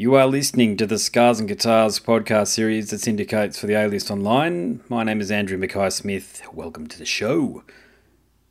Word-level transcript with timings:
You 0.00 0.14
are 0.14 0.28
listening 0.28 0.76
to 0.76 0.86
the 0.86 0.96
Scars 0.96 1.40
and 1.40 1.48
Guitars 1.48 1.98
podcast 1.98 2.46
series 2.50 2.90
that 2.90 3.00
syndicates 3.00 3.58
for 3.58 3.66
the 3.66 3.74
A 3.74 3.88
List 3.88 4.12
Online. 4.12 4.80
My 4.88 5.02
name 5.02 5.20
is 5.20 5.32
Andrew 5.32 5.58
Mackay 5.58 5.90
Smith. 5.90 6.40
Welcome 6.52 6.86
to 6.86 6.98
the 6.98 7.04
show. 7.04 7.64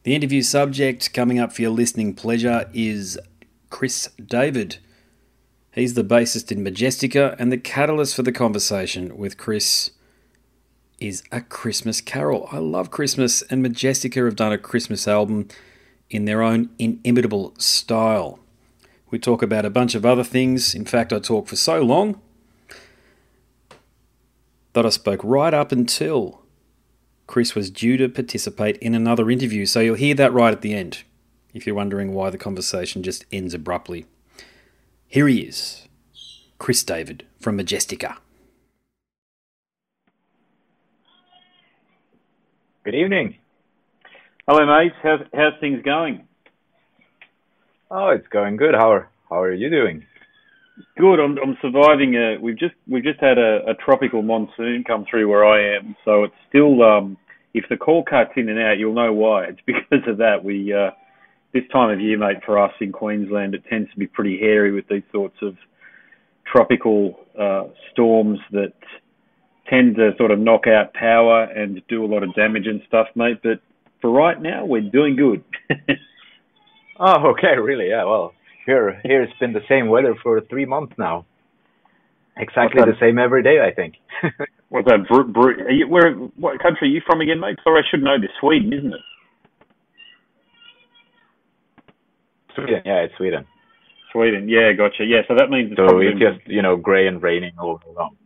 The 0.03 0.13
interview 0.13 0.41
subject 0.41 1.13
coming 1.13 1.39
up 1.39 1.53
for 1.53 1.61
your 1.61 1.71
listening 1.71 2.15
pleasure 2.15 2.69
is 2.73 3.17
Chris 3.69 4.09
David. 4.21 4.79
He's 5.71 5.93
the 5.93 6.03
bassist 6.03 6.51
in 6.51 6.65
Majestica, 6.65 7.37
and 7.39 7.49
the 7.49 7.57
catalyst 7.57 8.13
for 8.13 8.23
the 8.23 8.33
conversation 8.33 9.17
with 9.17 9.37
Chris 9.37 9.91
is 10.99 11.23
A 11.31 11.39
Christmas 11.39 12.01
Carol. 12.01 12.49
I 12.51 12.57
love 12.57 12.91
Christmas, 12.91 13.41
and 13.43 13.65
Majestica 13.65 14.25
have 14.25 14.35
done 14.35 14.51
a 14.51 14.57
Christmas 14.57 15.07
album 15.07 15.47
in 16.09 16.25
their 16.25 16.41
own 16.41 16.71
inimitable 16.77 17.53
style. 17.57 18.39
We 19.09 19.19
talk 19.19 19.41
about 19.41 19.65
a 19.65 19.69
bunch 19.69 19.95
of 19.95 20.05
other 20.05 20.23
things. 20.23 20.75
In 20.75 20.85
fact, 20.85 21.13
I 21.13 21.19
talked 21.19 21.47
for 21.47 21.55
so 21.55 21.81
long 21.81 22.21
that 24.73 24.85
I 24.85 24.89
spoke 24.89 25.21
right 25.23 25.53
up 25.53 25.71
until 25.71 26.41
Chris 27.25 27.55
was 27.55 27.69
due 27.69 27.97
to 27.97 28.09
participate 28.09 28.77
in 28.77 28.93
another 28.93 29.31
interview. 29.31 29.65
So 29.65 29.79
you'll 29.79 29.95
hear 29.95 30.15
that 30.15 30.33
right 30.33 30.53
at 30.53 30.61
the 30.61 30.73
end 30.73 31.03
if 31.53 31.65
you're 31.65 31.75
wondering 31.75 32.13
why 32.13 32.29
the 32.29 32.37
conversation 32.37 33.01
just 33.01 33.25
ends 33.31 33.53
abruptly. 33.53 34.05
Here 35.07 35.27
he 35.27 35.41
is, 35.41 35.87
Chris 36.59 36.83
David 36.83 37.25
from 37.39 37.57
Majestica. 37.57 38.17
Good 42.83 42.95
evening. 42.95 43.37
Hello, 44.47 44.65
mate. 44.65 44.93
How's, 45.01 45.21
how's 45.33 45.53
things 45.59 45.81
going? 45.83 46.27
Oh, 47.89 48.09
it's 48.09 48.27
going 48.27 48.57
good. 48.57 48.75
How 48.75 48.91
are 48.91 49.09
how 49.29 49.41
are 49.41 49.53
you 49.53 49.69
doing? 49.69 50.05
Good. 50.97 51.19
I'm 51.19 51.37
I'm 51.37 51.57
surviving. 51.61 52.15
A, 52.15 52.37
we've 52.41 52.57
just 52.57 52.75
we've 52.87 53.03
just 53.03 53.19
had 53.19 53.37
a, 53.37 53.59
a 53.69 53.73
tropical 53.83 54.21
monsoon 54.21 54.83
come 54.85 55.05
through 55.09 55.29
where 55.29 55.45
I 55.45 55.77
am, 55.77 55.95
so 56.03 56.23
it's 56.23 56.35
still. 56.49 56.81
Um, 56.83 57.17
if 57.53 57.63
the 57.69 57.77
call 57.77 58.03
cuts 58.03 58.31
in 58.35 58.49
and 58.49 58.59
out, 58.59 58.77
you'll 58.77 58.93
know 58.93 59.13
why. 59.13 59.45
It's 59.45 59.59
because 59.65 60.07
of 60.07 60.17
that. 60.17 60.43
We 60.43 60.73
uh, 60.73 60.91
this 61.53 61.63
time 61.71 61.89
of 61.89 62.01
year, 62.01 62.17
mate, 62.17 62.43
for 62.45 62.59
us 62.59 62.73
in 62.81 62.91
Queensland, 62.91 63.55
it 63.55 63.63
tends 63.69 63.89
to 63.91 63.97
be 63.97 64.07
pretty 64.07 64.37
hairy 64.37 64.73
with 64.73 64.87
these 64.89 65.03
sorts 65.11 65.37
of 65.41 65.55
tropical 66.45 67.19
uh, 67.39 67.63
storms 67.91 68.39
that 68.51 68.73
tend 69.69 69.95
to 69.95 70.11
sort 70.17 70.31
of 70.31 70.39
knock 70.39 70.67
out 70.67 70.93
power 70.93 71.43
and 71.43 71.81
do 71.87 72.05
a 72.05 72.07
lot 72.07 72.23
of 72.23 72.33
damage 72.35 72.67
and 72.67 72.81
stuff, 72.87 73.07
mate. 73.15 73.39
But 73.41 73.61
for 74.01 74.11
right 74.11 74.39
now, 74.41 74.65
we're 74.65 74.81
doing 74.81 75.15
good. 75.15 75.43
Oh, 76.99 77.27
okay, 77.31 77.59
really? 77.61 77.89
Yeah. 77.89 78.05
Well, 78.05 78.33
here 78.65 78.99
here 79.03 79.23
it's 79.23 79.37
been 79.39 79.53
the 79.53 79.65
same 79.69 79.87
weather 79.89 80.15
for 80.21 80.41
three 80.41 80.65
months 80.65 80.93
now. 80.97 81.25
Exactly 82.39 82.83
the 82.83 82.97
same 82.99 83.17
every 83.17 83.41
day, 83.41 83.59
I 83.61 83.73
think. 83.73 83.95
What's 84.69 84.87
that? 84.87 85.07
Bru- 85.07 85.31
Bru- 85.31 85.65
are 85.65 85.71
you, 85.71 85.87
where? 85.87 86.13
What 86.13 86.59
country 86.61 86.87
are 86.87 86.91
you 86.91 87.01
from 87.05 87.21
again, 87.21 87.39
mate? 87.39 87.57
Sorry, 87.63 87.81
I 87.81 87.89
should 87.89 88.03
know 88.03 88.19
this. 88.19 88.29
Sweden, 88.39 88.71
isn't 88.73 88.93
it? 88.93 88.99
Sweden. 92.55 92.81
Yeah, 92.85 92.99
it's 93.05 93.13
Sweden. 93.17 93.45
Sweden. 94.11 94.49
Yeah, 94.49 94.73
gotcha. 94.73 95.03
Yeah, 95.03 95.21
so 95.27 95.35
that 95.35 95.49
means 95.49 95.71
it's 95.71 95.77
So 95.79 95.85
probably 95.87 96.07
it's 96.07 96.19
just 96.19 96.47
you 96.47 96.61
know 96.61 96.75
grey 96.77 97.07
and 97.07 97.21
raining 97.21 97.53
all 97.57 97.77
day 97.77 97.91
long. 97.95 98.17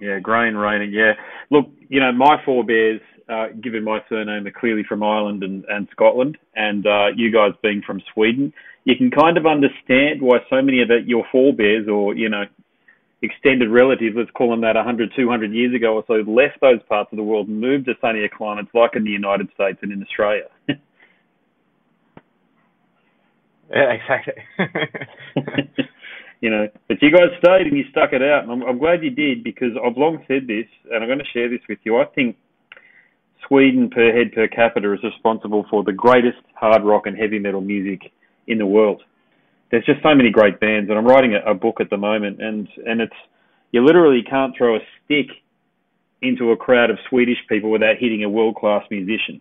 Yeah, 0.00 0.18
grey 0.18 0.48
and 0.48 0.58
raining. 0.58 0.92
Yeah. 0.92 1.12
Look, 1.50 1.66
you 1.88 2.00
know, 2.00 2.12
my 2.12 2.36
forebears, 2.44 3.00
uh, 3.28 3.48
given 3.62 3.84
my 3.84 4.00
surname, 4.08 4.46
are 4.46 4.52
clearly 4.52 4.82
from 4.88 5.02
Ireland 5.02 5.42
and, 5.42 5.64
and 5.68 5.88
Scotland, 5.92 6.38
and 6.54 6.86
uh, 6.86 7.08
you 7.16 7.32
guys 7.32 7.52
being 7.62 7.82
from 7.84 8.00
Sweden, 8.12 8.52
you 8.84 8.94
can 8.96 9.10
kind 9.10 9.36
of 9.36 9.46
understand 9.46 10.20
why 10.20 10.38
so 10.48 10.62
many 10.62 10.80
of 10.82 10.88
the, 10.88 11.00
your 11.04 11.24
forebears 11.32 11.88
or, 11.88 12.14
you 12.14 12.28
know, 12.28 12.44
extended 13.22 13.70
relatives, 13.70 14.14
let's 14.16 14.30
call 14.30 14.50
them 14.50 14.60
that 14.60 14.76
100, 14.76 15.10
200 15.16 15.52
years 15.52 15.74
ago 15.74 15.94
or 15.94 16.04
so, 16.06 16.14
left 16.30 16.60
those 16.60 16.80
parts 16.88 17.10
of 17.12 17.16
the 17.16 17.22
world 17.22 17.48
and 17.48 17.60
moved 17.60 17.86
to 17.86 17.94
sunnier 18.00 18.28
climates 18.28 18.68
like 18.74 18.94
in 18.94 19.04
the 19.04 19.10
United 19.10 19.48
States 19.54 19.78
and 19.82 19.92
in 19.92 20.02
Australia. 20.02 20.48
Yeah, 23.70 23.92
exactly. 23.92 24.34
you 26.40 26.50
know, 26.50 26.68
but 26.88 27.02
you 27.02 27.10
guys 27.10 27.30
stayed 27.38 27.66
and 27.66 27.76
you 27.76 27.84
stuck 27.90 28.12
it 28.12 28.22
out, 28.22 28.44
and 28.44 28.52
I'm, 28.52 28.62
I'm 28.62 28.78
glad 28.78 29.02
you 29.02 29.10
did 29.10 29.42
because 29.42 29.70
I've 29.74 29.96
long 29.96 30.24
said 30.28 30.46
this, 30.46 30.66
and 30.90 31.02
I'm 31.02 31.08
going 31.08 31.18
to 31.18 31.24
share 31.32 31.48
this 31.48 31.60
with 31.68 31.78
you. 31.82 31.98
I 31.98 32.04
think 32.14 32.36
Sweden 33.46 33.90
per 33.90 34.12
head 34.12 34.32
per 34.32 34.48
capita 34.48 34.92
is 34.92 35.02
responsible 35.02 35.66
for 35.70 35.84
the 35.84 35.92
greatest 35.92 36.38
hard 36.54 36.82
rock 36.82 37.06
and 37.06 37.16
heavy 37.16 37.38
metal 37.38 37.60
music 37.60 38.12
in 38.46 38.58
the 38.58 38.66
world. 38.66 39.02
There's 39.70 39.84
just 39.84 40.02
so 40.02 40.14
many 40.14 40.30
great 40.30 40.60
bands, 40.60 40.88
and 40.88 40.98
I'm 40.98 41.06
writing 41.06 41.34
a, 41.34 41.50
a 41.50 41.54
book 41.54 41.80
at 41.80 41.90
the 41.90 41.96
moment, 41.96 42.40
and 42.40 42.68
and 42.86 43.00
it's 43.00 43.16
you 43.72 43.84
literally 43.84 44.22
can't 44.22 44.54
throw 44.56 44.76
a 44.76 44.80
stick 45.04 45.26
into 46.22 46.50
a 46.50 46.56
crowd 46.56 46.90
of 46.90 46.98
Swedish 47.08 47.38
people 47.48 47.70
without 47.70 47.96
hitting 47.98 48.24
a 48.24 48.28
world 48.28 48.56
class 48.56 48.84
musician. 48.90 49.40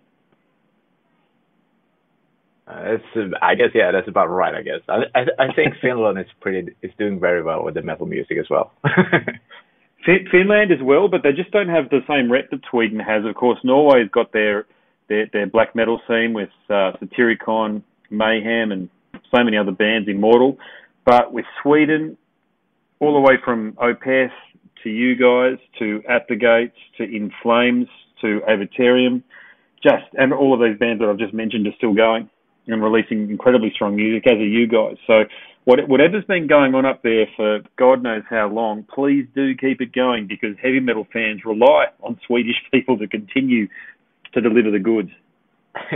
Uh, 2.68 2.98
I 3.42 3.54
guess 3.54 3.70
yeah, 3.76 3.92
that's 3.92 4.08
about 4.08 4.28
right. 4.28 4.56
I 4.56 4.64
guess 4.64 4.82
I 4.90 5.04
I, 5.14 5.22
I 5.40 5.54
think 5.54 5.76
Finland 5.82 6.18
is 6.18 6.26
pretty 6.42 6.72
is 6.82 6.92
doing 6.98 7.20
very 7.20 7.44
well 7.44 7.64
with 7.64 7.76
the 7.76 7.84
metal 7.84 8.08
music 8.08 8.38
as 8.40 8.50
well. 8.50 8.72
Fin- 10.06 10.28
Finland 10.32 10.72
as 10.72 10.82
well, 10.82 11.08
but 11.08 11.24
they 11.24 11.32
just 11.32 11.52
don't 11.52 11.70
have 11.70 11.90
the 11.90 12.02
same 12.08 12.32
rep 12.32 12.50
that 12.52 12.62
Sweden 12.70 13.00
has. 13.00 13.26
Of 13.26 13.36
course, 13.36 13.60
Norway's 13.64 14.10
got 14.12 14.32
their 14.32 14.66
their, 15.08 15.28
their 15.32 15.48
black 15.48 15.76
metal 15.76 16.02
scene 16.08 16.34
with 16.34 16.50
uh, 16.70 16.94
Satyricon, 17.00 17.84
Mayhem, 18.10 18.72
and 18.72 18.90
so 19.14 19.44
many 19.44 19.58
other 19.58 19.72
bands, 19.72 20.10
Immortal. 20.10 20.58
But 21.06 21.32
with 21.32 21.46
Sweden, 21.62 22.18
all 23.00 23.14
the 23.14 23.20
way 23.20 23.36
from 23.44 23.74
Opeth 23.74 24.32
to 24.84 24.90
you 24.90 25.16
guys 25.16 25.60
to 25.80 26.02
At 26.10 26.28
the 26.28 26.36
Gates 26.36 26.78
to 26.98 27.04
In 27.04 27.32
Flames 27.44 27.88
to 28.22 28.42
Avatarium, 28.50 29.22
just 29.84 30.06
and 30.14 30.34
all 30.34 30.54
of 30.54 30.60
these 30.60 30.80
bands 30.80 31.02
that 31.02 31.10
I've 31.10 31.20
just 31.20 31.34
mentioned 31.34 31.68
are 31.68 31.76
still 31.78 31.94
going 31.94 32.30
and 32.68 32.84
releasing 32.84 33.30
incredibly 33.30 33.72
strong 33.76 33.96
music, 33.96 34.26
as 34.26 34.38
are 34.38 34.46
you 34.46 34.68
guys. 34.68 34.98
So 35.06 35.26
what, 35.66 35.88
whatever's 35.90 36.26
been 36.26 36.48
going 36.48 36.74
on 36.76 36.86
up 36.86 37.04
there 37.04 37.28
for 37.36 37.60
God 37.78 38.02
knows 38.02 38.24
how 38.30 38.48
long, 38.48 38.86
please 38.94 39.28
do 39.36 39.56
keep 39.56 39.82
it 39.82 39.94
going 39.94 40.28
because 40.28 40.56
heavy 40.62 40.80
metal 40.80 41.08
fans 41.12 41.42
rely 41.46 41.86
on 42.02 42.20
Swedish 42.26 42.56
people 42.72 42.98
to 42.98 43.08
continue 43.08 43.68
to 44.34 44.42
deliver 44.42 44.72
the 44.72 44.80
goods. 44.80 45.10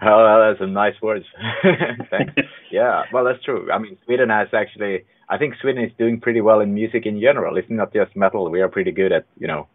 Oh, 0.00 0.46
that's 0.48 0.60
some 0.60 0.72
nice 0.72 0.94
words. 1.02 1.24
Thanks. 2.10 2.34
yeah, 2.70 3.02
well, 3.12 3.24
that's 3.24 3.42
true. 3.42 3.70
I 3.72 3.78
mean, 3.78 3.98
Sweden 4.04 4.30
has 4.30 4.48
actually. 4.52 5.04
I 5.28 5.38
think 5.38 5.54
Sweden 5.60 5.82
is 5.82 5.90
doing 5.98 6.20
pretty 6.20 6.40
well 6.40 6.60
in 6.60 6.74
music 6.74 7.06
in 7.06 7.20
general. 7.20 7.56
It's 7.56 7.70
not 7.70 7.92
just 7.92 8.14
metal. 8.14 8.50
We 8.50 8.60
are 8.60 8.68
pretty 8.68 8.92
good 8.92 9.12
at 9.12 9.26
you 9.38 9.48
know 9.48 9.66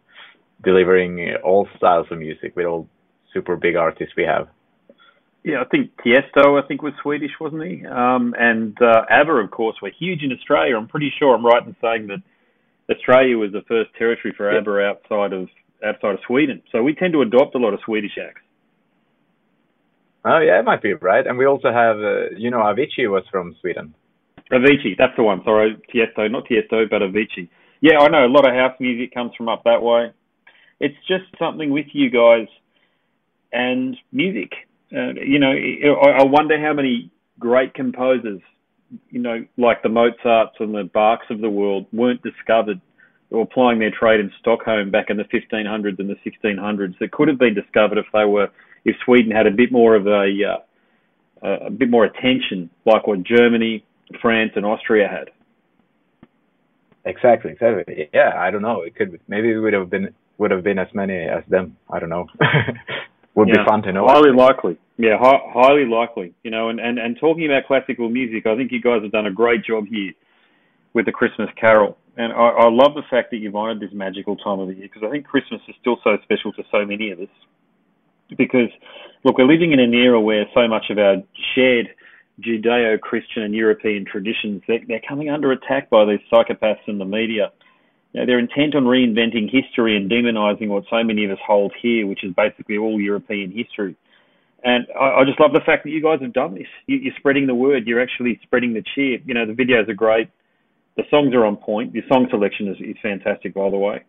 delivering 0.64 1.36
all 1.44 1.68
styles 1.76 2.06
of 2.10 2.18
music 2.18 2.56
with 2.56 2.66
all 2.66 2.88
super 3.32 3.56
big 3.56 3.76
artists 3.76 4.14
we 4.16 4.24
have. 4.24 4.48
Yeah, 5.44 5.62
I 5.62 5.64
think 5.64 5.92
Tiesto, 6.04 6.62
I 6.62 6.66
think, 6.66 6.82
was 6.82 6.92
Swedish, 7.02 7.30
wasn't 7.40 7.64
he? 7.64 7.86
Um, 7.86 8.34
and 8.38 8.76
uh, 8.82 9.02
ABBA, 9.08 9.32
of 9.32 9.50
course, 9.50 9.76
were 9.80 9.92
huge 9.96 10.22
in 10.22 10.32
Australia. 10.32 10.76
I'm 10.76 10.88
pretty 10.88 11.12
sure 11.18 11.34
I'm 11.34 11.46
right 11.46 11.64
in 11.64 11.76
saying 11.80 12.08
that 12.08 12.22
Australia 12.90 13.38
was 13.38 13.52
the 13.52 13.62
first 13.68 13.90
territory 13.96 14.34
for. 14.36 14.50
ABBA 14.50 14.80
outside 14.80 15.32
of 15.32 15.48
outside 15.84 16.14
of 16.14 16.20
Sweden. 16.26 16.62
So 16.72 16.82
we 16.82 16.94
tend 16.94 17.12
to 17.12 17.22
adopt 17.22 17.54
a 17.54 17.58
lot 17.58 17.72
of 17.72 17.80
Swedish 17.84 18.18
acts. 18.18 18.40
Oh 20.24 20.40
yeah, 20.40 20.58
it 20.58 20.64
might 20.64 20.82
be 20.82 20.94
right. 20.94 21.26
And 21.26 21.38
we 21.38 21.46
also 21.46 21.70
have, 21.72 21.96
uh, 21.96 22.30
you 22.36 22.50
know, 22.50 22.58
Avicii 22.58 23.08
was 23.08 23.22
from 23.30 23.54
Sweden. 23.60 23.94
Avicii, 24.50 24.96
that's 24.98 25.14
the 25.16 25.22
one. 25.22 25.42
Sorry, 25.44 25.76
Tiesto, 25.94 26.30
not 26.30 26.44
Tiesto, 26.46 26.90
but 26.90 27.02
Avicii. 27.02 27.48
Yeah, 27.80 27.98
I 28.00 28.08
know 28.08 28.26
a 28.26 28.28
lot 28.28 28.48
of 28.48 28.54
house 28.54 28.74
music 28.80 29.14
comes 29.14 29.32
from 29.36 29.48
up 29.48 29.62
that 29.64 29.82
way. 29.82 30.12
It's 30.80 30.96
just 31.06 31.24
something 31.38 31.70
with 31.70 31.86
you 31.92 32.10
guys 32.10 32.48
and 33.52 33.96
music. 34.12 34.52
Uh, 34.94 35.12
you 35.14 35.38
know, 35.38 35.52
I 35.52 36.24
wonder 36.24 36.60
how 36.60 36.72
many 36.72 37.10
great 37.38 37.74
composers, 37.74 38.40
you 39.10 39.20
know, 39.20 39.44
like 39.56 39.82
the 39.82 39.88
Mozarts 39.88 40.56
and 40.60 40.74
the 40.74 40.84
Bachs 40.84 41.30
of 41.30 41.40
the 41.40 41.50
world, 41.50 41.86
weren't 41.92 42.22
discovered 42.22 42.80
or 43.30 43.42
applying 43.42 43.78
their 43.78 43.90
trade 43.90 44.20
in 44.20 44.32
Stockholm 44.40 44.90
back 44.90 45.10
in 45.10 45.18
the 45.18 45.24
1500s 45.24 45.98
and 45.98 46.08
the 46.08 46.16
1600s 46.24 46.98
that 46.98 47.12
could 47.12 47.28
have 47.28 47.38
been 47.38 47.54
discovered 47.54 47.98
if 47.98 48.06
they 48.12 48.24
were, 48.24 48.48
if 48.84 48.96
Sweden 49.04 49.30
had 49.30 49.46
a 49.46 49.50
bit 49.50 49.70
more 49.70 49.94
of 49.94 50.06
a, 50.06 50.56
uh, 51.42 51.66
a 51.66 51.70
bit 51.70 51.90
more 51.90 52.04
attention, 52.04 52.70
like 52.86 53.06
what 53.06 53.22
Germany, 53.22 53.84
France, 54.22 54.52
and 54.56 54.64
Austria 54.64 55.06
had. 55.08 55.30
Exactly, 57.04 57.52
exactly. 57.52 58.08
Yeah, 58.12 58.32
I 58.36 58.50
don't 58.50 58.62
know. 58.62 58.82
It 58.82 58.94
could 58.94 59.18
maybe 59.28 59.50
it 59.50 59.58
would 59.58 59.72
have 59.72 59.88
been 59.88 60.14
would 60.36 60.50
have 60.50 60.62
been 60.62 60.78
as 60.78 60.88
many 60.92 61.16
as 61.16 61.42
them. 61.48 61.76
I 61.90 61.98
don't 61.98 62.10
know. 62.10 62.26
would 63.38 63.48
Yeah. 63.48 63.62
be 63.62 63.70
fun 63.70 63.82
to 63.82 63.92
know. 63.92 64.06
Highly 64.06 64.32
likely. 64.32 64.76
Yeah, 64.96 65.16
hi- 65.16 65.42
highly 65.54 65.86
likely. 65.86 66.34
You 66.42 66.50
know, 66.50 66.70
and, 66.70 66.80
and, 66.80 66.98
and 66.98 67.16
talking 67.18 67.46
about 67.46 67.66
classical 67.66 68.08
music, 68.08 68.46
I 68.46 68.56
think 68.56 68.72
you 68.72 68.80
guys 68.80 69.02
have 69.02 69.12
done 69.12 69.26
a 69.26 69.30
great 69.30 69.64
job 69.64 69.86
here 69.86 70.12
with 70.92 71.06
the 71.06 71.12
Christmas 71.12 71.48
Carol. 71.54 71.96
And 72.16 72.32
I, 72.32 72.66
I 72.66 72.68
love 72.68 72.94
the 72.94 73.04
fact 73.08 73.30
that 73.30 73.36
you've 73.36 73.54
honoured 73.54 73.78
this 73.78 73.92
magical 73.92 74.36
time 74.36 74.58
of 74.58 74.66
the 74.66 74.74
year 74.74 74.88
because 74.92 75.06
I 75.06 75.10
think 75.10 75.24
Christmas 75.24 75.60
is 75.68 75.76
still 75.80 75.98
so 76.02 76.18
special 76.24 76.52
to 76.54 76.64
so 76.72 76.84
many 76.84 77.12
of 77.12 77.20
us. 77.20 77.28
Because, 78.36 78.70
look, 79.24 79.38
we're 79.38 79.46
living 79.46 79.72
in 79.72 79.78
an 79.78 79.94
era 79.94 80.20
where 80.20 80.44
so 80.52 80.66
much 80.66 80.90
of 80.90 80.98
our 80.98 81.22
shared 81.54 81.88
Judeo-Christian 82.40 83.44
and 83.44 83.54
European 83.54 84.04
traditions, 84.04 84.62
they're, 84.66 84.80
they're 84.88 85.00
coming 85.08 85.30
under 85.30 85.52
attack 85.52 85.90
by 85.90 86.04
these 86.04 86.20
psychopaths 86.30 86.86
in 86.88 86.98
the 86.98 87.04
media. 87.04 87.52
You 88.18 88.24
know, 88.24 88.32
they're 88.32 88.40
intent 88.40 88.74
on 88.74 88.82
reinventing 88.82 89.48
history 89.48 89.96
and 89.96 90.10
demonizing 90.10 90.68
what 90.68 90.82
so 90.90 91.04
many 91.04 91.24
of 91.24 91.30
us 91.30 91.38
hold 91.46 91.72
here, 91.80 92.04
which 92.04 92.24
is 92.24 92.34
basically 92.34 92.76
all 92.76 93.00
European 93.00 93.52
history. 93.52 93.96
And 94.64 94.88
I, 94.98 95.20
I 95.20 95.24
just 95.24 95.38
love 95.38 95.52
the 95.52 95.60
fact 95.64 95.84
that 95.84 95.90
you 95.90 96.02
guys 96.02 96.18
have 96.20 96.32
done 96.32 96.54
this. 96.54 96.66
You, 96.86 96.96
you're 96.96 97.14
spreading 97.16 97.46
the 97.46 97.54
word. 97.54 97.86
You're 97.86 98.02
actually 98.02 98.40
spreading 98.42 98.74
the 98.74 98.82
cheer. 98.92 99.18
You 99.24 99.34
know, 99.34 99.46
the 99.46 99.52
videos 99.52 99.88
are 99.88 99.94
great. 99.94 100.30
The 100.96 101.04
songs 101.10 101.32
are 101.32 101.46
on 101.46 101.58
point. 101.58 101.94
Your 101.94 102.02
song 102.08 102.26
selection 102.28 102.66
is, 102.66 102.76
is 102.80 102.96
fantastic, 103.00 103.54
by 103.54 103.70
the 103.70 103.78
way. 103.78 104.02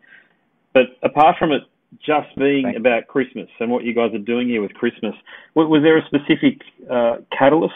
But 0.74 0.98
apart 1.04 1.36
from 1.38 1.52
it 1.52 1.62
just 2.04 2.36
being 2.36 2.64
Thanks. 2.64 2.80
about 2.80 3.06
Christmas 3.06 3.48
and 3.60 3.70
what 3.70 3.84
you 3.84 3.94
guys 3.94 4.12
are 4.16 4.18
doing 4.18 4.48
here 4.48 4.64
with 4.64 4.74
Christmas, 4.74 5.14
was, 5.54 5.68
was 5.70 5.84
there 5.84 6.00
a 6.00 6.06
specific 6.08 6.62
uh, 6.90 7.18
catalyst 7.38 7.76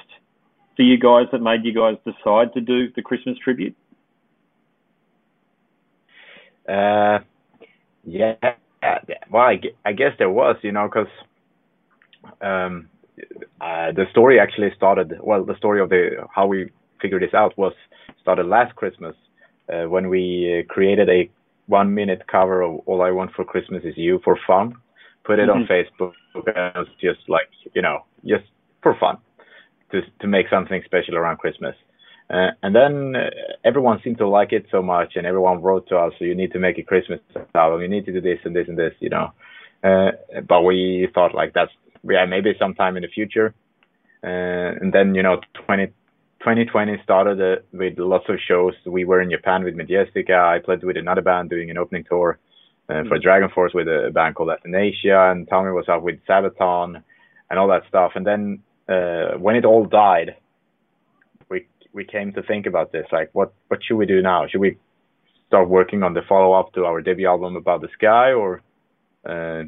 for 0.76 0.82
you 0.82 0.98
guys 0.98 1.28
that 1.32 1.44
made 1.44 1.64
you 1.64 1.76
guys 1.76 1.96
decide 2.04 2.54
to 2.54 2.62
do 2.62 2.92
the 2.96 3.04
Christmas 3.04 3.38
tribute? 3.38 3.76
Uh, 6.68 7.20
yeah, 8.06 8.36
well, 9.30 9.44
I, 9.44 9.62
I 9.86 9.94
guess 9.94 10.12
there 10.18 10.30
was, 10.30 10.58
you 10.62 10.72
know, 10.72 10.88
because 10.88 11.08
um, 12.42 12.90
uh, 13.62 13.92
the 13.92 14.06
story 14.12 14.40
actually 14.40 14.72
started. 14.76 15.14
Well, 15.22 15.44
the 15.44 15.58
story 15.58 15.82
of 15.82 15.90
the 15.90 16.28
how 16.34 16.48
we 16.48 16.70
figured 17.02 17.22
this 17.22 17.34
out 17.34 17.58
was 17.58 17.74
started 18.22 18.46
last 18.46 18.76
Christmas 18.76 19.16
uh, 19.72 19.84
when 19.84 20.10
we 20.10 20.64
uh, 20.64 20.74
created 20.74 21.10
a 21.10 21.30
one 21.68 21.94
minute 21.94 22.24
cover 22.28 22.62
of 22.62 22.82
All 22.86 23.02
I 23.02 23.12
Want 23.12 23.32
for 23.34 23.46
Christmas 23.46 23.84
Is 23.84 23.98
You 23.98 24.20
for 24.24 24.38
fun. 24.46 24.76
Put 25.24 25.40
it 25.40 25.50
mm-hmm. 25.50 25.62
on 25.62 25.68
Facebook 25.68 26.14
and 26.36 26.76
it 26.76 26.78
was 26.78 26.88
just 27.00 27.20
like 27.28 27.50
you 27.74 27.82
know 27.82 28.06
just 28.26 28.46
for 28.82 28.96
fun 29.00 29.18
to 29.92 30.02
to 30.20 30.28
make 30.28 30.48
something 30.50 30.82
special 30.86 31.16
around 31.16 31.38
Christmas. 31.38 31.76
Uh, 32.34 32.50
and 32.64 32.76
then 32.76 33.16
uh, 33.16 33.30
everyone 33.64 34.00
seemed 34.04 34.18
to 34.18 34.28
like 34.28 34.52
it 34.54 34.66
so 34.72 34.82
much, 34.82 35.14
and 35.16 35.28
everyone 35.28 35.62
wrote 35.62 35.88
to 35.88 35.96
us, 35.96 36.14
"So 36.18 36.26
you 36.26 36.34
need 36.34 36.52
to 36.54 36.60
make 36.60 36.80
a 36.80 36.84
Christmas 36.84 37.20
album. 37.54 37.82
You 37.82 37.88
need 37.88 38.06
to 38.06 38.12
do 38.12 38.22
this 38.22 38.40
and 38.44 38.56
this 38.56 38.68
and 38.68 38.78
this," 38.78 38.94
you 39.00 39.10
know. 39.10 39.32
Uh, 39.84 40.12
but 40.48 40.64
we 40.64 41.08
thought 41.14 41.36
like 41.36 41.54
that's 41.54 41.72
yeah 42.10 42.26
maybe 42.26 42.56
sometime 42.58 42.98
in 42.98 43.04
the 43.04 43.08
future. 43.08 43.54
Uh, 44.24 44.82
and 44.82 44.92
then 44.92 45.14
you 45.14 45.22
know 45.22 45.42
20, 45.68 45.88
2020 46.40 46.98
started 47.04 47.40
uh, 47.40 47.62
with 47.72 48.00
lots 48.00 48.26
of 48.30 48.38
shows. 48.48 48.74
We 48.86 49.06
were 49.06 49.22
in 49.22 49.30
Japan 49.30 49.64
with 49.64 49.76
Majestica. 49.76 50.56
I 50.56 50.58
played 50.58 50.84
with 50.84 50.98
another 50.98 51.22
band 51.22 51.52
doing 51.52 51.70
an 51.70 51.78
opening 51.78 52.04
tour 52.04 52.40
uh, 52.90 53.04
for 53.08 53.20
mm. 53.20 53.22
Dragon 53.22 53.50
Force 53.54 53.74
with 53.76 53.88
a 53.88 54.10
band 54.12 54.34
called 54.34 54.50
Athanasia, 54.50 55.30
and 55.30 55.48
Tommy 55.48 55.70
was 55.72 55.88
out 55.88 56.02
with 56.02 56.20
Sabaton 56.28 57.04
and 57.52 57.60
all 57.60 57.68
that 57.68 57.84
stuff. 57.88 58.14
And 58.16 58.26
then 58.26 58.64
uh, 58.90 59.38
when 59.38 59.56
it 59.56 59.66
all 59.66 59.86
died, 59.86 60.36
we 61.94 62.06
came 62.06 62.34
to 62.34 62.44
think 62.44 62.66
about 62.66 62.92
this. 62.92 63.06
Like, 63.12 63.30
what 63.34 63.54
what 63.68 63.80
should 63.84 63.98
we 63.98 64.06
do 64.06 64.22
now? 64.22 64.48
Should 64.48 64.62
we 64.62 64.78
start 65.48 65.70
working 65.70 66.04
on 66.04 66.14
the 66.14 66.22
follow 66.28 66.54
up 66.54 66.74
to 66.74 66.86
our 66.86 67.02
debut 67.02 67.28
album 67.28 67.56
about 67.56 67.82
the 67.82 67.90
Sky, 67.94 68.34
or 68.34 68.62
uh, 69.26 69.64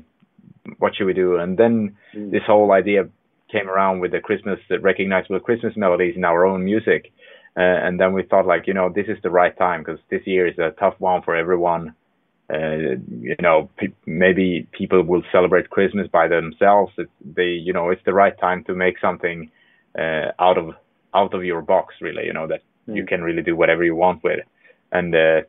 what 0.80 0.95
should 0.95 1.06
we 1.06 1.13
do? 1.13 1.38
And 1.38 1.57
then 1.57 1.98
mm. 2.16 2.31
this 2.31 2.42
whole 2.45 2.72
idea 2.72 3.07
came 3.51 3.69
around 3.69 4.00
with 4.00 4.12
the 4.12 4.19
Christmas 4.19 4.60
the 4.69 4.80
recognizable 4.80 5.39
Christmas 5.39 5.74
melodies 5.77 6.16
in 6.16 6.25
our 6.25 6.45
own 6.45 6.66
music. 6.66 7.12
Uh, 7.57 7.62
and 7.62 8.00
then 8.00 8.12
we 8.12 8.24
thought 8.24 8.45
like, 8.45 8.68
you 8.68 8.74
know, 8.74 8.89
this 8.94 9.07
is 9.07 9.18
the 9.24 9.30
right 9.30 9.57
time 9.57 9.81
because 9.81 10.00
this 10.10 10.22
year 10.25 10.45
is 10.45 10.57
a 10.57 10.72
tough 10.77 10.95
one 11.00 11.22
for 11.22 11.36
everyone. 11.36 11.95
Uh, 12.54 12.98
you 13.22 13.36
know, 13.39 13.69
pe- 13.77 13.94
maybe 14.06 14.68
people 14.72 15.01
will 15.01 15.24
celebrate 15.31 15.69
Christmas 15.69 16.07
by 16.10 16.27
themselves. 16.27 16.92
It, 16.98 17.10
they, 17.24 17.51
you 17.68 17.74
know, 17.74 17.89
it's 17.92 18.04
the 18.06 18.13
right 18.13 18.38
time 18.38 18.63
to 18.66 18.75
make 18.75 19.00
something 19.00 19.50
uh, 19.98 20.31
out 20.38 20.57
of 20.57 20.75
out 21.15 21.33
of 21.33 21.44
your 21.44 21.62
box, 21.62 21.95
really. 22.01 22.25
You 22.25 22.33
know 22.33 22.47
that 22.47 22.62
mm. 22.88 22.95
you 22.95 23.06
can 23.06 23.21
really 23.21 23.41
do 23.41 23.56
whatever 23.56 23.83
you 23.83 23.95
want 23.95 24.23
with. 24.23 24.39
And 24.91 25.15
uh, 25.15 25.41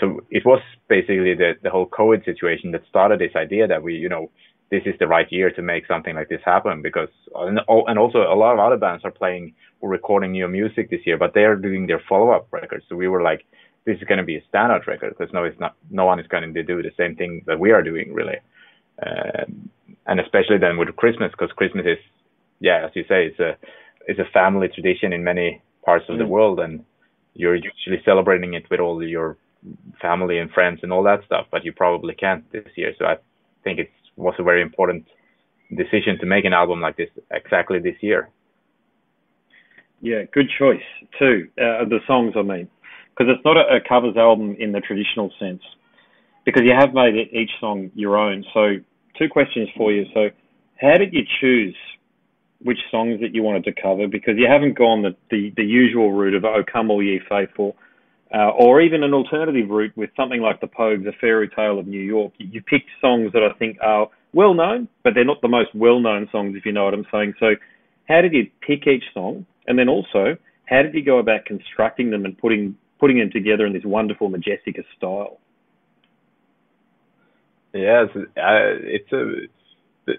so 0.00 0.20
it 0.30 0.44
was 0.44 0.60
basically 0.88 1.34
the 1.34 1.54
the 1.62 1.70
whole 1.70 1.86
COVID 1.86 2.24
situation 2.24 2.72
that 2.72 2.82
started 2.88 3.20
this 3.20 3.36
idea 3.36 3.66
that 3.66 3.82
we, 3.82 3.94
you 3.94 4.08
know, 4.08 4.30
this 4.70 4.82
is 4.84 4.94
the 4.98 5.06
right 5.06 5.30
year 5.30 5.50
to 5.50 5.62
make 5.62 5.86
something 5.86 6.14
like 6.14 6.28
this 6.28 6.42
happen 6.44 6.82
because 6.82 7.08
and, 7.34 7.60
and 7.68 7.98
also 7.98 8.18
a 8.18 8.36
lot 8.36 8.52
of 8.52 8.58
other 8.58 8.76
bands 8.76 9.04
are 9.04 9.10
playing 9.10 9.54
or 9.80 9.88
recording 9.88 10.32
new 10.32 10.48
music 10.48 10.90
this 10.90 11.06
year, 11.06 11.16
but 11.16 11.34
they 11.34 11.44
are 11.44 11.56
doing 11.56 11.86
their 11.86 12.02
follow 12.08 12.30
up 12.30 12.48
records. 12.50 12.84
So 12.88 12.96
we 12.96 13.08
were 13.08 13.22
like 13.22 13.44
this 13.88 13.96
is 13.96 14.04
going 14.04 14.18
to 14.18 14.24
be 14.24 14.36
a 14.36 14.42
standout 14.52 14.86
record 14.86 15.14
because 15.16 15.32
no, 15.32 15.44
it's 15.44 15.58
not. 15.58 15.74
No 15.90 16.04
one 16.04 16.20
is 16.20 16.26
going 16.26 16.52
to 16.52 16.62
do 16.62 16.82
the 16.82 16.92
same 16.96 17.16
thing 17.16 17.42
that 17.46 17.58
we 17.58 17.70
are 17.72 17.82
doing, 17.82 18.12
really. 18.12 18.36
Uh, 19.00 19.44
and 20.06 20.20
especially 20.20 20.58
then 20.58 20.76
with 20.76 20.94
Christmas, 20.96 21.30
because 21.30 21.50
Christmas 21.52 21.86
is, 21.86 21.98
yeah, 22.60 22.84
as 22.84 22.90
you 22.94 23.04
say, 23.04 23.26
it's 23.26 23.40
a 23.40 23.56
it's 24.08 24.18
a 24.18 24.32
family 24.32 24.68
tradition 24.68 25.12
in 25.12 25.22
many 25.22 25.62
parts 25.84 26.06
of 26.08 26.16
mm. 26.16 26.18
the 26.18 26.26
world, 26.26 26.58
and 26.58 26.84
you're 27.34 27.54
usually 27.54 28.02
celebrating 28.04 28.54
it 28.54 28.64
with 28.70 28.80
all 28.80 29.00
your 29.02 29.36
family 30.02 30.38
and 30.38 30.50
friends 30.50 30.80
and 30.82 30.92
all 30.92 31.04
that 31.04 31.24
stuff. 31.24 31.46
But 31.52 31.64
you 31.64 31.72
probably 31.72 32.14
can't 32.14 32.50
this 32.50 32.66
year, 32.76 32.92
so 32.98 33.04
I 33.04 33.18
think 33.62 33.78
it 33.78 33.90
was 34.16 34.34
a 34.38 34.42
very 34.42 34.62
important 34.62 35.06
decision 35.76 36.18
to 36.18 36.26
make 36.26 36.44
an 36.44 36.52
album 36.52 36.80
like 36.80 36.96
this 36.96 37.10
exactly 37.30 37.78
this 37.78 37.96
year. 38.00 38.30
Yeah, 40.00 40.22
good 40.32 40.48
choice 40.58 40.88
too. 41.18 41.48
Uh, 41.56 41.84
the 41.84 42.00
songs, 42.08 42.34
I 42.36 42.42
mean 42.42 42.68
because 43.18 43.34
it's 43.34 43.44
not 43.44 43.56
a, 43.56 43.76
a, 43.76 43.80
covers 43.86 44.16
album 44.16 44.56
in 44.58 44.72
the 44.72 44.80
traditional 44.80 45.32
sense, 45.38 45.62
because 46.44 46.62
you 46.64 46.72
have 46.78 46.94
made 46.94 47.14
each 47.32 47.50
song 47.60 47.90
your 47.94 48.16
own. 48.16 48.44
So, 48.54 48.76
two 49.18 49.28
questions 49.28 49.68
for 49.76 49.92
you. 49.92 50.06
So, 50.14 50.28
how 50.80 50.96
did 50.96 51.12
you 51.12 51.22
choose 51.40 51.76
which 52.62 52.78
songs 52.90 53.20
that 53.20 53.34
you 53.34 53.42
wanted 53.42 53.64
to 53.64 53.72
cover? 53.72 54.08
Because 54.08 54.34
you 54.36 54.46
haven't 54.48 54.76
gone 54.76 55.02
the, 55.02 55.14
the, 55.30 55.52
the 55.56 55.64
usual 55.64 56.12
route 56.12 56.34
of 56.34 56.44
"Oh 56.44 56.62
Come 56.70 56.90
All 56.90 57.02
Ye 57.02 57.20
Faithful," 57.28 57.76
uh, 58.34 58.50
or 58.50 58.80
even 58.80 59.02
an 59.02 59.14
alternative 59.14 59.68
route 59.70 59.96
with 59.96 60.10
something 60.16 60.40
like 60.40 60.60
the 60.60 60.66
Pogues, 60.66 61.06
"A 61.06 61.12
Fairy 61.20 61.48
Tale 61.48 61.78
of 61.78 61.86
New 61.86 62.00
York." 62.00 62.32
You, 62.38 62.48
you 62.52 62.62
picked 62.62 62.90
songs 63.00 63.32
that 63.32 63.42
I 63.42 63.52
think 63.58 63.78
are 63.82 64.08
well 64.32 64.54
known, 64.54 64.88
but 65.04 65.14
they're 65.14 65.24
not 65.24 65.40
the 65.40 65.48
most 65.48 65.74
well 65.74 66.00
known 66.00 66.28
songs, 66.32 66.56
if 66.56 66.66
you 66.66 66.72
know 66.72 66.84
what 66.84 66.94
I'm 66.94 67.06
saying. 67.12 67.34
So, 67.40 67.54
how 68.08 68.20
did 68.20 68.32
you 68.32 68.50
pick 68.60 68.86
each 68.86 69.04
song? 69.14 69.46
And 69.66 69.78
then 69.78 69.88
also, 69.88 70.36
how 70.64 70.82
did 70.82 70.94
you 70.94 71.04
go 71.04 71.18
about 71.18 71.44
constructing 71.44 72.10
them 72.10 72.24
and 72.24 72.36
putting 72.38 72.76
putting 72.98 73.18
them 73.18 73.30
together 73.30 73.66
in 73.66 73.72
this 73.72 73.84
wonderful 73.84 74.30
Majestica 74.30 74.84
style. 74.96 75.38
Yes, 77.72 78.08
uh, 78.16 78.22
it's 78.36 79.12
a. 79.12 80.12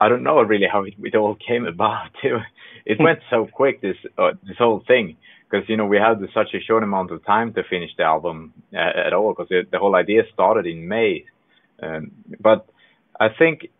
I 0.00 0.08
don't 0.08 0.22
know 0.22 0.40
really 0.42 0.66
how 0.70 0.84
it, 0.84 0.94
it 1.02 1.14
all 1.14 1.36
came 1.36 1.66
about. 1.66 2.10
It, 2.86 3.00
went 3.00 3.20
so 3.30 3.48
quick 3.50 3.80
this 3.80 3.96
uh, 4.18 4.32
this 4.46 4.58
whole 4.58 4.84
thing 4.86 5.16
because 5.48 5.66
you 5.70 5.76
know 5.78 5.86
we 5.86 5.96
had 5.96 6.20
such 6.34 6.52
a 6.52 6.60
short 6.60 6.82
amount 6.82 7.10
of 7.12 7.24
time 7.24 7.54
to 7.54 7.62
finish 7.64 7.90
the 7.96 8.02
album 8.02 8.52
uh, 8.74 9.06
at 9.06 9.14
all 9.14 9.32
because 9.32 9.48
the 9.48 9.78
whole 9.78 9.96
idea 9.96 10.24
started 10.34 10.66
in 10.66 10.86
May. 10.86 11.24
Um, 11.82 12.10
but 12.38 12.68
I 13.18 13.30
think 13.30 13.70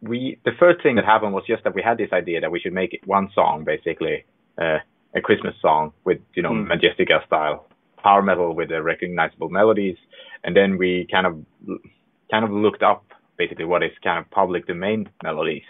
we 0.00 0.38
the 0.44 0.50
first 0.58 0.82
thing 0.82 0.96
that 0.96 1.04
happened 1.04 1.32
was 1.32 1.44
just 1.46 1.62
that 1.62 1.76
we 1.76 1.82
had 1.82 1.96
this 1.96 2.12
idea 2.12 2.40
that 2.40 2.50
we 2.50 2.58
should 2.58 2.72
make 2.72 2.92
it 2.92 3.06
one 3.06 3.30
song 3.32 3.62
basically 3.62 4.24
uh, 4.58 4.78
a 5.14 5.20
Christmas 5.20 5.54
song 5.62 5.92
with 6.04 6.18
you 6.34 6.42
know 6.42 6.50
mm. 6.50 6.66
Majestica 6.66 7.24
style 7.24 7.66
power 8.02 8.22
metal 8.22 8.52
with 8.54 8.68
the 8.68 8.82
recognizable 8.82 9.48
melodies, 9.48 9.96
and 10.42 10.56
then 10.56 10.76
we 10.76 11.06
kind 11.10 11.26
of 11.26 11.44
kind 12.30 12.44
of 12.44 12.50
looked 12.50 12.82
up 12.82 13.04
basically 13.36 13.64
what 13.64 13.82
is 13.82 13.90
kind 14.02 14.18
of 14.18 14.30
public 14.30 14.66
domain 14.66 15.08
melodies 15.22 15.62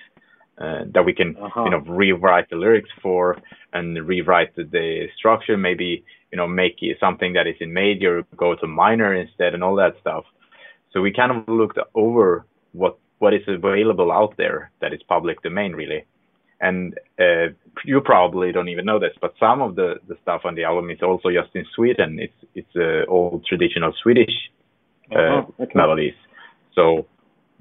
uh, 0.59 0.81
that 0.92 1.04
we 1.04 1.12
can 1.12 1.37
uh-huh. 1.37 1.64
you 1.64 1.71
know 1.71 1.78
rewrite 1.78 2.49
the 2.50 2.57
lyrics 2.57 2.90
for 3.02 3.37
and 3.73 4.07
rewrite 4.07 4.54
the, 4.57 4.64
the, 4.64 5.07
structure 5.16 5.57
maybe 5.57 6.04
you 6.31 6.37
know 6.37 6.47
make 6.47 6.76
something 7.00 7.33
that 7.33 7.47
is 7.47 7.57
in 7.61 7.73
major 7.73 8.23
go 8.37 8.54
to 8.54 8.66
minor 8.66 9.14
instead 9.14 9.54
and 9.54 9.64
all 9.64 9.76
that 9.76 9.95
stuff 10.00 10.25
so 10.92 11.00
we 11.00 11.12
kind 11.12 11.33
of 11.33 11.49
looked 11.49 11.78
over 11.95 12.45
what 12.73 12.99
what 13.19 13.33
is 13.33 13.42
available 13.47 14.11
out 14.12 14.35
there 14.37 14.71
that 14.81 14.92
is 14.92 15.00
public 15.09 15.42
domain 15.42 15.73
really 15.73 16.04
and 16.62 16.95
uh, 17.19 17.49
you 17.85 18.00
probably 18.00 18.52
don't 18.52 18.69
even 18.69 18.85
know 18.85 19.00
this, 19.00 19.12
but 19.21 19.35
some 19.38 19.61
of 19.61 19.75
the, 19.75 19.97
the 20.07 20.16
stuff 20.23 20.42
on 20.45 20.54
the 20.54 20.62
album 20.62 20.90
is 20.90 21.02
also 21.02 21.28
just 21.28 21.50
in 21.54 21.66
Sweden. 21.75 22.21
It's 22.21 22.40
it's 22.54 22.76
uh, 22.76 23.11
all 23.11 23.42
traditional 23.47 23.92
Swedish 24.00 24.33
uh, 25.11 25.19
uh-huh. 25.19 25.62
okay. 25.64 25.73
melodies. 25.75 26.14
So 26.75 27.07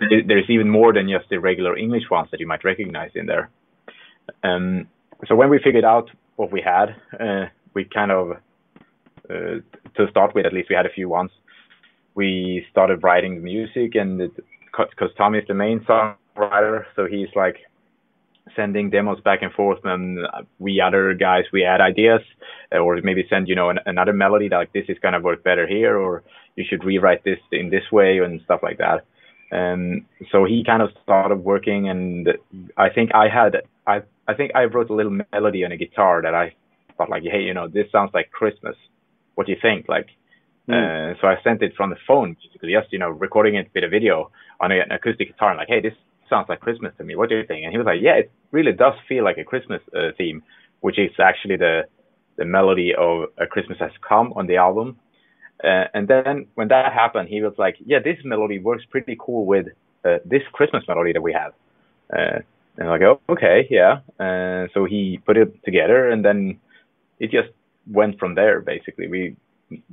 there's 0.10 0.50
even 0.50 0.70
more 0.70 0.94
than 0.94 1.10
just 1.10 1.30
the 1.30 1.38
regular 1.38 1.78
English 1.78 2.10
ones 2.10 2.30
that 2.32 2.40
you 2.40 2.48
might 2.48 2.64
recognize 2.64 3.12
in 3.16 3.26
there. 3.26 3.50
Um, 4.44 4.88
so 5.28 5.36
when 5.36 5.50
we 5.50 5.60
figured 5.64 5.86
out 5.86 6.10
what 6.36 6.52
we 6.52 6.62
had, 6.62 6.96
uh, 7.20 7.46
we 7.74 7.86
kind 7.86 8.12
of 8.12 8.32
uh, 9.30 9.62
to 9.96 10.10
start 10.10 10.34
with 10.34 10.46
at 10.46 10.54
least 10.54 10.70
we 10.70 10.76
had 10.76 10.86
a 10.86 10.90
few 10.90 11.08
ones. 11.08 11.32
We 12.16 12.66
started 12.72 13.04
writing 13.04 13.36
the 13.36 13.42
music, 13.42 13.96
and 13.96 14.32
because 14.66 15.12
Tommy 15.18 15.40
is 15.40 15.48
the 15.48 15.54
main 15.54 15.80
songwriter, 15.82 16.86
so 16.96 17.06
he's 17.06 17.30
like 17.36 17.58
sending 18.56 18.90
demos 18.90 19.20
back 19.22 19.42
and 19.42 19.54
forth 19.54 19.80
and 19.84 20.20
we 20.60 20.82
other 20.82 21.14
guys 21.14 21.44
we 21.54 21.64
add 21.64 21.80
ideas 21.80 22.22
or 22.72 23.00
maybe 23.04 23.26
send 23.30 23.48
you 23.48 23.56
know 23.56 23.70
an, 23.70 23.80
another 23.86 24.14
melody 24.14 24.50
that 24.50 24.58
like 24.58 24.74
this 24.74 24.86
is 24.90 24.98
gonna 25.00 25.20
work 25.20 25.44
better 25.44 25.68
here 25.68 25.96
or 25.96 26.24
you 26.56 26.66
should 26.68 26.84
rewrite 26.84 27.24
this 27.24 27.40
in 27.52 27.70
this 27.70 27.84
way 27.92 28.18
and 28.18 28.42
stuff 28.42 28.60
like 28.64 28.78
that 28.78 29.06
and 29.52 30.06
so 30.32 30.46
he 30.46 30.64
kind 30.66 30.82
of 30.82 30.90
started 31.04 31.38
working 31.38 31.90
and 31.90 32.30
i 32.78 32.90
think 32.90 33.14
i 33.14 33.28
had 33.28 33.56
I 33.88 34.02
I 34.28 34.34
think 34.34 34.52
I 34.56 34.66
wrote 34.66 34.90
a 34.90 34.94
little 34.94 35.18
melody 35.32 35.66
on 35.66 35.72
a 35.72 35.78
guitar 35.78 36.22
that 36.22 36.34
I 36.34 36.54
thought 36.98 37.10
like, 37.10 37.24
hey, 37.24 37.42
you 37.42 37.54
know, 37.54 37.68
this 37.68 37.92
sounds 37.92 38.12
like 38.14 38.32
Christmas. 38.32 38.76
What 39.36 39.48
do 39.48 39.54
you 39.54 39.58
think? 39.62 39.88
Like, 39.90 40.08
mm. 40.70 40.74
uh, 40.74 41.20
so 41.20 41.28
I 41.28 41.36
sent 41.44 41.62
it 41.62 41.74
from 41.76 41.90
the 41.90 41.96
phone, 42.08 42.36
basically, 42.42 42.74
just 42.74 42.92
you 42.94 43.00
know, 43.00 43.10
recording 43.10 43.56
it 43.56 43.70
with 43.74 43.84
a 43.84 43.90
video 43.90 44.32
on 44.60 44.72
an 44.72 44.92
acoustic 44.92 45.30
guitar. 45.30 45.50
And 45.52 45.58
like, 45.58 45.68
hey, 45.68 45.82
this 45.82 45.94
sounds 46.30 46.48
like 46.50 46.60
Christmas 46.60 46.94
to 46.98 47.04
me. 47.04 47.16
What 47.16 47.30
do 47.30 47.38
you 47.38 47.46
think? 47.46 47.64
And 47.64 47.72
he 47.72 47.78
was 47.78 47.86
like, 47.86 48.02
yeah, 48.02 48.16
it 48.16 48.32
really 48.52 48.72
does 48.72 48.94
feel 49.08 49.24
like 49.24 49.38
a 49.38 49.44
Christmas 49.44 49.82
uh, 49.96 50.12
theme, 50.18 50.44
which 50.82 51.00
is 51.00 51.12
actually 51.20 51.58
the 51.58 51.82
the 52.38 52.46
melody 52.46 52.94
of 52.98 53.26
A 53.38 53.46
Christmas 53.46 53.78
Has 53.80 53.92
Come 54.08 54.34
on 54.34 54.48
the 54.48 54.56
album. 54.56 54.98
Uh, 55.64 55.86
and 55.94 56.08
then 56.08 56.48
when 56.56 56.70
that 56.70 56.92
happened, 56.92 57.30
he 57.30 57.42
was 57.42 57.54
like, 57.58 57.76
yeah, 57.86 58.00
this 58.00 58.18
melody 58.24 58.60
works 58.60 58.84
pretty 58.90 59.16
cool 59.20 59.46
with 59.46 59.68
uh, 60.04 60.18
this 60.26 60.42
Christmas 60.52 60.84
melody 60.88 61.14
that 61.14 61.22
we 61.22 61.34
have. 61.34 61.54
Uh, 62.12 62.40
and 62.78 62.90
I 62.90 62.98
go, 62.98 63.22
oh, 63.28 63.34
okay, 63.34 63.68
yeah. 63.70 64.00
Uh, 64.20 64.68
so 64.74 64.86
he 64.86 65.20
put 65.26 65.38
it 65.38 65.64
together, 65.64 66.10
and 66.10 66.26
then 66.26 66.60
it 67.20 67.32
just 67.32 67.50
went 67.90 68.18
from 68.18 68.36
there. 68.36 68.62
Basically, 68.62 69.08
we 69.08 69.36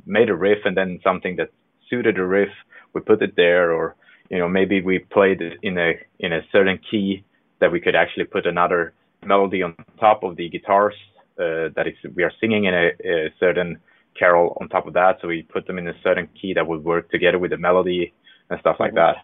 made 0.06 0.30
a 0.30 0.34
riff, 0.34 0.64
and 0.64 0.76
then 0.76 1.00
something 1.04 1.36
that 1.36 1.50
suited 1.90 2.16
the 2.16 2.24
riff, 2.24 2.50
we 2.94 3.00
put 3.00 3.22
it 3.22 3.34
there, 3.36 3.72
or 3.72 3.94
you 4.30 4.38
know, 4.38 4.48
maybe 4.48 4.80
we 4.80 5.00
played 5.00 5.42
it 5.42 5.58
in 5.62 5.76
a 5.76 5.94
in 6.20 6.32
a 6.32 6.40
certain 6.52 6.78
key 6.90 7.24
that 7.60 7.72
we 7.72 7.80
could 7.80 7.96
actually 7.96 8.24
put 8.24 8.46
another 8.46 8.92
melody 9.24 9.62
on 9.62 9.74
top 9.98 10.22
of 10.22 10.36
the 10.36 10.48
guitars 10.48 10.94
uh, 11.38 11.68
that 11.74 11.86
is 11.86 11.94
we 12.14 12.22
are 12.22 12.32
singing 12.40 12.64
in 12.64 12.74
a, 12.74 12.90
a, 13.04 13.32
certain 13.38 13.78
carol 14.18 14.56
on 14.60 14.68
top 14.68 14.86
of 14.86 14.94
that. 14.94 15.18
So 15.20 15.28
we 15.28 15.42
put 15.42 15.66
them 15.66 15.78
in 15.78 15.88
a 15.88 15.94
certain 16.02 16.28
key 16.40 16.54
that 16.54 16.66
would 16.66 16.84
work 16.84 17.10
together 17.10 17.38
with 17.38 17.50
the 17.50 17.56
melody 17.56 18.12
and 18.50 18.60
stuff 18.60 18.76
like 18.80 18.94
that. 18.94 19.16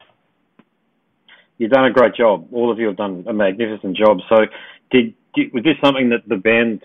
You've 1.58 1.70
done 1.70 1.86
a 1.86 1.92
great 1.92 2.14
job. 2.14 2.48
All 2.52 2.70
of 2.70 2.78
you 2.78 2.86
have 2.88 2.96
done 2.96 3.24
a 3.28 3.32
magnificent 3.32 3.96
job. 3.96 4.18
So, 4.28 4.36
did, 4.90 5.14
did 5.34 5.52
was 5.52 5.62
this 5.62 5.76
something 5.82 6.10
that 6.10 6.28
the 6.28 6.36
band, 6.36 6.82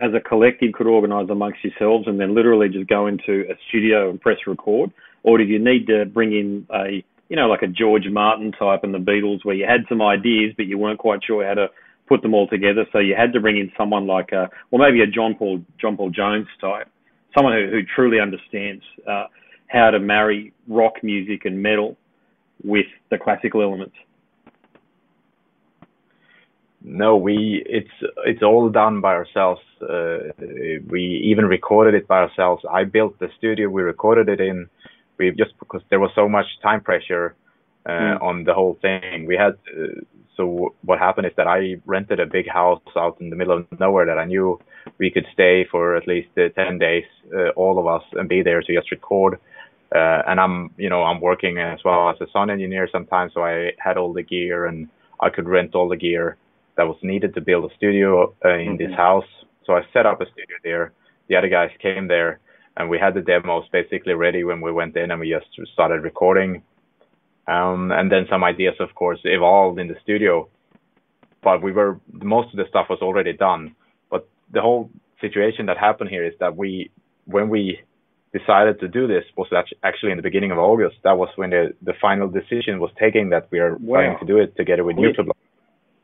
as 0.00 0.10
a 0.14 0.20
collective, 0.20 0.72
could 0.72 0.88
organise 0.88 1.28
amongst 1.30 1.62
yourselves, 1.62 2.08
and 2.08 2.18
then 2.18 2.34
literally 2.34 2.68
just 2.68 2.88
go 2.88 3.06
into 3.06 3.44
a 3.48 3.54
studio 3.68 4.10
and 4.10 4.20
press 4.20 4.38
record, 4.46 4.90
or 5.22 5.38
did 5.38 5.48
you 5.48 5.60
need 5.60 5.86
to 5.86 6.04
bring 6.04 6.32
in 6.32 6.66
a 6.74 7.04
you 7.28 7.36
know 7.36 7.46
like 7.46 7.62
a 7.62 7.68
George 7.68 8.08
Martin 8.10 8.50
type 8.52 8.80
and 8.82 8.92
the 8.92 8.98
Beatles, 8.98 9.44
where 9.44 9.54
you 9.54 9.66
had 9.66 9.86
some 9.88 10.02
ideas 10.02 10.52
but 10.56 10.66
you 10.66 10.78
weren't 10.78 10.98
quite 10.98 11.20
sure 11.24 11.46
how 11.46 11.54
to 11.54 11.68
put 12.08 12.22
them 12.22 12.34
all 12.34 12.48
together. 12.48 12.86
So 12.92 12.98
you 12.98 13.14
had 13.16 13.32
to 13.32 13.40
bring 13.40 13.56
in 13.56 13.72
someone 13.78 14.06
like, 14.06 14.32
a, 14.32 14.50
well, 14.70 14.82
maybe 14.82 15.00
a 15.02 15.06
John 15.06 15.34
Paul 15.34 15.62
John 15.80 15.96
Paul 15.96 16.10
Jones 16.10 16.46
type, 16.60 16.88
someone 17.34 17.54
who, 17.54 17.70
who 17.70 17.80
truly 17.94 18.20
understands 18.20 18.82
uh, 19.08 19.26
how 19.68 19.90
to 19.90 19.98
marry 19.98 20.52
rock 20.68 20.94
music 21.02 21.44
and 21.44 21.62
metal 21.62 21.96
with 22.62 22.86
the 23.10 23.18
classical 23.18 23.62
elements. 23.62 23.94
No, 26.84 27.16
we 27.16 27.62
it's 27.66 28.12
it's 28.26 28.42
all 28.42 28.68
done 28.68 29.00
by 29.00 29.14
ourselves. 29.14 29.60
Uh, 29.80 30.18
we 30.88 31.22
even 31.24 31.46
recorded 31.46 31.94
it 31.94 32.08
by 32.08 32.18
ourselves. 32.18 32.64
I 32.70 32.84
built 32.84 33.18
the 33.20 33.28
studio 33.38 33.68
we 33.68 33.82
recorded 33.82 34.28
it 34.28 34.40
in. 34.40 34.68
We 35.16 35.30
just 35.30 35.52
because 35.60 35.82
there 35.90 36.00
was 36.00 36.10
so 36.14 36.28
much 36.28 36.46
time 36.60 36.80
pressure 36.80 37.36
uh, 37.86 37.90
mm. 37.90 38.22
on 38.22 38.44
the 38.44 38.54
whole 38.54 38.78
thing. 38.80 39.26
We 39.26 39.36
had 39.36 39.54
uh, 39.76 40.00
so 40.36 40.74
what 40.82 40.98
happened 40.98 41.26
is 41.26 41.32
that 41.36 41.46
I 41.46 41.76
rented 41.84 42.20
a 42.20 42.26
big 42.26 42.48
house 42.48 42.80
out 42.96 43.20
in 43.20 43.30
the 43.30 43.36
middle 43.36 43.58
of 43.58 43.80
nowhere 43.80 44.06
that 44.06 44.18
I 44.18 44.24
knew 44.24 44.58
we 44.98 45.10
could 45.10 45.26
stay 45.32 45.66
for 45.70 45.96
at 45.96 46.08
least 46.08 46.28
uh, 46.38 46.48
10 46.56 46.78
days, 46.78 47.04
uh, 47.34 47.50
all 47.50 47.78
of 47.78 47.86
us, 47.86 48.02
and 48.12 48.28
be 48.28 48.42
there 48.42 48.62
to 48.62 48.74
just 48.74 48.90
record. 48.90 49.38
Uh, 49.94 50.22
and 50.26 50.40
I'm, 50.40 50.70
you 50.78 50.88
know, 50.88 51.02
I'm 51.02 51.20
working 51.20 51.58
as 51.58 51.80
well 51.84 52.08
as 52.08 52.16
a 52.20 52.26
sound 52.32 52.50
engineer 52.50 52.88
sometimes, 52.90 53.34
so 53.34 53.44
I 53.44 53.72
had 53.78 53.98
all 53.98 54.12
the 54.12 54.22
gear 54.22 54.66
and 54.66 54.88
I 55.20 55.28
could 55.28 55.48
rent 55.48 55.74
all 55.74 55.88
the 55.88 55.96
gear 55.96 56.38
that 56.76 56.88
was 56.88 56.96
needed 57.02 57.34
to 57.34 57.42
build 57.42 57.70
a 57.70 57.74
studio 57.76 58.34
uh, 58.44 58.54
in 58.54 58.76
mm-hmm. 58.76 58.76
this 58.78 58.96
house. 58.96 59.28
So 59.66 59.74
I 59.74 59.82
set 59.92 60.06
up 60.06 60.20
a 60.20 60.26
studio 60.26 60.56
there. 60.64 60.92
The 61.28 61.36
other 61.36 61.48
guys 61.48 61.70
came 61.80 62.08
there, 62.08 62.40
and 62.76 62.88
we 62.88 62.98
had 62.98 63.14
the 63.14 63.20
demos 63.20 63.64
basically 63.70 64.14
ready 64.14 64.44
when 64.44 64.60
we 64.60 64.72
went 64.72 64.96
in, 64.96 65.10
and 65.10 65.20
we 65.20 65.30
just 65.30 65.72
started 65.72 66.02
recording 66.02 66.62
um, 67.46 67.90
and 67.90 68.10
then 68.10 68.26
some 68.30 68.44
ideas, 68.44 68.74
of 68.78 68.94
course, 68.94 69.18
evolved 69.24 69.78
in 69.78 69.88
the 69.88 69.96
studio. 70.02 70.48
But 71.42 71.62
we 71.62 71.72
were 71.72 71.98
most 72.12 72.52
of 72.52 72.56
the 72.56 72.66
stuff 72.68 72.86
was 72.88 73.00
already 73.02 73.32
done. 73.32 73.74
But 74.10 74.28
the 74.52 74.60
whole 74.60 74.90
situation 75.20 75.66
that 75.66 75.76
happened 75.76 76.10
here 76.10 76.24
is 76.24 76.34
that 76.38 76.56
we, 76.56 76.90
when 77.24 77.48
we 77.48 77.80
decided 78.32 78.78
to 78.80 78.88
do 78.88 79.08
this, 79.08 79.24
was 79.36 79.48
actually 79.82 80.12
in 80.12 80.18
the 80.18 80.22
beginning 80.22 80.52
of 80.52 80.58
August. 80.58 80.96
That 81.02 81.18
was 81.18 81.30
when 81.34 81.50
the 81.50 81.74
the 81.82 81.94
final 82.00 82.28
decision 82.28 82.78
was 82.78 82.90
taken 82.98 83.30
that 83.30 83.48
we 83.50 83.58
are 83.58 83.76
wow. 83.76 83.96
planning 83.96 84.18
to 84.20 84.26
do 84.26 84.38
it 84.38 84.56
together 84.56 84.84
with 84.84 84.96
YouTube. 84.96 85.30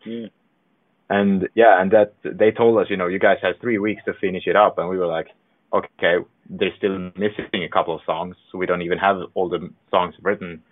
Yeah. 0.04 0.26
And 1.10 1.48
yeah, 1.54 1.80
and 1.80 1.90
that 1.92 2.14
they 2.24 2.50
told 2.50 2.78
us, 2.78 2.86
you 2.90 2.96
know, 2.96 3.06
you 3.06 3.20
guys 3.20 3.38
have 3.42 3.54
three 3.60 3.78
weeks 3.78 4.02
to 4.06 4.12
finish 4.14 4.46
it 4.46 4.56
up, 4.56 4.76
and 4.76 4.88
we 4.88 4.98
were 4.98 5.06
like, 5.06 5.28
okay, 5.72 6.16
they're 6.50 6.76
still 6.76 6.98
missing 7.16 7.62
a 7.64 7.68
couple 7.68 7.94
of 7.94 8.00
songs, 8.04 8.36
so 8.50 8.58
we 8.58 8.66
don't 8.66 8.82
even 8.82 8.98
have 8.98 9.18
all 9.34 9.48
the 9.48 9.70
songs 9.90 10.14
written 10.20 10.62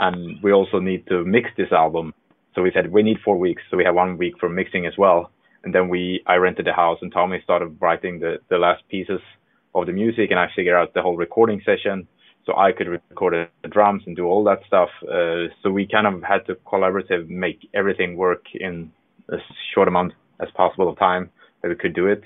and 0.00 0.42
we 0.42 0.52
also 0.52 0.78
need 0.80 1.06
to 1.08 1.24
mix 1.24 1.50
this 1.56 1.72
album. 1.72 2.12
So 2.54 2.62
we 2.62 2.72
said 2.74 2.90
we 2.90 3.02
need 3.02 3.18
four 3.24 3.38
weeks, 3.38 3.62
so 3.70 3.76
we 3.76 3.84
have 3.84 3.94
one 3.94 4.18
week 4.18 4.34
for 4.40 4.48
mixing 4.48 4.86
as 4.86 4.96
well. 4.98 5.30
And 5.62 5.74
then 5.74 5.88
we, 5.88 6.22
I 6.26 6.36
rented 6.36 6.66
the 6.66 6.72
house, 6.72 6.98
and 7.02 7.12
Tommy 7.12 7.38
started 7.44 7.76
writing 7.80 8.18
the 8.18 8.38
the 8.48 8.58
last 8.58 8.82
pieces 8.88 9.20
of 9.74 9.86
the 9.86 9.92
music, 9.92 10.30
and 10.30 10.40
I 10.40 10.48
figured 10.56 10.74
out 10.74 10.94
the 10.94 11.02
whole 11.02 11.16
recording 11.16 11.60
session, 11.64 12.08
so 12.44 12.56
I 12.56 12.72
could 12.72 12.88
record 12.88 13.34
the 13.62 13.68
drums 13.68 14.02
and 14.06 14.16
do 14.16 14.26
all 14.26 14.42
that 14.44 14.60
stuff. 14.66 14.88
Uh, 15.02 15.52
so 15.62 15.70
we 15.70 15.86
kind 15.86 16.06
of 16.06 16.22
had 16.22 16.46
to 16.46 16.54
collaborative 16.70 17.28
make 17.28 17.68
everything 17.74 18.16
work 18.16 18.44
in 18.54 18.90
as 19.32 19.40
short 19.74 19.86
amount 19.86 20.14
as 20.40 20.48
possible 20.56 20.88
of 20.88 20.98
time 20.98 21.30
that 21.60 21.68
we 21.68 21.76
could 21.76 21.94
do 21.94 22.06
it. 22.06 22.24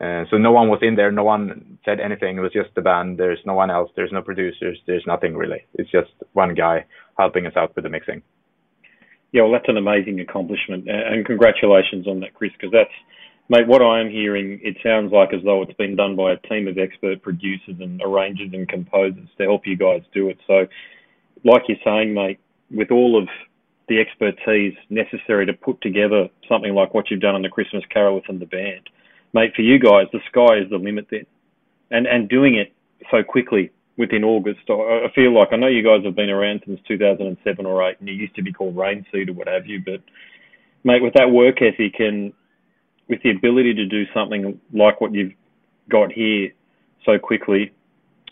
Uh, 0.00 0.24
so 0.30 0.38
no 0.38 0.50
one 0.50 0.70
was 0.70 0.78
in 0.80 0.96
there. 0.96 1.12
No 1.12 1.24
one 1.24 1.78
said 1.84 2.00
anything. 2.00 2.38
It 2.38 2.40
was 2.40 2.52
just 2.52 2.74
the 2.74 2.80
band. 2.80 3.18
There's 3.18 3.40
no 3.44 3.52
one 3.52 3.70
else. 3.70 3.90
There's 3.94 4.12
no 4.12 4.22
producers. 4.22 4.78
There's 4.86 5.04
nothing 5.06 5.36
really. 5.36 5.64
It's 5.74 5.90
just 5.90 6.10
one 6.32 6.54
guy 6.54 6.86
helping 7.18 7.46
us 7.46 7.52
out 7.54 7.76
with 7.76 7.84
the 7.84 7.90
mixing. 7.90 8.22
Yeah, 9.32 9.42
well, 9.42 9.52
that's 9.52 9.68
an 9.68 9.76
amazing 9.76 10.18
accomplishment, 10.20 10.88
and 10.88 11.24
congratulations 11.24 12.08
on 12.08 12.18
that, 12.20 12.34
Chris. 12.34 12.50
Because 12.52 12.72
that's, 12.72 12.90
mate, 13.48 13.68
what 13.68 13.82
I 13.82 14.00
am 14.00 14.08
hearing. 14.10 14.58
It 14.62 14.78
sounds 14.82 15.12
like 15.12 15.34
as 15.34 15.44
though 15.44 15.62
it's 15.62 15.74
been 15.74 15.96
done 15.96 16.16
by 16.16 16.32
a 16.32 16.36
team 16.48 16.66
of 16.66 16.78
expert 16.78 17.22
producers 17.22 17.76
and 17.78 18.00
arrangers 18.02 18.50
and 18.54 18.66
composers 18.66 19.28
to 19.36 19.44
help 19.44 19.66
you 19.66 19.76
guys 19.76 20.02
do 20.14 20.30
it. 20.30 20.38
So, 20.46 20.66
like 21.44 21.64
you're 21.68 21.78
saying, 21.84 22.14
mate, 22.14 22.40
with 22.70 22.90
all 22.90 23.20
of 23.22 23.28
the 23.88 24.00
expertise 24.00 24.74
necessary 24.88 25.44
to 25.44 25.52
put 25.52 25.80
together 25.82 26.28
something 26.48 26.74
like 26.74 26.94
what 26.94 27.10
you've 27.10 27.20
done 27.20 27.34
on 27.34 27.42
the 27.42 27.48
Christmas 27.50 27.84
Carol 27.92 28.14
within 28.14 28.38
the 28.38 28.46
band 28.46 28.88
mate, 29.32 29.52
for 29.54 29.62
you 29.62 29.78
guys, 29.78 30.06
the 30.12 30.20
sky 30.28 30.58
is 30.58 30.70
the 30.70 30.76
limit 30.76 31.06
then. 31.10 31.26
And 31.90 32.06
and 32.06 32.28
doing 32.28 32.54
it 32.54 32.72
so 33.10 33.22
quickly 33.22 33.70
within 33.96 34.24
August, 34.24 34.60
I, 34.68 35.08
feel 35.14 35.34
like 35.34 35.48
I 35.52 35.56
know 35.56 35.66
you 35.66 35.84
guys 35.84 36.04
have 36.04 36.16
been 36.16 36.30
around 36.30 36.62
since 36.64 36.80
2007 36.88 37.66
or 37.66 37.86
8, 37.86 38.00
and 38.00 38.08
you 38.08 38.14
used 38.14 38.34
to 38.36 38.42
be 38.42 38.52
called 38.52 38.74
ReinXeed 38.74 39.28
or 39.28 39.34
what 39.34 39.48
have 39.48 39.66
you. 39.66 39.82
But 39.84 40.00
mate, 40.84 41.02
with 41.02 41.14
that 41.14 41.30
work 41.30 41.60
ethic 41.60 41.96
and 41.98 42.32
with 43.08 43.22
the 43.22 43.30
ability 43.30 43.74
to 43.74 43.86
do 43.86 44.04
something 44.14 44.58
like 44.72 45.00
what 45.00 45.12
you've 45.12 45.32
got 45.90 46.12
here 46.12 46.52
so 47.04 47.18
quickly, 47.18 47.72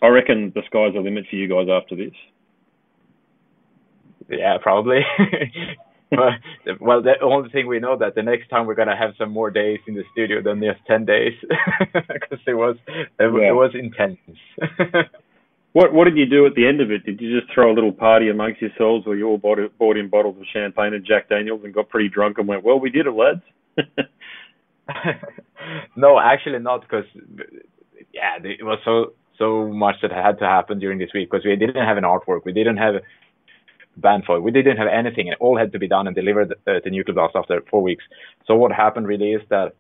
I 0.01 0.07
reckon 0.09 0.53
the 0.55 0.63
sky's 0.67 0.95
the 0.95 1.01
limit 1.01 1.27
for 1.29 1.37
you 1.37 1.49
guys 1.49 1.69
after 1.71 1.97
this. 1.97 2.15
Yeah, 4.31 4.59
probably. 4.63 5.01
well, 6.81 7.03
the 7.03 7.15
only 7.23 7.51
thing 7.51 7.67
we 7.67 7.81
know 7.81 7.97
that 7.99 8.15
the 8.15 8.23
next 8.23 8.49
time 8.49 8.67
we're 8.67 8.75
gonna 8.75 8.97
have 8.97 9.15
some 9.19 9.31
more 9.31 9.51
days 9.51 9.79
in 9.87 9.95
the 9.95 10.05
studio 10.13 10.43
than 10.43 10.61
just 10.61 10.81
ten 10.87 11.05
days, 11.05 11.35
because 11.93 12.39
it 12.47 12.55
was 12.55 12.77
it, 12.87 13.09
yeah. 13.19 13.49
it 13.51 13.55
was 13.55 13.73
intense. 13.75 14.19
what 15.73 15.93
what 15.93 16.05
did 16.05 16.17
you 16.17 16.27
do 16.27 16.47
at 16.47 16.55
the 16.55 16.67
end 16.67 16.81
of 16.81 16.91
it? 16.91 17.05
Did 17.05 17.21
you 17.21 17.39
just 17.39 17.53
throw 17.53 17.71
a 17.71 17.75
little 17.75 17.93
party 17.93 18.31
amongst 18.31 18.63
yourselves, 18.63 19.07
or 19.07 19.17
you 19.17 19.27
all 19.29 19.39
bought, 19.39 19.59
bought 19.79 19.99
in 19.99 20.09
bottles 20.09 20.37
of 20.39 20.45
champagne 20.53 20.95
and 20.95 21.05
Jack 21.05 21.29
Daniels 21.29 21.61
and 21.65 21.75
got 21.75 21.91
pretty 21.91 22.09
drunk 22.09 22.39
and 22.39 22.49
went, 22.49 22.65
"Well, 22.65 22.81
we 22.81 22.91
did 22.91 23.07
it, 23.07 23.13
lads." 23.13 23.43
no, 25.97 26.19
actually 26.19 26.59
not, 26.61 26.81
because 26.81 27.05
yeah, 28.15 28.39
it 28.43 28.65
was 28.65 28.79
so 28.85 29.13
so 29.39 29.69
much 29.69 29.97
that 30.03 30.11
had 30.11 30.39
to 30.39 30.47
happen 30.47 30.79
during 30.79 30.99
this 30.99 31.11
week 31.15 31.31
because 31.31 31.45
we 31.45 31.55
didn't 31.55 31.77
have 31.77 31.97
an 31.97 32.05
artwork, 32.05 32.45
we 32.45 32.53
didn't 32.53 32.79
have 32.79 32.95
band 34.01 34.25
for 34.25 34.37
it. 34.37 34.41
We 34.41 34.51
didn't 34.51 34.77
have 34.77 34.89
anything. 34.89 35.29
It 35.29 35.39
all 35.41 35.57
had 35.59 35.73
to 35.73 35.79
be 35.79 35.89
done 35.89 36.07
and 36.07 36.17
delivered 36.17 36.55
uh, 36.67 36.81
to 36.81 36.91
Nuclear 36.91 37.15
Blast 37.15 37.37
after 37.37 37.61
four 37.71 37.83
weeks. 37.83 38.05
So 38.47 38.55
what 38.57 38.73
happened 38.73 39.07
really 39.07 39.33
is 39.33 39.43
that 39.51 39.75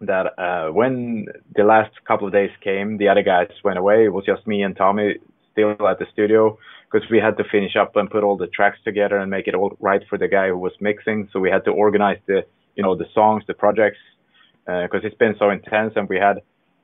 that 0.00 0.38
uh, 0.38 0.70
when 0.70 1.26
the 1.56 1.64
last 1.64 1.92
couple 2.06 2.26
of 2.26 2.32
days 2.32 2.50
came, 2.62 2.98
the 2.98 3.08
other 3.08 3.22
guys 3.22 3.48
went 3.62 3.78
away. 3.78 4.04
It 4.04 4.12
was 4.12 4.24
just 4.24 4.46
me 4.46 4.62
and 4.62 4.76
Tommy 4.76 5.16
still 5.52 5.76
at 5.88 5.98
the 5.98 6.06
studio 6.12 6.58
because 6.90 7.08
we 7.10 7.18
had 7.18 7.36
to 7.38 7.44
finish 7.50 7.76
up 7.76 7.96
and 7.96 8.10
put 8.10 8.22
all 8.22 8.36
the 8.36 8.48
tracks 8.48 8.78
together 8.84 9.18
and 9.18 9.30
make 9.30 9.46
it 9.48 9.54
all 9.54 9.76
right 9.80 10.02
for 10.08 10.18
the 10.18 10.28
guy 10.28 10.48
who 10.48 10.58
was 10.58 10.72
mixing. 10.80 11.28
So 11.32 11.40
we 11.40 11.50
had 11.50 11.64
to 11.64 11.70
organize 11.70 12.18
the 12.26 12.44
you 12.76 12.82
know 12.82 12.96
the 12.96 13.06
songs, 13.14 13.44
the 13.46 13.54
projects 13.54 13.98
because 14.66 15.04
uh, 15.04 15.06
it's 15.06 15.16
been 15.16 15.36
so 15.38 15.50
intense 15.50 15.92
and 15.96 16.08
we 16.08 16.16
had 16.16 16.40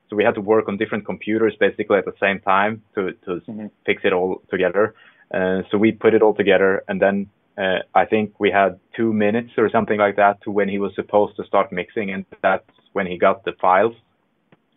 so 0.08 0.16
we 0.16 0.24
had 0.24 0.34
to 0.34 0.40
work 0.40 0.68
on 0.68 0.76
different 0.76 1.06
computers 1.06 1.54
basically 1.58 1.96
at 1.96 2.04
the 2.04 2.14
same 2.20 2.40
time 2.40 2.82
to 2.94 3.12
to 3.24 3.30
mm-hmm. 3.48 3.66
fix 3.86 4.02
it 4.04 4.12
all 4.12 4.42
together. 4.50 4.94
Uh, 5.32 5.62
so 5.70 5.78
we 5.78 5.92
put 5.92 6.14
it 6.14 6.22
all 6.22 6.34
together, 6.34 6.82
and 6.88 7.00
then 7.00 7.28
uh, 7.56 7.78
I 7.94 8.04
think 8.04 8.38
we 8.38 8.50
had 8.50 8.78
two 8.96 9.12
minutes 9.12 9.50
or 9.56 9.68
something 9.70 9.98
like 9.98 10.16
that 10.16 10.42
to 10.42 10.50
when 10.50 10.68
he 10.68 10.78
was 10.78 10.92
supposed 10.94 11.36
to 11.36 11.44
start 11.44 11.72
mixing, 11.72 12.10
and 12.10 12.24
that's 12.42 12.64
when 12.92 13.06
he 13.06 13.18
got 13.18 13.44
the 13.44 13.52
files. 13.60 13.94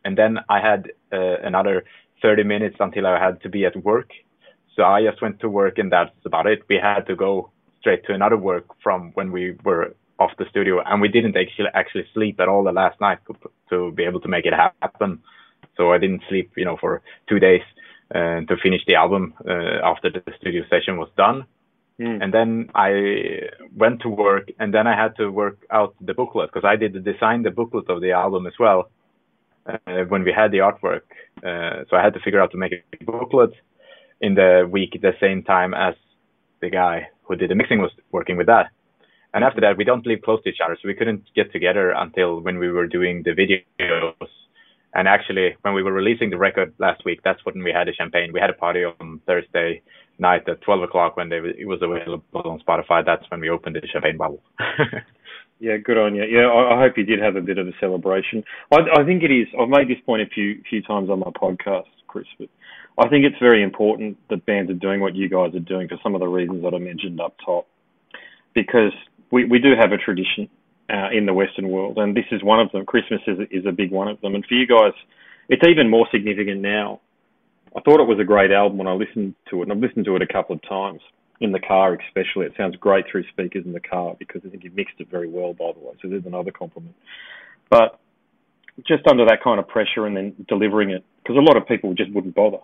And 0.05 0.17
then 0.17 0.39
I 0.50 0.60
had 0.60 0.91
uh, 1.12 1.38
another 1.43 1.86
30 2.22 2.43
minutes 2.43 2.77
until 2.79 3.07
I 3.07 3.19
had 3.19 3.41
to 3.41 3.50
be 3.50 3.65
at 3.65 3.75
work. 3.83 4.10
So 4.75 4.83
I 4.83 5.03
just 5.03 5.22
went 5.22 5.39
to 5.41 5.50
work, 5.50 5.77
and 5.77 5.91
that's 5.91 6.12
about 6.25 6.48
it. 6.48 6.63
We 6.67 6.77
had 6.81 7.01
to 7.07 7.15
go 7.15 7.51
straight 7.79 8.05
to 8.05 8.13
another 8.13 8.38
work 8.38 8.65
from 8.81 9.12
when 9.13 9.31
we 9.31 9.55
were 9.63 9.95
off 10.19 10.31
the 10.38 10.45
studio, 10.50 10.81
and 10.86 11.01
we 11.01 11.07
didn't 11.07 11.36
actually 11.36 11.69
actually 11.74 12.05
sleep 12.13 12.39
at 12.39 12.48
all 12.48 12.63
the 12.63 12.72
last 12.72 13.00
night 13.01 13.19
to, 13.27 13.33
to 13.69 13.91
be 13.91 14.03
able 14.03 14.22
to 14.22 14.27
make 14.27 14.45
it 14.45 14.53
happen. 14.53 15.19
So 15.77 15.91
I 15.91 15.98
didn't 15.98 16.24
sleep, 16.29 16.51
you 16.55 16.65
know, 16.65 16.77
for 16.77 17.01
two 17.27 17.39
days 17.39 17.62
uh, 18.13 18.41
to 18.48 18.55
finish 18.62 18.82
the 18.86 18.96
album 18.96 19.34
uh, 19.48 19.79
after 19.84 20.10
the 20.10 20.22
studio 20.39 20.63
session 20.70 20.98
was 20.98 21.10
done. 21.17 21.46
Mm. 22.00 22.24
And 22.24 22.34
then 22.34 22.70
I 22.74 23.50
went 23.75 24.01
to 24.01 24.10
work, 24.10 24.50
and 24.60 24.74
then 24.74 24.88
I 24.88 24.96
had 24.96 25.15
to 25.17 25.29
work 25.29 25.58
out 25.72 25.96
the 26.01 26.13
booklet 26.13 26.50
because 26.51 26.67
I 26.67 26.75
did 26.75 26.93
the 26.93 27.00
design 27.00 27.43
the 27.43 27.51
booklet 27.51 27.89
of 27.89 28.01
the 28.01 28.12
album 28.12 28.48
as 28.48 28.53
well 28.60 28.89
uh, 29.67 30.03
when 30.08 30.24
we 30.24 30.32
had 30.32 30.51
the 30.51 30.60
artwork. 30.60 31.08
Uh, 31.38 31.86
so 31.89 31.96
I 31.96 32.03
had 32.03 32.13
to 32.15 32.20
figure 32.20 32.41
out 32.41 32.51
to 32.51 32.58
make 32.58 32.74
a 32.74 33.03
booklet 33.03 33.53
in 34.22 34.36
the 34.36 34.67
week 34.70 34.96
at 34.96 35.01
the 35.01 35.13
same 35.20 35.43
time 35.43 35.74
as 35.74 35.96
the 36.62 36.70
guy 36.70 37.10
who 37.24 37.36
did 37.36 37.50
the 37.50 37.55
mixing 37.55 37.79
was 37.79 37.91
working 38.12 38.38
with 38.38 38.48
that. 38.48 38.67
And 39.34 39.43
after 39.43 39.62
that, 39.62 39.77
we 39.77 39.84
don't 39.84 40.05
live 40.05 40.22
close 40.22 40.41
to 40.43 40.50
each 40.50 40.60
other, 40.63 40.77
so 40.79 40.88
we 40.88 40.93
couldn't 40.93 41.24
get 41.36 41.51
together 41.51 41.91
until 41.91 42.39
when 42.39 42.60
we 42.60 42.70
were 42.70 42.88
doing 42.88 43.24
the 43.24 43.32
videos. 43.32 44.29
And 44.95 45.07
actually, 45.07 45.55
when 45.62 45.73
we 45.73 45.81
were 45.81 45.91
releasing 45.91 46.29
the 46.29 46.38
record 46.38 46.73
last 46.77 47.03
week, 47.03 47.21
that's 47.23 47.43
when 47.45 47.63
we 47.63 47.71
had 47.71 47.88
a 47.88 47.93
champagne. 47.93 48.31
We 48.31 48.39
had 48.39 48.51
a 48.51 48.53
party 48.53 48.83
on 48.83 49.21
Thursday 49.25 49.81
night 50.19 50.47
at 50.47 50.62
12 50.62 50.83
o'clock 50.83 51.17
when 51.17 51.29
they, 51.29 51.38
it 51.38 51.67
was 51.67 51.81
available 51.81 52.23
on 52.33 52.59
Spotify. 52.59 53.03
That's 53.03 53.29
when 53.31 53.41
we 53.41 53.50
opened 53.50 53.75
the 53.75 53.88
champagne 53.88 54.17
bottle. 54.17 54.41
yeah, 55.59 55.77
good 55.77 55.97
on 55.97 56.15
you. 56.15 56.23
Yeah, 56.23 56.47
I, 56.47 56.75
I, 56.75 56.79
hope 56.79 56.97
you 56.97 57.03
did 57.05 57.19
have 57.19 57.35
a 57.35 57.41
bit 57.41 57.57
of 57.57 57.67
a 57.67 57.71
celebration. 57.79 58.43
I, 58.71 59.01
I 59.01 59.03
think 59.03 59.23
it 59.23 59.31
is. 59.31 59.47
I've 59.59 59.69
made 59.69 59.88
this 59.88 60.03
point 60.05 60.21
a 60.21 60.27
few 60.27 60.62
few 60.69 60.83
times 60.83 61.09
on 61.09 61.19
my 61.19 61.31
podcast, 61.31 61.89
Chris, 62.07 62.27
but 62.38 62.50
I 63.00 63.09
think 63.09 63.25
it's 63.25 63.39
very 63.39 63.63
important 63.63 64.17
that 64.29 64.45
bands 64.45 64.69
are 64.69 64.75
doing 64.75 65.01
what 65.01 65.15
you 65.15 65.27
guys 65.27 65.55
are 65.55 65.59
doing 65.59 65.88
for 65.88 65.97
some 66.03 66.13
of 66.13 66.21
the 66.21 66.27
reasons 66.27 66.63
that 66.63 66.75
I 66.75 66.77
mentioned 66.77 67.19
up 67.19 67.35
top. 67.43 67.67
Because 68.53 68.93
we, 69.31 69.45
we 69.45 69.57
do 69.57 69.71
have 69.79 69.91
a 69.91 69.97
tradition 69.97 70.47
uh, 70.89 71.09
in 71.11 71.25
the 71.25 71.33
Western 71.33 71.69
world, 71.69 71.97
and 71.97 72.15
this 72.15 72.25
is 72.31 72.43
one 72.43 72.59
of 72.59 72.71
them. 72.71 72.85
Christmas 72.85 73.21
is, 73.27 73.39
is 73.51 73.65
a 73.65 73.71
big 73.71 73.91
one 73.91 74.07
of 74.07 74.19
them. 74.21 74.35
And 74.35 74.45
for 74.45 74.53
you 74.53 74.67
guys, 74.67 74.93
it's 75.49 75.63
even 75.67 75.89
more 75.89 76.07
significant 76.11 76.61
now. 76.61 76.99
I 77.75 77.81
thought 77.81 77.99
it 77.99 78.07
was 78.07 78.19
a 78.19 78.25
great 78.25 78.51
album 78.51 78.77
when 78.77 78.87
I 78.87 78.93
listened 78.93 79.35
to 79.49 79.59
it, 79.59 79.63
and 79.63 79.71
I've 79.71 79.79
listened 79.79 80.05
to 80.05 80.15
it 80.15 80.21
a 80.21 80.27
couple 80.27 80.55
of 80.55 80.61
times 80.67 81.01
in 81.39 81.51
the 81.51 81.59
car, 81.59 81.97
especially. 82.07 82.45
It 82.45 82.53
sounds 82.57 82.75
great 82.75 83.05
through 83.11 83.23
speakers 83.29 83.65
in 83.65 83.73
the 83.73 83.79
car 83.79 84.15
because 84.19 84.41
I 84.45 84.49
think 84.49 84.63
you've 84.63 84.75
mixed 84.75 84.95
it 84.99 85.09
very 85.09 85.27
well, 85.27 85.53
by 85.53 85.71
the 85.73 85.79
way. 85.79 85.93
So 86.01 86.07
there's 86.07 86.25
another 86.25 86.51
compliment. 86.51 86.95
But 87.69 87.99
just 88.85 89.07
under 89.07 89.25
that 89.25 89.43
kind 89.43 89.59
of 89.59 89.67
pressure 89.67 90.05
and 90.05 90.15
then 90.15 90.35
delivering 90.47 90.91
it, 90.91 91.03
because 91.23 91.37
a 91.37 91.41
lot 91.41 91.57
of 91.57 91.67
people 91.67 91.93
just 91.93 92.11
wouldn't 92.13 92.35
bother 92.35 92.59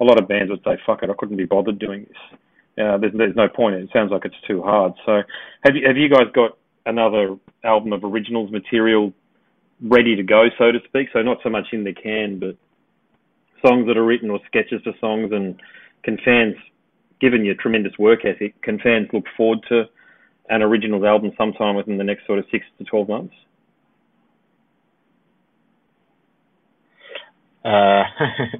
a 0.00 0.04
lot 0.04 0.20
of 0.20 0.28
bands 0.28 0.50
would 0.50 0.62
say, 0.64 0.78
"Fuck 0.84 1.02
it, 1.02 1.10
I 1.10 1.14
couldn't 1.14 1.36
be 1.36 1.44
bothered 1.44 1.78
doing 1.78 2.06
this." 2.08 2.38
Uh, 2.78 2.98
there's, 2.98 3.12
there's 3.14 3.36
no 3.36 3.48
point. 3.48 3.76
It 3.76 3.88
sounds 3.92 4.10
like 4.10 4.24
it's 4.24 4.40
too 4.46 4.62
hard. 4.62 4.92
So, 5.06 5.22
have 5.64 5.74
you 5.74 5.86
have 5.86 5.96
you 5.96 6.08
guys 6.08 6.26
got 6.34 6.58
another 6.86 7.36
album 7.64 7.92
of 7.92 8.04
originals 8.04 8.50
material 8.50 9.12
ready 9.82 10.16
to 10.16 10.22
go, 10.22 10.46
so 10.56 10.72
to 10.72 10.78
speak? 10.86 11.08
So 11.12 11.22
not 11.22 11.38
so 11.42 11.50
much 11.50 11.66
in 11.72 11.84
the 11.84 11.92
can, 11.92 12.38
but 12.38 12.56
songs 13.66 13.86
that 13.86 13.96
are 13.96 14.04
written 14.04 14.30
or 14.30 14.40
sketches 14.46 14.80
for 14.84 14.92
songs. 15.00 15.32
And 15.32 15.60
can 16.02 16.18
fans, 16.24 16.54
given 17.20 17.44
your 17.44 17.56
tremendous 17.56 17.98
work 17.98 18.24
ethic, 18.24 18.60
can 18.62 18.78
fans 18.78 19.08
look 19.12 19.24
forward 19.36 19.60
to 19.68 19.84
an 20.48 20.62
originals 20.62 21.04
album 21.04 21.32
sometime 21.36 21.74
within 21.74 21.98
the 21.98 22.04
next 22.04 22.26
sort 22.26 22.38
of 22.38 22.46
six 22.50 22.64
to 22.78 22.84
twelve 22.84 23.08
months? 23.08 23.34
Uh, 27.66 28.04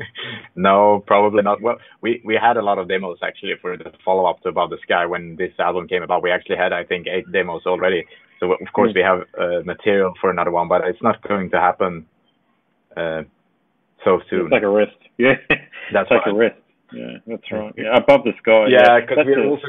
no, 0.57 1.05
probably 1.07 1.43
not. 1.43 1.63
Well, 1.63 1.77
we 2.01 2.21
we 2.25 2.37
had 2.41 2.57
a 2.57 2.63
lot 2.63 2.79
of 2.79 2.89
demos 2.89 3.19
actually 3.23 3.53
for 3.63 3.77
the 3.77 3.93
follow 4.05 4.27
up 4.29 4.43
to 4.43 4.49
Above 4.49 4.71
the 4.71 4.79
Sky 4.83 5.07
when 5.07 5.37
this 5.37 5.53
album 5.61 5.87
came 5.87 6.03
about. 6.03 6.25
We 6.25 6.33
actually 6.33 6.57
had 6.57 6.73
I 6.73 6.83
think 6.83 7.07
eight 7.07 7.31
demos 7.31 7.63
already. 7.67 8.05
So 8.41 8.53
of 8.53 8.73
course 8.73 8.93
we 8.95 9.01
have 9.01 9.21
uh, 9.39 9.63
material 9.65 10.13
for 10.21 10.31
another 10.31 10.51
one, 10.51 10.69
but 10.69 10.83
it's 10.85 11.03
not 11.03 11.27
going 11.27 11.51
to 11.51 11.61
happen 11.61 12.07
uh, 12.97 13.23
so 14.05 14.21
soon. 14.29 14.47
It's 14.47 14.53
like 14.53 14.63
a 14.63 14.69
rest. 14.69 14.93
Yeah, 15.19 15.37
that's 15.95 16.11
like 16.11 16.27
right. 16.27 16.35
a 16.35 16.35
rest. 16.35 16.61
Yeah, 16.93 17.17
that's 17.27 17.51
right. 17.51 17.73
Yeah, 17.75 17.97
Above 17.97 18.25
the 18.25 18.33
Sky. 18.43 18.67
Yeah, 18.69 19.01
because 19.01 19.17
yeah, 19.19 19.25
we're 19.25 19.47
also. 19.47 19.67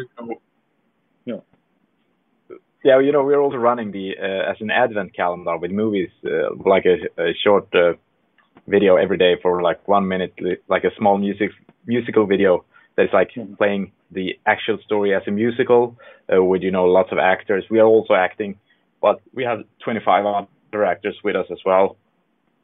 Yeah. 1.23 1.35
Yeah, 2.83 2.99
you 2.99 3.13
know, 3.13 3.23
we're 3.23 3.39
also 3.39 3.55
running 3.55 3.91
the 3.93 4.11
uh, 4.21 4.51
as 4.51 4.57
an 4.59 4.69
advent 4.69 5.15
calendar 5.15 5.57
with 5.57 5.71
movies, 5.71 6.09
uh, 6.25 6.53
like 6.65 6.85
a, 6.85 7.21
a 7.21 7.33
short 7.43 7.73
uh, 7.73 7.93
video 8.67 8.97
every 8.97 9.17
day 9.17 9.35
for 9.41 9.61
like 9.61 9.87
one 9.87 10.07
minute, 10.07 10.33
like 10.67 10.83
a 10.83 10.91
small 10.97 11.17
music 11.17 11.51
musical 11.85 12.25
video 12.25 12.65
that's 12.97 13.13
like 13.13 13.29
mm-hmm. 13.35 13.53
playing 13.55 13.91
the 14.11 14.39
actual 14.45 14.77
story 14.85 15.13
as 15.13 15.23
a 15.27 15.31
musical 15.31 15.97
uh, 16.33 16.43
with 16.43 16.61
you 16.61 16.71
know 16.71 16.85
lots 16.85 17.11
of 17.11 17.17
actors. 17.17 17.65
We 17.69 17.79
are 17.79 17.85
also 17.85 18.13
acting, 18.13 18.59
but 19.01 19.21
we 19.33 19.43
have 19.43 19.59
25 19.83 20.25
other 20.25 20.85
actors 20.85 21.17
with 21.23 21.35
us 21.35 21.47
as 21.51 21.59
well. 21.65 21.97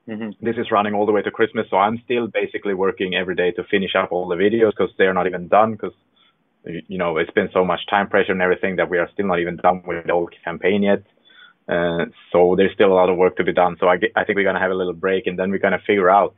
Mm-hmm. 0.08 0.45
This 0.45 0.58
is 0.58 0.71
running 0.71 0.93
all 0.93 1.06
the 1.06 1.12
way 1.12 1.21
to 1.21 1.32
Christmas, 1.32 1.67
so 1.69 1.77
I'm 1.77 2.01
still 2.03 2.27
basically 2.27 2.73
working 2.73 3.15
every 3.15 3.36
day 3.36 3.51
to 3.51 3.63
finish 3.63 3.95
up 3.95 4.12
all 4.12 4.27
the 4.27 4.36
videos 4.36 4.71
because 4.71 4.91
they're 4.97 5.13
not 5.13 5.27
even 5.27 5.47
done 5.47 5.73
because 5.73 5.93
you 6.65 6.97
know 6.97 7.17
it's 7.17 7.32
been 7.32 7.49
so 7.53 7.63
much 7.65 7.82
time 7.89 8.10
pressure 8.10 8.32
and 8.32 8.41
everything 8.41 8.77
that 8.77 8.89
we 8.89 8.97
are 8.97 9.10
still 9.13 9.27
not 9.27 9.39
even 9.39 9.58
done 9.58 9.82
with 9.86 10.06
the 10.06 10.13
whole 10.13 10.29
campaign 10.43 10.84
yet. 10.84 11.03
Uh, 11.67 12.06
so 12.32 12.56
there's 12.58 12.73
still 12.73 12.91
a 12.91 12.93
lot 12.93 13.10
of 13.10 13.17
work 13.17 13.38
to 13.38 13.43
be 13.43 13.53
done. 13.53 13.77
So 13.79 13.88
I, 13.88 13.97
I 14.15 14.25
think 14.25 14.36
we're 14.36 14.43
gonna 14.43 14.60
have 14.60 14.71
a 14.71 14.75
little 14.75 14.93
break 14.93 15.27
and 15.27 15.39
then 15.39 15.51
we're 15.51 15.60
gonna 15.60 15.82
figure 15.88 16.10
out 16.10 16.36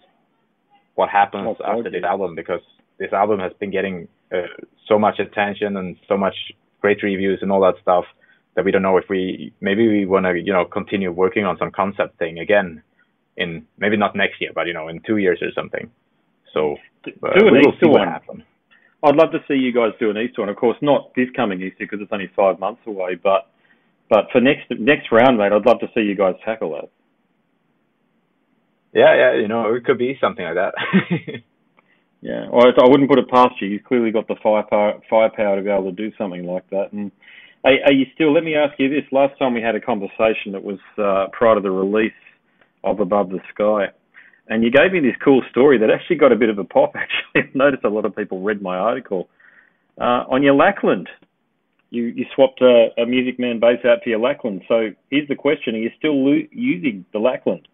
what 0.93 1.09
happens 1.09 1.57
oh, 1.59 1.77
after 1.77 1.89
this 1.89 2.03
album 2.03 2.35
because 2.35 2.61
this 2.97 3.13
album 3.13 3.39
has 3.39 3.51
been 3.59 3.71
getting 3.71 4.07
uh, 4.33 4.47
so 4.87 4.97
much 4.97 5.19
attention 5.19 5.77
and 5.77 5.97
so 6.07 6.17
much 6.17 6.35
great 6.81 7.01
reviews 7.03 7.39
and 7.41 7.51
all 7.51 7.61
that 7.61 7.75
stuff 7.81 8.05
that 8.55 8.63
we 8.63 8.71
don't 8.71 8.81
know 8.81 8.97
if 8.97 9.05
we 9.09 9.53
maybe 9.61 9.87
we 9.87 10.05
want 10.05 10.25
to 10.25 10.33
you 10.39 10.53
know 10.53 10.65
continue 10.65 11.11
working 11.11 11.45
on 11.45 11.57
some 11.57 11.71
concept 11.71 12.17
thing 12.17 12.39
again 12.39 12.81
in 13.37 13.65
maybe 13.77 13.97
not 13.97 14.15
next 14.15 14.39
year 14.39 14.51
but 14.55 14.67
you 14.67 14.73
know 14.73 14.87
in 14.87 15.01
two 15.01 15.17
years 15.17 15.39
or 15.41 15.51
something. 15.53 15.89
So 16.53 16.77
uh, 17.07 17.39
do 17.39 17.47
an 17.47 17.57
Easter 17.57 17.89
one. 17.89 18.07
Happen. 18.07 18.43
I'd 19.03 19.15
love 19.15 19.31
to 19.33 19.39
see 19.47 19.55
you 19.55 19.73
guys 19.73 19.91
do 19.99 20.09
an 20.09 20.17
Easter 20.17 20.41
one. 20.41 20.49
Of 20.49 20.55
course, 20.55 20.77
not 20.81 21.13
this 21.15 21.27
coming 21.35 21.61
Easter 21.61 21.77
because 21.79 21.99
it's 22.01 22.11
only 22.11 22.31
five 22.35 22.59
months 22.59 22.81
away, 22.87 23.15
but 23.15 23.49
but 24.09 24.25
for 24.31 24.39
next 24.39 24.71
next 24.71 25.11
round, 25.11 25.37
mate, 25.37 25.51
I'd 25.51 25.65
love 25.65 25.79
to 25.81 25.87
see 25.93 26.01
you 26.01 26.15
guys 26.15 26.35
tackle 26.45 26.71
that. 26.71 26.89
Yeah, 28.93 29.13
yeah, 29.15 29.41
you 29.41 29.49
know, 29.49 29.73
it 29.73 29.83
could 29.83 29.97
be 29.97 30.17
something 30.21 30.45
like 30.45 30.55
that. 30.55 30.73
yeah, 32.25 32.47
well, 32.51 32.65
I 32.65 32.89
wouldn't 32.89 33.09
put 33.09 33.19
it 33.19 33.29
past 33.29 33.61
you. 33.61 33.67
You've 33.67 33.83
clearly 33.83 34.09
got 34.09 34.27
the 34.27 34.35
firepower, 34.41 34.99
firepower 35.09 35.57
to 35.57 35.61
be 35.61 35.69
able 35.69 35.91
to 35.91 35.91
do 35.91 36.11
something 36.17 36.45
like 36.45 36.67
that. 36.71 36.91
And 36.91 37.11
are, 37.63 37.73
are 37.85 37.93
you 37.93 38.05
still? 38.15 38.33
Let 38.33 38.43
me 38.43 38.55
ask 38.55 38.73
you 38.79 38.89
this: 38.89 39.03
last 39.11 39.37
time 39.37 39.53
we 39.53 39.61
had 39.61 39.75
a 39.75 39.81
conversation, 39.81 40.55
it 40.55 40.63
was 40.63 40.79
uh, 40.97 41.27
prior 41.31 41.55
to 41.55 41.61
the 41.61 41.69
release 41.69 42.11
of 42.83 42.99
Above 42.99 43.29
the 43.29 43.39
Sky, 43.53 43.93
and 44.47 44.63
you 44.63 44.71
gave 44.71 44.91
me 44.91 45.01
this 45.01 45.15
cool 45.23 45.43
story 45.51 45.77
that 45.77 45.91
actually 45.91 46.15
got 46.15 46.31
a 46.31 46.35
bit 46.35 46.49
of 46.49 46.57
a 46.57 46.63
pop. 46.63 46.93
Actually, 46.95 47.49
I've 47.49 47.55
noticed 47.55 47.83
a 47.83 47.89
lot 47.89 48.05
of 48.05 48.15
people 48.15 48.41
read 48.41 48.61
my 48.61 48.75
article 48.75 49.29
uh, 50.01 50.25
on 50.27 50.41
your 50.41 50.55
Lakland 50.55 51.05
you, 51.95 52.03
you 52.03 52.25
swapped 52.35 52.61
a, 52.61 52.89
a 52.97 53.05
Music 53.05 53.39
Man 53.39 53.59
bass 53.59 53.79
out 53.85 53.99
for 54.03 54.09
your 54.09 54.19
Lakland. 54.19 54.61
So 54.67 54.89
here's 55.09 55.27
the 55.27 55.35
question: 55.35 55.75
Are 55.75 55.79
you 55.79 55.91
still 55.97 56.13
lo- 56.13 56.47
using 56.51 57.05
the 57.13 57.19
Lakland? 57.19 57.65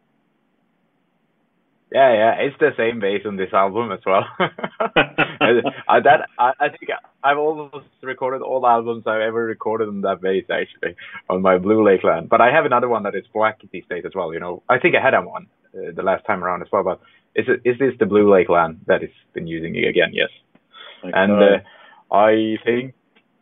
Yeah, 1.91 2.13
yeah, 2.13 2.31
it's 2.39 2.55
the 2.57 2.71
same 2.77 3.01
bass 3.01 3.23
on 3.25 3.35
this 3.35 3.51
album 3.51 3.91
as 3.91 3.99
well. 4.05 4.23
I, 4.39 5.99
that 5.99 6.29
I, 6.39 6.53
I 6.57 6.69
think 6.69 6.91
I've 7.21 7.37
almost 7.37 7.85
recorded 8.01 8.41
all 8.41 8.61
the 8.61 8.67
albums 8.67 9.03
I've 9.05 9.19
ever 9.19 9.43
recorded 9.43 9.89
on 9.89 9.99
that 10.01 10.21
bass 10.21 10.45
actually 10.49 10.95
on 11.29 11.41
my 11.41 11.57
Blue 11.57 11.83
Lakland. 11.83 12.29
But 12.29 12.39
I 12.39 12.49
have 12.49 12.63
another 12.63 12.87
one 12.87 13.03
that 13.03 13.13
is 13.13 13.25
black 13.33 13.59
these 13.73 13.83
days 13.89 14.03
as 14.05 14.13
well. 14.15 14.33
You 14.33 14.39
know, 14.39 14.63
I 14.69 14.79
think 14.79 14.95
I 14.95 15.01
had 15.03 15.19
one 15.19 15.47
uh, 15.75 15.91
the 15.93 16.01
last 16.01 16.25
time 16.25 16.45
around 16.45 16.61
as 16.61 16.69
well. 16.71 16.83
But 16.83 17.01
is 17.35 17.45
it 17.49 17.69
is 17.69 17.77
this 17.77 17.93
the 17.99 18.05
Blue 18.05 18.25
Lakland 18.25 18.85
that 18.87 19.01
has 19.01 19.11
been 19.33 19.47
using 19.47 19.75
again? 19.75 20.11
Yes. 20.13 20.29
Okay. 21.03 21.11
And 21.13 21.33
uh, 21.33 22.15
I 22.15 22.55
think 22.63 22.93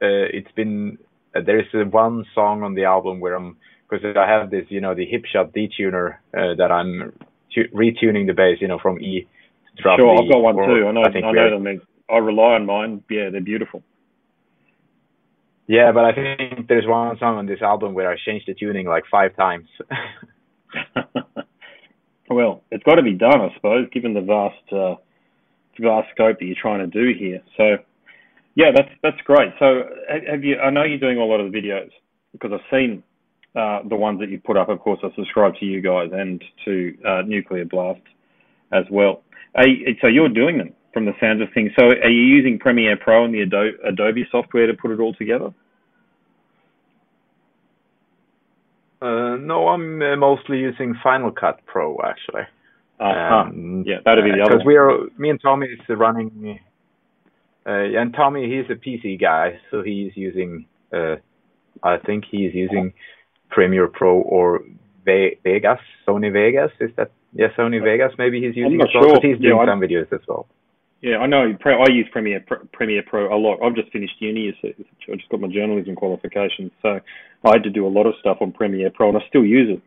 uh, 0.01 0.25
it's 0.33 0.51
been 0.53 0.97
uh, 1.35 1.41
there 1.45 1.59
is 1.59 1.67
one 1.91 2.25
song 2.33 2.63
on 2.63 2.73
the 2.73 2.85
album 2.85 3.19
where 3.19 3.35
I'm 3.35 3.57
because 3.87 4.15
I 4.17 4.27
have 4.27 4.49
this 4.49 4.65
you 4.69 4.81
know 4.81 4.95
the 4.95 5.05
Hipshot 5.05 5.53
detuner 5.55 6.15
uh, 6.33 6.55
that 6.55 6.71
I'm 6.71 7.13
retuning 7.73 8.27
the 8.27 8.33
bass 8.33 8.57
you 8.61 8.67
know 8.67 8.79
from 8.79 8.99
E 8.99 9.27
to 9.77 9.83
drop 9.83 9.99
Sure, 9.99 10.11
I've 10.21 10.31
got 10.31 10.41
one 10.41 10.55
too. 10.55 10.87
I 10.87 10.91
know 10.91 11.01
I, 11.01 11.27
I 11.27 11.31
know 11.31 11.61
them. 11.61 11.81
I 12.09 12.17
rely 12.17 12.55
on 12.55 12.65
mine. 12.65 13.03
Yeah, 13.09 13.29
they're 13.31 13.41
beautiful. 13.41 13.83
Yeah, 15.67 15.91
but 15.91 16.03
I 16.03 16.13
think 16.13 16.67
there's 16.67 16.87
one 16.87 17.15
song 17.19 17.37
on 17.37 17.45
this 17.45 17.61
album 17.61 17.93
where 17.93 18.09
I 18.09 18.15
changed 18.25 18.47
the 18.47 18.55
tuning 18.55 18.87
like 18.87 19.03
five 19.11 19.35
times. 19.35 19.67
well, 22.27 22.63
it's 22.71 22.83
got 22.83 22.95
to 22.95 23.03
be 23.03 23.13
done, 23.13 23.39
I 23.39 23.53
suppose, 23.53 23.87
given 23.93 24.15
the 24.15 24.21
vast, 24.21 24.73
uh, 24.73 24.95
vast 25.79 26.09
scope 26.15 26.39
that 26.39 26.45
you're 26.45 26.55
trying 26.59 26.79
to 26.79 26.87
do 26.87 27.13
here. 27.15 27.43
So, 27.55 27.77
Yeah, 28.55 28.71
that's 28.75 28.89
that's 29.03 29.21
great. 29.25 29.53
So 29.59 29.83
have 30.27 30.43
you? 30.43 30.57
I 30.57 30.71
know 30.71 30.83
you're 30.83 30.97
doing 30.97 31.19
a 31.19 31.23
lot 31.23 31.39
of 31.39 31.51
the 31.51 31.57
videos 31.57 31.91
because 32.31 32.51
I've 32.51 32.65
seen 32.71 33.03
uh, 33.55 33.79
the 33.87 33.95
ones 33.95 34.19
that 34.19 34.29
you 34.29 34.39
put 34.39 34.57
up. 34.57 34.69
Of 34.69 34.79
course, 34.79 34.99
I 35.03 35.13
subscribe 35.15 35.55
to 35.59 35.65
you 35.65 35.81
guys 35.81 36.09
and 36.13 36.43
to 36.65 36.97
uh, 37.07 37.21
Nuclear 37.25 37.65
Blast 37.65 38.01
as 38.71 38.85
well. 38.91 39.23
You, 39.57 39.95
so 40.01 40.07
you're 40.07 40.29
doing 40.29 40.57
them 40.57 40.73
from 40.93 41.05
the 41.05 41.13
sounds 41.19 41.41
of 41.41 41.47
things. 41.53 41.71
So 41.77 41.87
are 41.87 42.09
you 42.09 42.21
using 42.21 42.59
Premiere 42.59 42.97
Pro 42.97 43.25
and 43.25 43.33
the 43.33 43.41
Adobe, 43.41 43.77
Adobe 43.87 44.27
software 44.31 44.67
to 44.67 44.73
put 44.73 44.91
it 44.91 44.99
all 44.99 45.13
together? 45.13 45.53
Uh, 49.01 49.37
no, 49.37 49.69
I'm 49.69 50.01
uh, 50.01 50.15
mostly 50.17 50.59
using 50.59 50.93
Final 51.01 51.31
Cut 51.31 51.65
Pro 51.65 51.97
actually. 52.03 52.43
Uh-huh. 52.99 53.35
Um, 53.35 53.83
yeah, 53.87 53.97
that'd 54.03 54.25
be 54.25 54.31
the 54.31 54.41
other. 54.41 54.57
Because 54.57 54.65
we 54.65 54.75
are, 54.75 54.91
me 55.17 55.29
and 55.29 55.39
Tommy 55.41 55.67
is 55.67 55.79
running, 55.89 56.59
uh, 57.65 57.71
and 57.71 58.13
Tommy 58.13 58.43
he's 58.49 58.69
a 58.69 58.75
PC 58.75 59.19
guy, 59.19 59.57
so 59.71 59.81
he's 59.81 60.11
using, 60.15 60.65
uh, 60.93 61.15
I 61.81 61.97
think 61.97 62.25
he's 62.29 62.53
using 62.53 62.91
Premiere 63.49 63.87
Pro 63.87 64.21
or 64.21 64.63
Ve- 65.05 65.37
Vegas, 65.43 65.79
Sony 66.07 66.31
Vegas. 66.31 66.71
Is 66.79 66.91
that 66.97 67.11
yeah, 67.33 67.47
Sony 67.57 67.83
Vegas? 67.83 68.13
Maybe 68.17 68.41
he's 68.41 68.55
using. 68.55 68.77
Not 68.77 68.91
sure. 68.91 69.19
He's 69.21 69.39
doing 69.39 69.57
yeah, 69.57 69.65
some 69.65 69.79
videos 69.79 70.11
as 70.13 70.21
well. 70.27 70.47
Yeah, 71.01 71.17
I 71.17 71.27
know. 71.27 71.43
I 71.43 71.91
use 71.91 72.07
Premiere 72.11 72.43
Premiere 72.73 73.03
Pro 73.03 73.33
a 73.33 73.37
lot. 73.37 73.59
I've 73.63 73.75
just 73.75 73.91
finished 73.91 74.15
uni. 74.19 74.53
I 74.63 75.15
just 75.15 75.29
got 75.29 75.39
my 75.39 75.47
journalism 75.47 75.95
qualifications, 75.95 76.71
so 76.81 76.99
I 77.45 77.49
had 77.53 77.63
to 77.63 77.69
do 77.69 77.87
a 77.87 77.89
lot 77.89 78.05
of 78.05 78.15
stuff 78.19 78.37
on 78.41 78.51
Premiere 78.51 78.89
Pro, 78.89 79.09
and 79.09 79.17
I 79.17 79.21
still 79.29 79.45
use 79.45 79.77
it. 79.77 79.81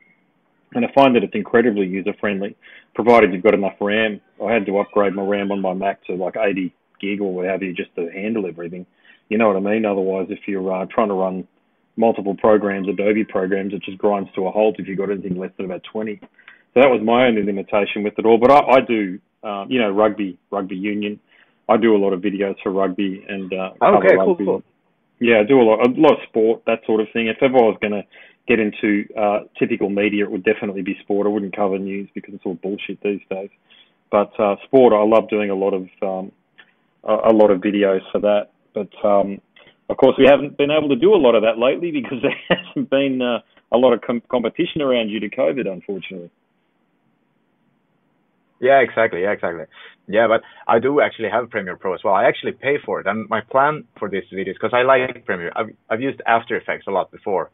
And 0.75 0.87
I 0.87 0.93
find 0.95 1.15
that 1.15 1.23
it's 1.23 1.35
incredibly 1.35 1.87
user 1.87 2.15
friendly, 2.19 2.57
provided 2.95 3.35
you've 3.35 3.43
got 3.43 3.53
enough 3.53 3.75
RAM. 3.79 4.23
I 4.43 4.53
had 4.53 4.65
to 4.65 4.79
upgrade 4.79 5.13
my 5.13 5.23
RAM 5.23 5.53
on 5.53 5.61
my 5.61 5.75
Mac 5.75 6.03
to 6.07 6.15
like 6.15 6.37
80 6.39 6.73
gig 6.99 7.21
or 7.21 7.35
whatever 7.35 7.71
just 7.73 7.95
to 7.97 8.09
handle 8.11 8.47
everything. 8.47 8.87
You 9.29 9.37
know 9.37 9.49
what 9.49 9.57
I 9.57 9.61
mean? 9.61 9.85
Otherwise, 9.85 10.29
if 10.31 10.41
you're 10.47 10.73
uh, 10.73 10.87
trying 10.87 11.09
to 11.09 11.15
run 11.15 11.47
multiple 11.97 12.35
programs, 12.35 12.89
Adobe 12.89 13.25
programs, 13.25 13.75
it 13.75 13.83
just 13.83 13.99
grinds 13.99 14.31
to 14.35 14.47
a 14.47 14.51
halt 14.51 14.77
if 14.79 14.89
you've 14.89 14.99
got 14.99 15.11
anything 15.11 15.39
less 15.39 15.51
than 15.57 15.67
about 15.67 15.83
20. 15.93 16.19
So 16.21 16.81
that 16.81 16.89
was 16.89 17.03
my 17.05 17.27
only 17.27 17.43
limitation 17.43 18.03
with 18.03 18.19
it 18.19 18.25
all. 18.25 18.39
But 18.39 18.51
I, 18.51 18.77
I 18.77 18.81
do 18.81 19.21
um, 19.43 19.67
you 19.71 19.81
know, 19.81 19.91
rugby, 19.91 20.39
rugby 20.51 20.77
union. 20.77 21.21
I 21.69 21.77
do 21.77 21.97
a 21.97 21.99
lot 21.99 22.13
of 22.13 22.21
videos 22.21 22.57
for 22.63 22.71
rugby 22.71 23.25
and 23.29 23.53
uh, 23.53 23.71
okay, 23.97 24.17
rugby. 24.17 24.45
cool. 24.45 24.63
Yeah, 25.21 25.41
I 25.41 25.45
do 25.45 25.61
a 25.61 25.63
lot, 25.63 25.87
a 25.87 25.91
lot 25.91 26.13
of 26.15 26.19
sport, 26.29 26.63
that 26.67 26.81
sort 26.87 27.01
of 27.01 27.07
thing. 27.13 27.29
If 27.29 27.37
ever 27.43 27.57
I 27.57 27.63
was 27.63 27.79
going 27.81 27.93
to 27.93 28.03
get 28.49 28.59
into 28.59 29.07
uh, 29.17 29.41
typical 29.59 29.89
media, 29.89 30.25
it 30.25 30.31
would 30.31 30.45
definitely 30.45 30.83
be 30.83 30.97
sport. 31.01 31.27
I 31.27 31.31
wouldn't 31.31 31.55
cover 31.55 31.79
news 31.79 32.09
because 32.15 32.35
it's 32.35 32.45
all 32.45 32.55
bullshit 32.55 33.01
these 33.03 33.21
days. 33.31 33.51
But 34.11 34.39
uh, 34.39 34.57
sport, 34.65 34.93
I 34.93 35.03
love 35.05 35.29
doing 35.29 35.51
a 35.51 35.55
lot 35.55 35.75
of 35.75 35.89
um, 36.03 36.33
a, 37.05 37.31
a 37.31 37.33
lot 37.33 37.51
of 37.51 37.61
videos 37.61 38.01
for 38.11 38.21
that. 38.21 38.51
But 38.75 38.91
um, 39.05 39.41
of 39.93 39.99
course, 39.99 40.17
we 40.19 40.27
haven't 40.27 40.57
been 40.57 40.71
able 40.71 40.89
to 40.89 40.97
do 40.97 41.15
a 41.15 41.21
lot 41.21 41.35
of 41.35 41.43
that 41.43 41.59
lately 41.59 41.91
because 41.91 42.19
there 42.23 42.35
hasn't 42.49 42.91
been 42.91 43.21
uh, 43.23 43.41
a 43.71 43.79
lot 43.79 43.93
of 43.93 44.01
com- 44.01 44.23
competition 44.31 44.81
around 44.81 45.09
due 45.09 45.21
to 45.21 45.29
COVID, 45.29 45.69
unfortunately. 45.69 46.31
Yeah, 48.61 48.79
exactly. 48.79 49.23
Yeah, 49.23 49.33
exactly. 49.33 49.65
Yeah, 50.09 50.29
but 50.29 50.43
I 50.67 50.79
do 50.79 51.01
actually 51.01 51.31
have 51.31 51.51
Premiere 51.51 51.77
Pro 51.77 51.95
as 51.95 52.01
well. 52.05 52.15
I 52.15 52.25
actually 52.25 52.53
pay 52.53 52.77
for 52.85 53.01
it, 53.01 53.07
and 53.07 53.29
my 53.29 53.41
plan 53.41 53.85
for 53.99 54.09
this 54.09 54.25
video 54.33 54.53
is 54.53 54.57
because 54.61 54.75
I 54.75 54.83
like 54.83 55.25
Premiere. 55.27 55.53
I've 55.55 55.71
I've 55.91 56.01
used 56.01 56.21
After 56.27 56.57
Effects 56.57 56.87
a 56.87 56.91
lot 56.91 57.11
before, 57.11 57.51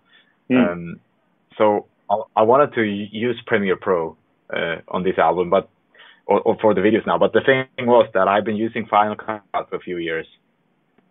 mm. 0.50 0.72
um, 0.72 1.00
so 1.56 1.86
I, 2.10 2.16
I 2.36 2.42
wanted 2.42 2.74
to 2.74 2.82
use 2.82 3.40
Premiere 3.46 3.76
Pro 3.76 4.16
uh, 4.54 4.76
on 4.88 5.02
this 5.02 5.18
album, 5.18 5.50
but 5.50 5.68
or, 6.26 6.40
or 6.42 6.56
for 6.60 6.74
the 6.74 6.80
videos 6.82 7.06
now. 7.06 7.18
But 7.18 7.32
the 7.32 7.40
thing 7.40 7.86
was 7.86 8.08
that 8.14 8.28
I've 8.28 8.44
been 8.44 8.56
using 8.56 8.86
Final 8.86 9.16
Cut 9.16 9.42
for 9.52 9.76
a 9.76 9.80
few 9.80 9.96
years, 9.96 10.26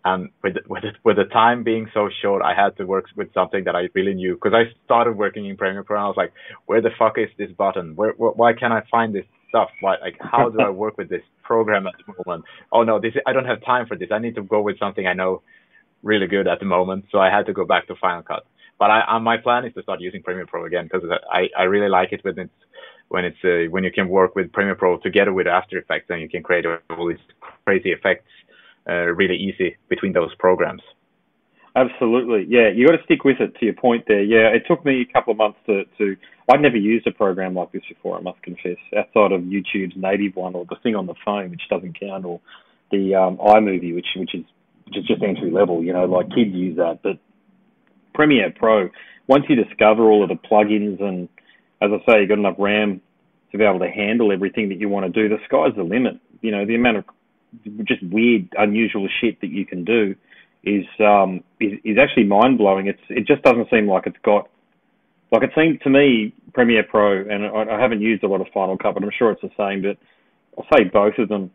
and 0.08 0.30
with 0.44 0.56
with 0.68 0.84
it, 0.84 0.96
with 1.04 1.18
the 1.18 1.26
time 1.26 1.64
being 1.64 1.86
so 1.94 2.10
short, 2.22 2.42
I 2.42 2.54
had 2.54 2.78
to 2.78 2.86
work 2.86 3.06
with 3.16 3.34
something 3.34 3.64
that 3.66 3.76
I 3.76 3.90
really 3.94 4.14
knew 4.14 4.34
because 4.36 4.54
I 4.54 4.64
started 4.86 5.14
working 5.24 5.46
in 5.46 5.58
Premiere 5.58 5.84
Pro 5.84 5.98
and 5.98 6.06
I 6.06 6.08
was 6.08 6.18
like, 6.18 6.34
where 6.66 6.82
the 6.82 6.92
fuck 6.98 7.18
is 7.18 7.30
this 7.38 7.52
button? 7.52 7.96
Where, 7.96 8.14
where 8.20 8.32
why 8.32 8.54
can't 8.54 8.74
I 8.74 8.84
find 8.90 9.14
this 9.14 9.26
stuff. 9.50 9.70
Why, 9.82 9.96
like, 10.02 10.18
how 10.20 10.50
do 10.50 10.60
I 10.62 10.70
work 10.70 10.98
with 10.98 11.10
this 11.10 11.24
program 11.44 11.88
at 11.88 11.94
the 11.98 12.14
moment? 12.18 12.46
Oh 12.72 12.84
no, 12.84 13.00
this 13.00 13.14
I 13.26 13.34
don't 13.34 13.46
have 13.46 13.64
time 13.66 13.86
for 13.88 13.96
this. 13.98 14.10
I 14.12 14.20
need 14.20 14.36
to 14.36 14.44
go 14.44 14.62
with 14.62 14.80
something 14.80 15.06
I 15.08 15.14
know 15.14 15.42
really 16.04 16.28
good 16.28 16.48
at 16.48 16.60
the 16.60 16.66
moment. 16.66 17.06
So 17.12 17.20
I 17.20 17.30
had 17.30 17.46
to 17.48 17.54
go 17.54 17.66
back 17.66 17.88
to 17.88 17.96
Final 17.96 18.24
Cut. 18.24 18.46
But 18.80 18.92
I, 18.92 19.00
uh, 19.16 19.20
my 19.20 19.38
plan 19.38 19.66
is 19.66 19.74
to 19.74 19.82
start 19.82 20.02
using 20.02 20.22
Premiere 20.22 20.46
Pro 20.46 20.66
again 20.66 20.88
because 20.92 21.10
I, 21.32 21.50
I 21.58 21.64
really 21.64 21.90
like 21.90 22.14
it 22.14 22.24
when 22.24 22.38
it's 22.38 22.60
when 23.10 23.26
it's 23.26 23.44
uh, 23.44 23.70
when 23.72 23.84
you 23.84 23.92
can 23.92 24.08
work 24.08 24.36
with 24.36 24.52
Premiere 24.52 24.76
Pro 24.76 24.98
together 24.98 25.34
with 25.34 25.48
After 25.48 25.78
Effects 25.80 26.08
and 26.10 26.22
you 26.22 26.30
can 26.30 26.44
create 26.44 26.66
all 26.66 27.08
these 27.08 27.26
crazy 27.66 27.92
effects 27.92 28.26
really 28.94 29.36
easy 29.36 29.78
between 29.90 30.14
those 30.14 30.34
programs. 30.36 30.82
Absolutely, 31.76 32.46
yeah. 32.50 32.70
You 32.70 32.88
got 32.88 32.98
to 32.98 33.04
stick 33.04 33.24
with 33.24 33.40
it. 33.40 33.56
To 33.60 33.66
your 33.66 33.76
point 33.76 34.06
there, 34.08 34.24
yeah. 34.24 34.48
It 34.48 34.64
took 34.68 34.84
me 34.84 35.06
a 35.08 35.14
couple 35.14 35.32
of 35.32 35.38
months 35.38 35.60
to 35.68 35.84
to. 36.00 36.16
I'd 36.52 36.62
never 36.62 36.78
used 36.78 37.06
a 37.06 37.12
program 37.12 37.54
like 37.54 37.72
this 37.72 37.84
before. 37.88 38.18
I 38.18 38.22
must 38.22 38.42
confess, 38.42 38.78
outside 38.98 39.32
of 39.34 39.42
YouTube's 39.42 39.96
native 39.96 40.36
one 40.36 40.56
or 40.56 40.66
the 40.66 40.78
thing 40.82 40.96
on 40.96 41.06
the 41.06 41.14
phone, 41.24 41.52
which 41.52 41.62
doesn't 41.70 42.00
count, 42.00 42.26
or 42.26 42.40
the 42.90 43.14
um, 43.14 43.38
iMovie, 43.38 43.94
which 43.94 44.08
which 44.16 44.34
is 44.34 44.44
which 44.86 44.98
is 44.98 45.06
just 45.06 45.22
entry 45.22 45.52
level. 45.52 45.84
You 45.84 45.94
know, 45.94 46.06
like 46.06 46.30
kids 46.30 46.54
use 46.54 46.78
that, 46.78 47.00
but 47.04 47.20
Premiere 48.16 48.52
Pro. 48.52 48.90
Once 49.28 49.46
you 49.48 49.56
discover 49.56 50.10
all 50.10 50.24
of 50.24 50.30
the 50.30 50.36
plugins 50.36 51.02
and, 51.02 51.30
as 51.82 51.92
I 51.92 52.12
say, 52.12 52.20
you've 52.22 52.30
got 52.30 52.40
enough 52.40 52.56
RAM 52.58 53.02
to 53.52 53.58
be 53.58 53.64
able 53.64 53.80
to 53.80 53.90
handle 53.90 54.32
everything 54.32 54.70
that 54.70 54.80
you 54.80 54.90
want 54.90 55.06
to 55.06 55.12
do, 55.12 55.30
the 55.30 55.38
sky's 55.46 55.76
the 55.76 55.84
limit. 55.84 56.20
You 56.42 56.52
know, 56.52 56.66
the 56.66 56.76
amount 56.76 56.98
of 56.98 57.06
just 57.84 58.04
weird, 58.04 58.50
unusual 58.58 59.08
shit 59.22 59.42
that 59.42 59.50
you 59.50 59.66
can 59.66 59.84
do 59.84 60.16
is 60.64 60.86
um, 61.00 61.44
is, 61.60 61.74
is 61.84 61.98
actually 61.98 62.26
mind 62.26 62.58
blowing. 62.58 62.88
It's 62.88 63.02
it 63.10 63.26
just 63.28 63.44
doesn't 63.44 63.70
seem 63.70 63.88
like 63.88 64.08
it's 64.08 64.18
got 64.24 64.50
like 65.32 65.44
it 65.44 65.52
seemed 65.56 65.82
to 65.82 65.90
me 65.90 66.34
Premiere 66.54 66.84
Pro, 66.84 67.22
and 67.22 67.46
I, 67.46 67.76
I 67.76 67.80
haven't 67.80 68.02
used 68.02 68.24
a 68.24 68.28
lot 68.28 68.42
of 68.42 68.48
Final 68.54 68.78
Cut, 68.78 68.94
but 68.94 69.04
I'm 69.04 69.12
sure 69.18 69.32
it's 69.32 69.42
the 69.42 69.52
same. 69.58 69.82
But 69.82 69.98
I'll 70.58 70.68
say 70.78 70.86
both 70.86 71.18
of 71.18 71.30
them. 71.30 71.52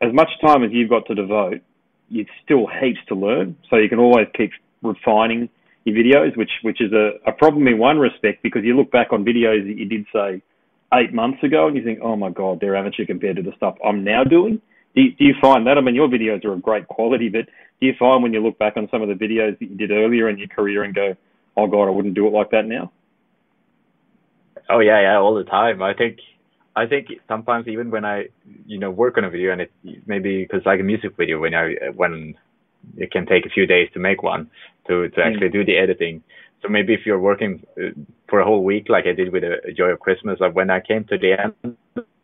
As 0.00 0.12
much 0.12 0.28
time 0.44 0.62
as 0.62 0.70
you've 0.72 0.90
got 0.90 1.06
to 1.06 1.14
devote, 1.14 1.62
you 2.08 2.26
still 2.44 2.66
heaps 2.66 3.00
to 3.08 3.14
learn. 3.14 3.56
So 3.70 3.76
you 3.76 3.88
can 3.88 3.98
always 3.98 4.26
keep 4.36 4.50
refining 4.82 5.48
your 5.84 5.96
videos, 5.96 6.36
which 6.36 6.50
which 6.62 6.80
is 6.80 6.92
a, 6.92 7.12
a 7.26 7.32
problem 7.32 7.66
in 7.68 7.78
one 7.78 7.98
respect 7.98 8.42
because 8.42 8.62
you 8.64 8.76
look 8.76 8.90
back 8.90 9.12
on 9.12 9.24
videos 9.24 9.66
that 9.66 9.78
you 9.78 9.86
did 9.86 10.06
say 10.12 10.42
eight 10.94 11.12
months 11.12 11.42
ago 11.42 11.66
and 11.66 11.76
you 11.76 11.82
think, 11.82 11.98
oh 12.02 12.16
my 12.16 12.30
god, 12.30 12.58
they're 12.60 12.76
amateur 12.76 13.06
compared 13.06 13.36
to 13.36 13.42
the 13.42 13.52
stuff 13.56 13.76
I'm 13.84 14.04
now 14.04 14.24
doing. 14.24 14.60
Do 14.96 15.02
you, 15.02 15.12
do 15.12 15.24
you 15.24 15.34
find 15.40 15.66
that? 15.66 15.76
I 15.76 15.82
mean, 15.82 15.94
your 15.94 16.08
videos 16.08 16.42
are 16.46 16.54
of 16.54 16.62
great 16.62 16.88
quality, 16.88 17.28
but 17.28 17.46
do 17.80 17.86
you 17.86 17.94
find 17.98 18.22
when 18.22 18.32
you 18.32 18.40
look 18.40 18.58
back 18.58 18.78
on 18.78 18.88
some 18.90 19.02
of 19.02 19.08
the 19.08 19.14
videos 19.14 19.58
that 19.58 19.70
you 19.70 19.76
did 19.76 19.90
earlier 19.90 20.28
in 20.30 20.38
your 20.38 20.48
career 20.48 20.84
and 20.84 20.94
go, 20.94 21.14
"Oh 21.56 21.66
God, 21.66 21.86
I 21.86 21.90
wouldn't 21.90 22.14
do 22.14 22.26
it 22.26 22.32
like 22.32 22.50
that 22.50 22.64
now"? 22.64 22.90
Oh 24.70 24.80
yeah, 24.80 25.00
yeah, 25.02 25.18
all 25.18 25.34
the 25.34 25.44
time. 25.44 25.82
I 25.82 25.92
think, 25.92 26.20
I 26.74 26.86
think 26.86 27.08
sometimes 27.28 27.68
even 27.68 27.90
when 27.90 28.06
I, 28.06 28.28
you 28.66 28.78
know, 28.78 28.90
work 28.90 29.18
on 29.18 29.24
a 29.24 29.30
video 29.30 29.52
and 29.52 29.60
it 29.60 29.70
maybe 30.06 30.42
because 30.42 30.64
like 30.64 30.80
a 30.80 30.82
music 30.82 31.14
video 31.16 31.38
when 31.38 31.54
I 31.54 31.74
when 31.94 32.34
it 32.96 33.10
can 33.10 33.26
take 33.26 33.44
a 33.44 33.50
few 33.50 33.66
days 33.66 33.90
to 33.92 34.00
make 34.00 34.22
one 34.22 34.50
to 34.88 35.10
to 35.10 35.22
actually 35.22 35.48
mm. 35.48 35.52
do 35.52 35.64
the 35.64 35.76
editing. 35.76 36.22
So 36.62 36.68
maybe 36.68 36.94
if 36.94 37.00
you're 37.04 37.20
working 37.20 37.66
uh, 37.78 37.90
for 38.28 38.40
a 38.40 38.46
whole 38.46 38.64
week, 38.64 38.88
like 38.88 39.04
I 39.06 39.12
did 39.12 39.30
with 39.30 39.44
a, 39.44 39.58
a 39.68 39.72
Joy 39.72 39.88
of 39.88 40.00
Christmas, 40.00 40.40
like 40.40 40.54
when 40.54 40.70
I 40.70 40.80
came 40.80 41.04
to 41.04 41.18
the 41.18 41.38
end 41.38 41.76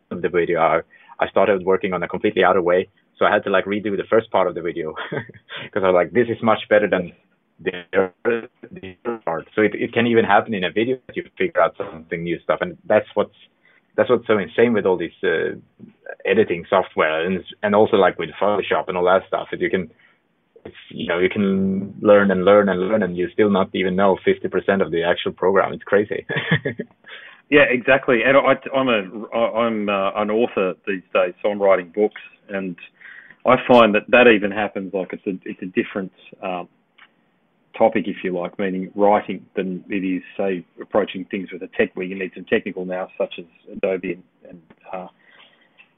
of 0.09 0.21
the 0.23 0.29
video, 0.29 0.59
I, 0.59 0.81
I 1.19 1.27
started 1.29 1.63
working 1.63 1.93
on 1.93 2.03
a 2.03 2.07
completely 2.07 2.43
other 2.43 2.61
way 2.61 2.89
so 3.17 3.25
I 3.25 3.31
had 3.31 3.43
to 3.43 3.49
like 3.49 3.65
redo 3.65 3.95
the 3.95 4.03
first 4.09 4.31
part 4.31 4.47
of 4.47 4.55
the 4.55 4.61
video 4.61 4.95
because 5.63 5.83
I 5.83 5.87
was 5.87 5.93
like, 5.93 6.11
this 6.11 6.27
is 6.29 6.41
much 6.41 6.59
better 6.69 6.89
than 6.89 7.13
the 7.59 7.83
other 7.93 8.49
part. 9.23 9.47
So 9.55 9.61
it, 9.61 9.75
it 9.75 9.93
can 9.93 10.07
even 10.07 10.25
happen 10.25 10.53
in 10.53 10.63
a 10.63 10.71
video 10.71 10.97
that 11.07 11.15
you 11.15 11.23
figure 11.37 11.61
out 11.61 11.75
something 11.77 12.23
new 12.23 12.39
stuff, 12.41 12.59
and 12.61 12.77
that's 12.85 13.07
what's 13.13 13.35
that's 13.95 14.09
what's 14.09 14.25
so 14.25 14.39
insane 14.39 14.73
with 14.73 14.85
all 14.85 14.97
these 14.97 15.11
uh, 15.23 15.55
editing 16.25 16.65
software 16.69 17.25
and 17.25 17.43
and 17.61 17.75
also 17.75 17.97
like 17.97 18.17
with 18.17 18.29
Photoshop 18.41 18.87
and 18.87 18.97
all 18.97 19.05
that 19.05 19.27
stuff. 19.27 19.49
That 19.51 19.61
you 19.61 19.69
can, 19.69 19.91
it's, 20.65 20.75
you 20.89 21.07
know, 21.07 21.19
you 21.19 21.29
can 21.29 21.93
learn 22.01 22.31
and 22.31 22.43
learn 22.43 22.69
and 22.69 22.79
learn, 22.79 23.03
and 23.03 23.15
you 23.15 23.29
still 23.31 23.51
not 23.51 23.69
even 23.73 23.95
know 23.95 24.17
fifty 24.25 24.47
percent 24.47 24.81
of 24.81 24.91
the 24.91 25.03
actual 25.03 25.31
program. 25.31 25.71
It's 25.73 25.83
crazy. 25.83 26.25
yeah, 27.53 27.65
exactly. 27.69 28.21
And 28.25 28.35
I, 28.35 28.55
I'm 28.75 28.89
a 28.89 29.29
I'm 29.37 29.89
uh, 29.89 30.11
an 30.15 30.31
author 30.31 30.73
these 30.87 31.03
days, 31.13 31.33
so 31.41 31.49
I'm 31.49 31.61
writing 31.61 31.91
books 31.95 32.21
and 32.49 32.75
I 33.45 33.55
find 33.67 33.93
that 33.95 34.03
that 34.09 34.27
even 34.27 34.51
happens 34.51 34.93
like 34.93 35.13
it's 35.13 35.27
a 35.27 35.37
it's 35.47 35.61
a 35.61 35.67
different 35.67 36.11
um, 36.41 36.67
topic, 37.77 38.05
if 38.07 38.17
you 38.23 38.37
like, 38.37 38.57
meaning 38.57 38.91
writing, 38.95 39.45
than 39.55 39.83
it 39.89 40.03
is 40.03 40.23
say 40.37 40.65
approaching 40.81 41.25
things 41.29 41.49
with 41.51 41.61
a 41.61 41.69
tech 41.77 41.95
where 41.95 42.05
you 42.05 42.17
need 42.17 42.31
some 42.35 42.45
technical 42.45 42.85
now, 42.85 43.07
such 43.17 43.35
as 43.37 43.45
Adobe 43.71 44.13
and, 44.13 44.23
and 44.49 44.61
uh, 44.91 45.07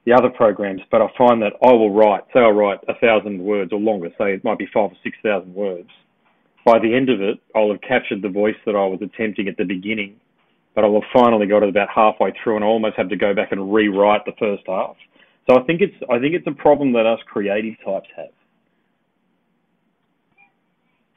the 0.06 0.14
other 0.14 0.30
programs. 0.30 0.82
But 0.92 1.02
I 1.02 1.08
find 1.18 1.42
that 1.42 1.54
I 1.64 1.72
will 1.72 1.94
write, 1.94 2.24
say 2.34 2.40
I 2.40 2.50
write 2.50 2.80
a 2.88 2.96
thousand 2.96 3.40
words 3.40 3.72
or 3.72 3.80
longer, 3.80 4.10
say 4.18 4.34
it 4.34 4.44
might 4.44 4.58
be 4.58 4.68
five 4.74 4.92
or 4.92 4.98
six 5.04 5.18
thousand 5.24 5.54
words. 5.54 5.90
By 6.66 6.80
the 6.80 6.96
end 6.96 7.10
of 7.10 7.22
it, 7.22 7.40
I'll 7.56 7.72
have 7.72 7.82
captured 7.82 8.24
the 8.24 8.30
voice 8.30 8.56
that 8.66 8.76
I 8.76 8.86
was 8.88 9.00
attempting 9.04 9.48
at 9.48 9.58
the 9.58 9.66
beginning, 9.66 10.16
but 10.76 10.84
have 10.84 11.04
finally 11.14 11.48
got 11.48 11.64
it 11.64 11.70
about 11.70 11.90
halfway 11.90 12.34
through, 12.44 12.58
and 12.58 12.66
I 12.66 12.68
almost 12.68 12.98
have 12.98 13.10
to 13.10 13.16
go 13.16 13.34
back 13.34 13.52
and 13.52 13.74
rewrite 13.74 14.26
the 14.26 14.34
first 14.38 14.64
half. 14.68 14.98
So 15.48 15.58
I 15.58 15.64
think 15.64 15.82
it's 15.82 15.96
I 16.10 16.20
think 16.20 16.36
it's 16.36 16.48
a 16.48 16.52
problem 16.52 16.94
that 16.94 17.06
us 17.06 17.20
creative 17.26 17.76
types 17.84 18.10
have. 18.16 18.34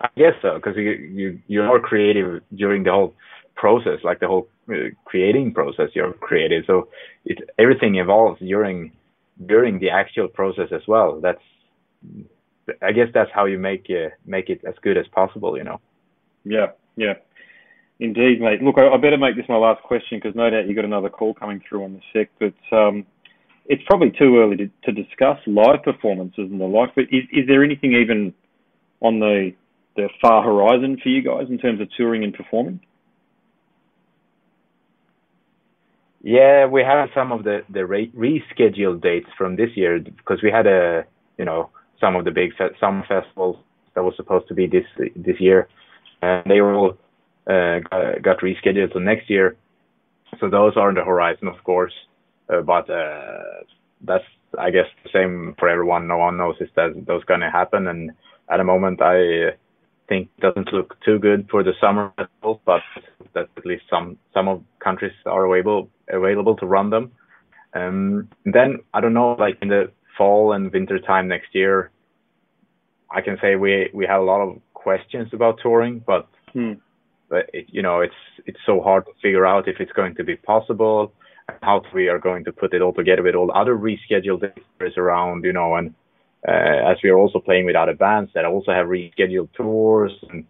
I 0.00 0.08
guess 0.16 0.34
so, 0.42 0.54
because 0.54 0.76
you 0.76 0.90
you 0.90 1.40
you're 1.48 1.66
more 1.66 1.80
creative 1.80 2.42
during 2.54 2.84
the 2.84 2.92
whole 2.92 3.14
process, 3.56 3.98
like 4.04 4.20
the 4.20 4.28
whole 4.28 4.48
uh, 4.70 4.90
creating 5.04 5.52
process. 5.52 5.88
You're 5.94 6.12
creative, 6.12 6.64
so 6.66 6.88
it 7.24 7.38
everything 7.58 7.96
evolves 7.96 8.38
during 8.38 8.92
during 9.46 9.80
the 9.80 9.90
actual 9.90 10.28
process 10.28 10.68
as 10.72 10.82
well. 10.86 11.20
That's 11.20 11.42
I 12.82 12.92
guess 12.92 13.08
that's 13.12 13.30
how 13.34 13.46
you 13.46 13.58
make 13.58 13.86
uh, 13.90 14.10
make 14.24 14.50
it 14.50 14.60
as 14.64 14.74
good 14.82 14.96
as 14.96 15.06
possible. 15.08 15.56
You 15.56 15.64
know. 15.64 15.80
Yeah, 16.44 16.66
yeah, 16.96 17.14
indeed, 18.00 18.40
mate. 18.40 18.62
Look, 18.62 18.78
I, 18.78 18.88
I 18.88 18.96
better 18.96 19.18
make 19.18 19.36
this 19.36 19.48
my 19.48 19.56
last 19.56 19.82
question 19.82 20.18
because 20.18 20.34
no 20.36 20.48
doubt 20.50 20.66
you've 20.66 20.76
got 20.76 20.84
another 20.84 21.10
call 21.10 21.34
coming 21.34 21.62
through 21.68 21.84
on 21.84 21.94
the 21.94 22.00
sec, 22.12 22.30
but. 22.38 22.76
Um, 22.76 23.06
it's 23.68 23.82
probably 23.86 24.10
too 24.18 24.38
early 24.38 24.56
to, 24.56 24.70
to 24.84 24.92
discuss 24.92 25.38
live 25.46 25.82
performances 25.84 26.50
and 26.50 26.60
the 26.60 26.64
like, 26.64 26.94
but 26.94 27.04
is, 27.04 27.24
is 27.30 27.46
there 27.46 27.62
anything 27.62 27.92
even 27.92 28.32
on 29.00 29.20
the 29.20 29.52
the 29.96 30.08
far 30.22 30.42
horizon 30.42 30.98
for 31.02 31.08
you 31.08 31.22
guys 31.22 31.48
in 31.50 31.58
terms 31.58 31.80
of 31.80 31.88
touring 31.96 32.24
and 32.24 32.32
performing? 32.32 32.80
Yeah, 36.22 36.66
we 36.66 36.82
have 36.82 37.10
some 37.14 37.30
of 37.30 37.44
the 37.44 37.60
the 37.68 37.84
re- 37.84 38.12
rescheduled 38.16 39.02
dates 39.02 39.28
from 39.36 39.56
this 39.56 39.70
year 39.74 40.00
because 40.00 40.42
we 40.42 40.50
had 40.50 40.66
a 40.66 41.04
you 41.36 41.44
know 41.44 41.70
some 42.00 42.16
of 42.16 42.24
the 42.24 42.30
big 42.30 42.56
fe- 42.56 42.76
summer 42.80 43.04
festivals 43.06 43.56
that 43.94 44.02
was 44.02 44.14
supposed 44.16 44.48
to 44.48 44.54
be 44.54 44.66
this 44.66 44.86
this 45.14 45.40
year, 45.40 45.68
and 46.22 46.42
they 46.50 46.60
were 46.60 46.74
all 46.74 46.96
uh, 47.48 47.80
got, 48.22 48.40
rescheduled 48.40 48.92
to 48.92 49.00
next 49.00 49.30
year. 49.30 49.56
So 50.40 50.50
those 50.50 50.76
are 50.76 50.88
on 50.88 50.94
the 50.94 51.04
horizon, 51.04 51.48
of 51.48 51.62
course, 51.64 51.94
uh, 52.52 52.60
but 52.60 52.88
uh, 52.90 53.64
that's 54.02 54.24
I 54.58 54.70
guess 54.70 54.86
the 55.02 55.10
same 55.12 55.54
for 55.58 55.68
everyone. 55.68 56.06
No 56.06 56.18
one 56.18 56.36
knows 56.36 56.56
if 56.60 56.68
that 56.74 57.04
those 57.06 57.24
gonna 57.24 57.50
happen, 57.50 57.86
and 57.86 58.10
at 58.50 58.58
the 58.58 58.64
moment 58.64 59.00
I 59.02 59.56
think 60.08 60.28
it 60.36 60.40
doesn't 60.40 60.72
look 60.72 60.96
too 61.04 61.18
good 61.18 61.48
for 61.50 61.62
the 61.62 61.72
summer 61.80 62.12
festivals, 62.16 62.60
but 62.64 62.82
that 63.34 63.48
at 63.56 63.66
least 63.66 63.84
some 63.90 64.18
some 64.34 64.48
of 64.48 64.62
countries 64.78 65.12
are 65.26 65.44
available 65.46 65.88
available 66.10 66.56
to 66.56 66.66
run 66.66 66.90
them. 66.90 67.12
Um, 67.74 68.28
then 68.44 68.80
I 68.94 69.00
don't 69.00 69.14
know, 69.14 69.32
like 69.38 69.58
in 69.62 69.68
the 69.68 69.90
fall 70.16 70.52
and 70.52 70.72
winter 70.72 70.98
time 70.98 71.28
next 71.28 71.54
year, 71.54 71.90
I 73.10 73.20
can 73.20 73.38
say 73.40 73.56
we 73.56 73.90
we 73.92 74.06
have 74.06 74.20
a 74.20 74.24
lot 74.24 74.40
of 74.40 74.60
questions 74.74 75.28
about 75.32 75.60
touring, 75.62 76.02
but 76.06 76.28
hmm. 76.52 76.74
But 77.28 77.50
it, 77.52 77.66
you 77.68 77.82
know 77.82 78.00
it's 78.00 78.14
it's 78.46 78.58
so 78.64 78.80
hard 78.80 79.04
to 79.06 79.12
figure 79.22 79.46
out 79.46 79.68
if 79.68 79.80
it's 79.80 79.92
going 79.92 80.14
to 80.16 80.24
be 80.24 80.36
possible 80.36 81.12
how 81.62 81.82
we 81.94 82.08
are 82.08 82.18
going 82.18 82.44
to 82.44 82.52
put 82.52 82.74
it 82.74 82.82
all 82.82 82.92
together 82.92 83.22
with 83.22 83.34
all 83.34 83.50
other 83.54 83.76
rescheduled 83.76 84.40
days 84.40 84.96
around, 84.96 85.44
you 85.44 85.52
know, 85.52 85.76
and 85.76 85.94
uh, 86.46 86.90
as 86.90 86.98
we 87.02 87.10
are 87.10 87.18
also 87.18 87.40
playing 87.40 87.64
with 87.64 87.76
other 87.76 87.94
bands 87.94 88.30
that 88.34 88.44
also 88.44 88.72
have 88.72 88.86
rescheduled 88.86 89.48
tours 89.54 90.12
and 90.30 90.44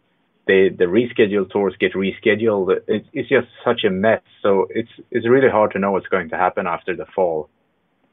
they, 0.47 0.71
the 0.71 0.85
rescheduled 0.85 1.51
tours 1.51 1.75
get 1.79 1.93
rescheduled. 1.93 2.81
It's, 2.87 3.07
it's 3.13 3.29
just 3.29 3.49
such 3.65 3.85
a 3.85 3.91
mess. 3.91 4.23
So 4.43 4.67
it's 4.71 4.91
it's 5.11 5.29
really 5.29 5.51
hard 5.51 5.73
to 5.73 5.79
know 5.79 5.93
what's 5.93 6.07
going 6.07 6.31
to 6.31 6.37
happen 6.37 6.67
after 6.67 6.97
the 6.97 7.07
fall 7.15 7.51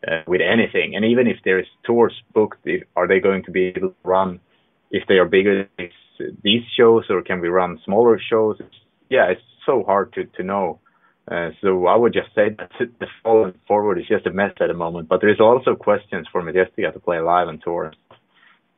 uh, 0.05 0.21
with 0.27 0.41
anything. 0.41 0.95
And 0.95 1.05
even 1.05 1.27
if 1.27 1.37
there's 1.45 1.67
tours 1.85 2.13
booked, 2.33 2.67
are 2.95 3.07
they 3.07 3.19
going 3.19 3.43
to 3.43 3.51
be 3.51 3.67
able 3.67 3.89
to 3.89 3.95
run 4.03 4.39
if 4.95 5.03
they 5.07 5.15
are 5.15 5.25
bigger 5.25 5.67
than 5.77 5.89
these 6.41 6.63
shows, 6.77 7.03
or 7.09 7.21
can 7.21 7.41
we 7.41 7.49
run 7.49 7.79
smaller 7.83 8.17
shows? 8.19 8.57
Yeah, 9.09 9.25
it's 9.33 9.41
so 9.65 9.83
hard 9.83 10.13
to 10.13 10.23
to 10.37 10.43
know. 10.43 10.79
Uh, 11.29 11.49
so 11.61 11.87
I 11.87 11.95
would 11.95 12.13
just 12.13 12.29
say 12.35 12.55
that 12.57 12.71
the 12.99 13.07
fall 13.23 13.51
forward 13.67 13.99
is 13.99 14.07
just 14.07 14.25
a 14.27 14.31
mess 14.31 14.53
at 14.61 14.67
the 14.67 14.73
moment. 14.73 15.09
But 15.09 15.21
there's 15.21 15.41
also 15.41 15.75
questions 15.75 16.27
for 16.31 16.41
Majestica 16.41 16.93
to 16.93 16.99
play 16.99 17.19
live 17.19 17.47
on 17.47 17.59
tour. 17.59 17.93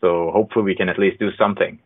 So 0.01 0.31
hopefully 0.31 0.65
we 0.65 0.75
can 0.75 0.89
at 0.89 0.97
least 0.97 1.19
do 1.19 1.29
something. 1.37 1.79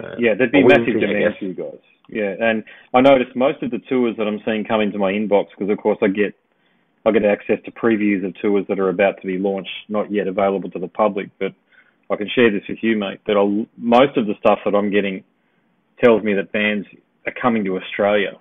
Uh, 0.00 0.14
yeah, 0.18 0.34
there'd 0.36 0.52
be 0.52 0.62
massive 0.62 1.00
demand 1.00 1.34
for 1.38 1.44
you 1.46 1.54
guys. 1.54 1.82
Yeah, 2.08 2.34
and 2.38 2.62
I 2.94 3.00
noticed 3.00 3.34
most 3.34 3.62
of 3.62 3.70
the 3.70 3.80
tours 3.88 4.16
that 4.18 4.26
I'm 4.28 4.40
seeing 4.44 4.64
come 4.64 4.80
into 4.80 4.98
my 4.98 5.12
inbox 5.12 5.46
because, 5.50 5.70
of 5.70 5.78
course, 5.78 5.98
I 6.02 6.08
get 6.08 6.34
I 7.04 7.10
get 7.10 7.24
access 7.24 7.58
to 7.64 7.70
previews 7.70 8.24
of 8.26 8.34
tours 8.40 8.64
that 8.68 8.78
are 8.78 8.88
about 8.88 9.20
to 9.20 9.26
be 9.26 9.38
launched, 9.38 9.76
not 9.88 10.12
yet 10.12 10.26
available 10.26 10.70
to 10.70 10.78
the 10.78 10.88
public. 10.88 11.30
But 11.38 11.54
I 12.10 12.16
can 12.16 12.28
share 12.34 12.50
this 12.50 12.62
with 12.68 12.78
you, 12.82 12.96
mate. 12.96 13.20
That 13.26 13.36
I'll, 13.36 13.66
most 13.76 14.16
of 14.16 14.26
the 14.26 14.34
stuff 14.38 14.60
that 14.64 14.74
I'm 14.74 14.90
getting 14.90 15.24
tells 16.02 16.22
me 16.22 16.34
that 16.34 16.52
bands 16.52 16.86
are 17.26 17.32
coming 17.40 17.64
to 17.64 17.78
Australia 17.78 18.38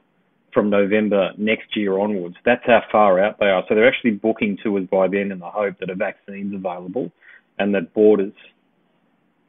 from 0.53 0.69
November 0.69 1.31
next 1.37 1.75
year 1.75 1.99
onwards. 1.99 2.35
That's 2.45 2.63
how 2.65 2.81
far 2.91 3.19
out 3.19 3.39
they 3.39 3.47
are. 3.47 3.63
So 3.67 3.75
they're 3.75 3.87
actually 3.87 4.11
booking 4.11 4.57
tours 4.63 4.87
by 4.89 5.07
then 5.07 5.31
in 5.31 5.39
the 5.39 5.49
hope 5.49 5.79
that 5.79 5.89
a 5.89 5.95
vaccine's 5.95 6.53
available 6.53 7.11
and 7.59 7.73
that 7.75 7.93
borders 7.93 8.33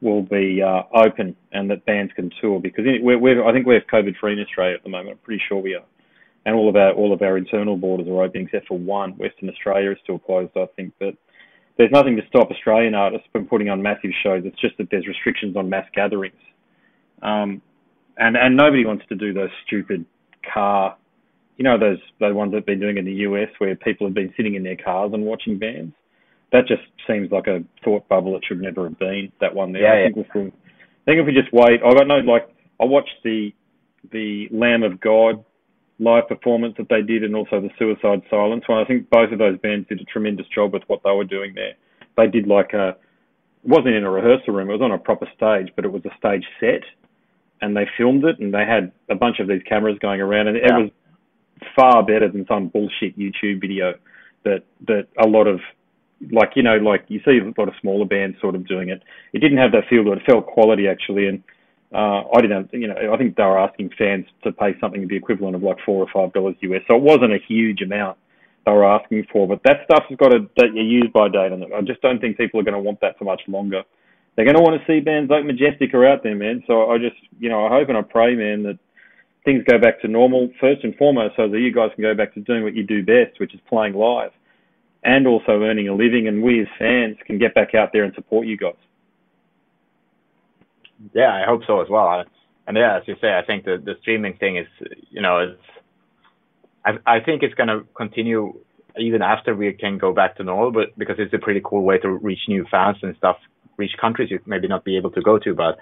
will 0.00 0.22
be 0.22 0.62
uh, 0.62 0.82
open 0.94 1.36
and 1.52 1.70
that 1.70 1.84
bands 1.86 2.12
can 2.14 2.30
tour 2.40 2.60
because 2.60 2.84
we're, 3.02 3.18
we're, 3.18 3.46
I 3.46 3.52
think 3.52 3.66
we're 3.66 3.80
COVID 3.80 4.16
free 4.20 4.34
in 4.34 4.40
Australia 4.40 4.74
at 4.74 4.82
the 4.82 4.90
moment. 4.90 5.12
I'm 5.12 5.18
pretty 5.18 5.42
sure 5.48 5.60
we 5.60 5.74
are, 5.74 5.84
and 6.44 6.54
all 6.54 6.68
of 6.68 6.76
our 6.76 6.92
all 6.92 7.12
of 7.12 7.22
our 7.22 7.38
internal 7.38 7.76
borders 7.76 8.06
are 8.08 8.22
open 8.22 8.42
except 8.42 8.68
for 8.68 8.78
one. 8.78 9.12
Western 9.12 9.48
Australia 9.48 9.92
is 9.92 9.98
still 10.02 10.18
closed, 10.18 10.52
I 10.56 10.66
think, 10.76 10.92
but 10.98 11.14
there's 11.76 11.90
nothing 11.90 12.16
to 12.16 12.22
stop 12.28 12.50
Australian 12.50 12.94
artists 12.94 13.26
from 13.32 13.46
putting 13.46 13.68
on 13.68 13.82
massive 13.82 14.10
shows. 14.22 14.42
It's 14.44 14.60
just 14.60 14.78
that 14.78 14.88
there's 14.90 15.06
restrictions 15.06 15.56
on 15.56 15.68
mass 15.68 15.86
gatherings, 15.94 16.40
um, 17.22 17.60
and 18.16 18.36
and 18.36 18.56
nobody 18.56 18.84
wants 18.84 19.04
to 19.08 19.14
do 19.14 19.32
those 19.32 19.50
stupid 19.66 20.06
car, 20.52 20.96
you 21.56 21.64
know, 21.64 21.78
those 21.78 21.98
those 22.18 22.34
ones 22.34 22.52
that 22.52 22.58
have 22.58 22.66
been 22.66 22.80
doing 22.80 22.96
in 22.96 23.04
the 23.04 23.12
US 23.12 23.48
where 23.58 23.74
people 23.76 24.06
have 24.06 24.14
been 24.14 24.32
sitting 24.36 24.54
in 24.54 24.62
their 24.62 24.76
cars 24.76 25.12
and 25.12 25.24
watching 25.24 25.58
bands. 25.58 25.94
That 26.52 26.66
just 26.66 26.82
seems 27.06 27.30
like 27.30 27.46
a 27.46 27.64
thought 27.84 28.08
bubble. 28.08 28.36
It 28.36 28.44
should 28.46 28.60
never 28.60 28.84
have 28.84 28.98
been 28.98 29.32
that 29.40 29.54
one 29.54 29.72
there. 29.72 29.82
Yeah, 29.82 30.06
I 30.08 30.12
think 30.12 30.16
yeah. 30.16 30.32
we'll, 30.34 30.46
I 30.46 31.04
think 31.04 31.20
if 31.20 31.26
we 31.26 31.32
just 31.32 31.52
wait, 31.52 31.80
I 31.84 31.92
got 31.92 32.06
no 32.06 32.18
like 32.18 32.48
I 32.80 32.84
watched 32.84 33.16
the 33.22 33.52
the 34.12 34.48
Lamb 34.50 34.82
of 34.82 35.00
God 35.00 35.44
live 35.98 36.28
performance 36.28 36.74
that 36.78 36.88
they 36.88 37.02
did, 37.02 37.22
and 37.22 37.34
also 37.34 37.60
the 37.60 37.70
Suicide 37.78 38.22
Silence 38.28 38.64
one. 38.66 38.82
I 38.82 38.84
think 38.84 39.08
both 39.10 39.32
of 39.32 39.38
those 39.38 39.58
bands 39.58 39.88
did 39.88 40.00
a 40.00 40.04
tremendous 40.04 40.46
job 40.54 40.72
with 40.72 40.82
what 40.86 41.00
they 41.04 41.10
were 41.10 41.24
doing 41.24 41.54
there. 41.54 41.74
They 42.16 42.26
did 42.26 42.46
like 42.46 42.72
a 42.72 42.96
it 43.64 43.70
wasn't 43.70 43.94
in 43.94 44.04
a 44.04 44.10
rehearsal 44.10 44.54
room; 44.54 44.70
it 44.70 44.74
was 44.74 44.82
on 44.82 44.92
a 44.92 44.98
proper 44.98 45.26
stage, 45.36 45.72
but 45.74 45.84
it 45.84 45.92
was 45.92 46.04
a 46.04 46.16
stage 46.18 46.44
set, 46.60 46.82
and 47.60 47.76
they 47.76 47.86
filmed 47.96 48.24
it, 48.24 48.38
and 48.38 48.52
they 48.52 48.64
had 48.64 48.92
a 49.10 49.14
bunch 49.14 49.40
of 49.40 49.48
these 49.48 49.62
cameras 49.68 49.98
going 50.00 50.20
around, 50.20 50.48
and 50.48 50.56
it 50.56 50.62
was 50.64 50.90
far 51.74 52.04
better 52.04 52.28
than 52.28 52.46
some 52.46 52.68
bullshit 52.68 53.18
YouTube 53.18 53.60
video 53.60 53.94
that 54.44 54.64
that 54.86 55.08
a 55.22 55.26
lot 55.26 55.46
of 55.46 55.60
like 56.30 56.50
you 56.54 56.62
know 56.62 56.76
like 56.76 57.04
you 57.08 57.20
see 57.24 57.38
a 57.38 57.60
lot 57.60 57.68
of 57.68 57.74
smaller 57.80 58.04
bands 58.04 58.36
sort 58.40 58.54
of 58.54 58.66
doing 58.66 58.90
it. 58.90 59.02
It 59.32 59.40
didn't 59.40 59.58
have 59.58 59.72
that 59.72 59.88
feel 59.88 60.04
to 60.04 60.12
it. 60.12 60.18
It 60.18 60.26
felt 60.26 60.46
quality 60.46 60.88
actually, 60.88 61.26
and 61.26 61.42
uh, 61.94 62.22
I 62.34 62.40
didn't 62.40 62.70
you 62.72 62.88
know 62.88 62.96
I 63.12 63.16
think 63.16 63.36
they 63.36 63.42
were 63.42 63.58
asking 63.58 63.90
fans 63.96 64.26
to 64.44 64.52
pay 64.52 64.78
something 64.80 65.06
the 65.06 65.16
equivalent 65.16 65.56
of 65.56 65.62
like 65.62 65.78
four 65.84 66.02
or 66.02 66.08
five 66.12 66.32
dollars 66.32 66.56
US, 66.60 66.82
so 66.88 66.96
it 66.96 67.02
wasn't 67.02 67.32
a 67.32 67.38
huge 67.46 67.82
amount 67.82 68.18
they 68.66 68.72
were 68.72 68.84
asking 68.84 69.26
for. 69.32 69.46
But 69.46 69.60
that 69.64 69.84
stuff 69.84 70.04
has 70.08 70.18
got 70.18 70.34
a 70.34 70.46
you 70.74 70.82
use 70.82 71.10
by 71.14 71.28
date 71.28 71.52
it. 71.52 71.72
I 71.74 71.80
just 71.82 72.02
don't 72.02 72.20
think 72.20 72.36
people 72.36 72.60
are 72.60 72.64
going 72.64 72.74
to 72.74 72.80
want 72.80 73.00
that 73.00 73.18
for 73.18 73.24
much 73.24 73.42
longer. 73.46 73.82
They're 74.34 74.44
going 74.44 74.56
to 74.56 74.62
want 74.62 74.78
to 74.80 74.86
see 74.86 75.00
bands 75.00 75.30
like 75.30 75.44
Majestica 75.44 76.06
out 76.06 76.22
there, 76.22 76.34
man. 76.34 76.62
So 76.66 76.90
I 76.90 76.98
just 76.98 77.16
you 77.38 77.48
know 77.48 77.64
I 77.64 77.70
hope 77.70 77.88
and 77.88 77.96
I 77.96 78.02
pray, 78.02 78.34
man, 78.34 78.64
that 78.64 78.78
things 79.44 79.62
go 79.64 79.78
back 79.78 80.00
to 80.02 80.08
normal 80.08 80.50
first 80.60 80.82
and 80.82 80.94
foremost, 80.96 81.36
so 81.36 81.48
that 81.48 81.60
you 81.60 81.72
guys 81.72 81.90
can 81.94 82.02
go 82.02 82.14
back 82.14 82.34
to 82.34 82.40
doing 82.40 82.64
what 82.64 82.74
you 82.74 82.82
do 82.82 83.04
best, 83.04 83.38
which 83.38 83.54
is 83.54 83.60
playing 83.68 83.94
live, 83.94 84.32
and 85.04 85.26
also 85.26 85.62
earning 85.62 85.88
a 85.88 85.94
living, 85.94 86.26
and 86.26 86.42
we 86.42 86.60
as 86.60 86.66
fans 86.78 87.16
can 87.24 87.38
get 87.38 87.54
back 87.54 87.74
out 87.74 87.90
there 87.92 88.02
and 88.02 88.12
support 88.14 88.46
you 88.46 88.56
guys. 88.56 88.74
Yeah, 91.14 91.32
I 91.32 91.44
hope 91.46 91.62
so 91.66 91.80
as 91.80 91.88
well. 91.88 92.24
And 92.66 92.76
yeah, 92.76 92.96
as 92.96 93.02
you 93.06 93.16
say, 93.20 93.36
I 93.36 93.42
think 93.44 93.64
the 93.64 93.78
the 93.82 93.94
streaming 94.00 94.36
thing 94.36 94.56
is, 94.56 94.66
you 95.10 95.20
know, 95.22 95.38
it's. 95.38 95.62
I 96.84 97.16
I 97.16 97.20
think 97.20 97.42
it's 97.42 97.54
gonna 97.54 97.82
continue 97.96 98.54
even 98.98 99.22
after 99.22 99.54
we 99.54 99.72
can 99.72 99.98
go 99.98 100.12
back 100.12 100.36
to 100.36 100.44
normal, 100.44 100.72
but 100.72 100.96
because 100.98 101.16
it's 101.18 101.34
a 101.34 101.38
pretty 101.38 101.60
cool 101.64 101.82
way 101.82 101.98
to 101.98 102.10
reach 102.10 102.40
new 102.48 102.64
fans 102.70 102.96
and 103.02 103.14
stuff, 103.16 103.36
reach 103.76 103.92
countries 104.00 104.30
you 104.30 104.40
maybe 104.46 104.68
not 104.68 104.84
be 104.84 104.96
able 104.96 105.10
to 105.10 105.20
go 105.22 105.38
to, 105.38 105.54
but 105.54 105.78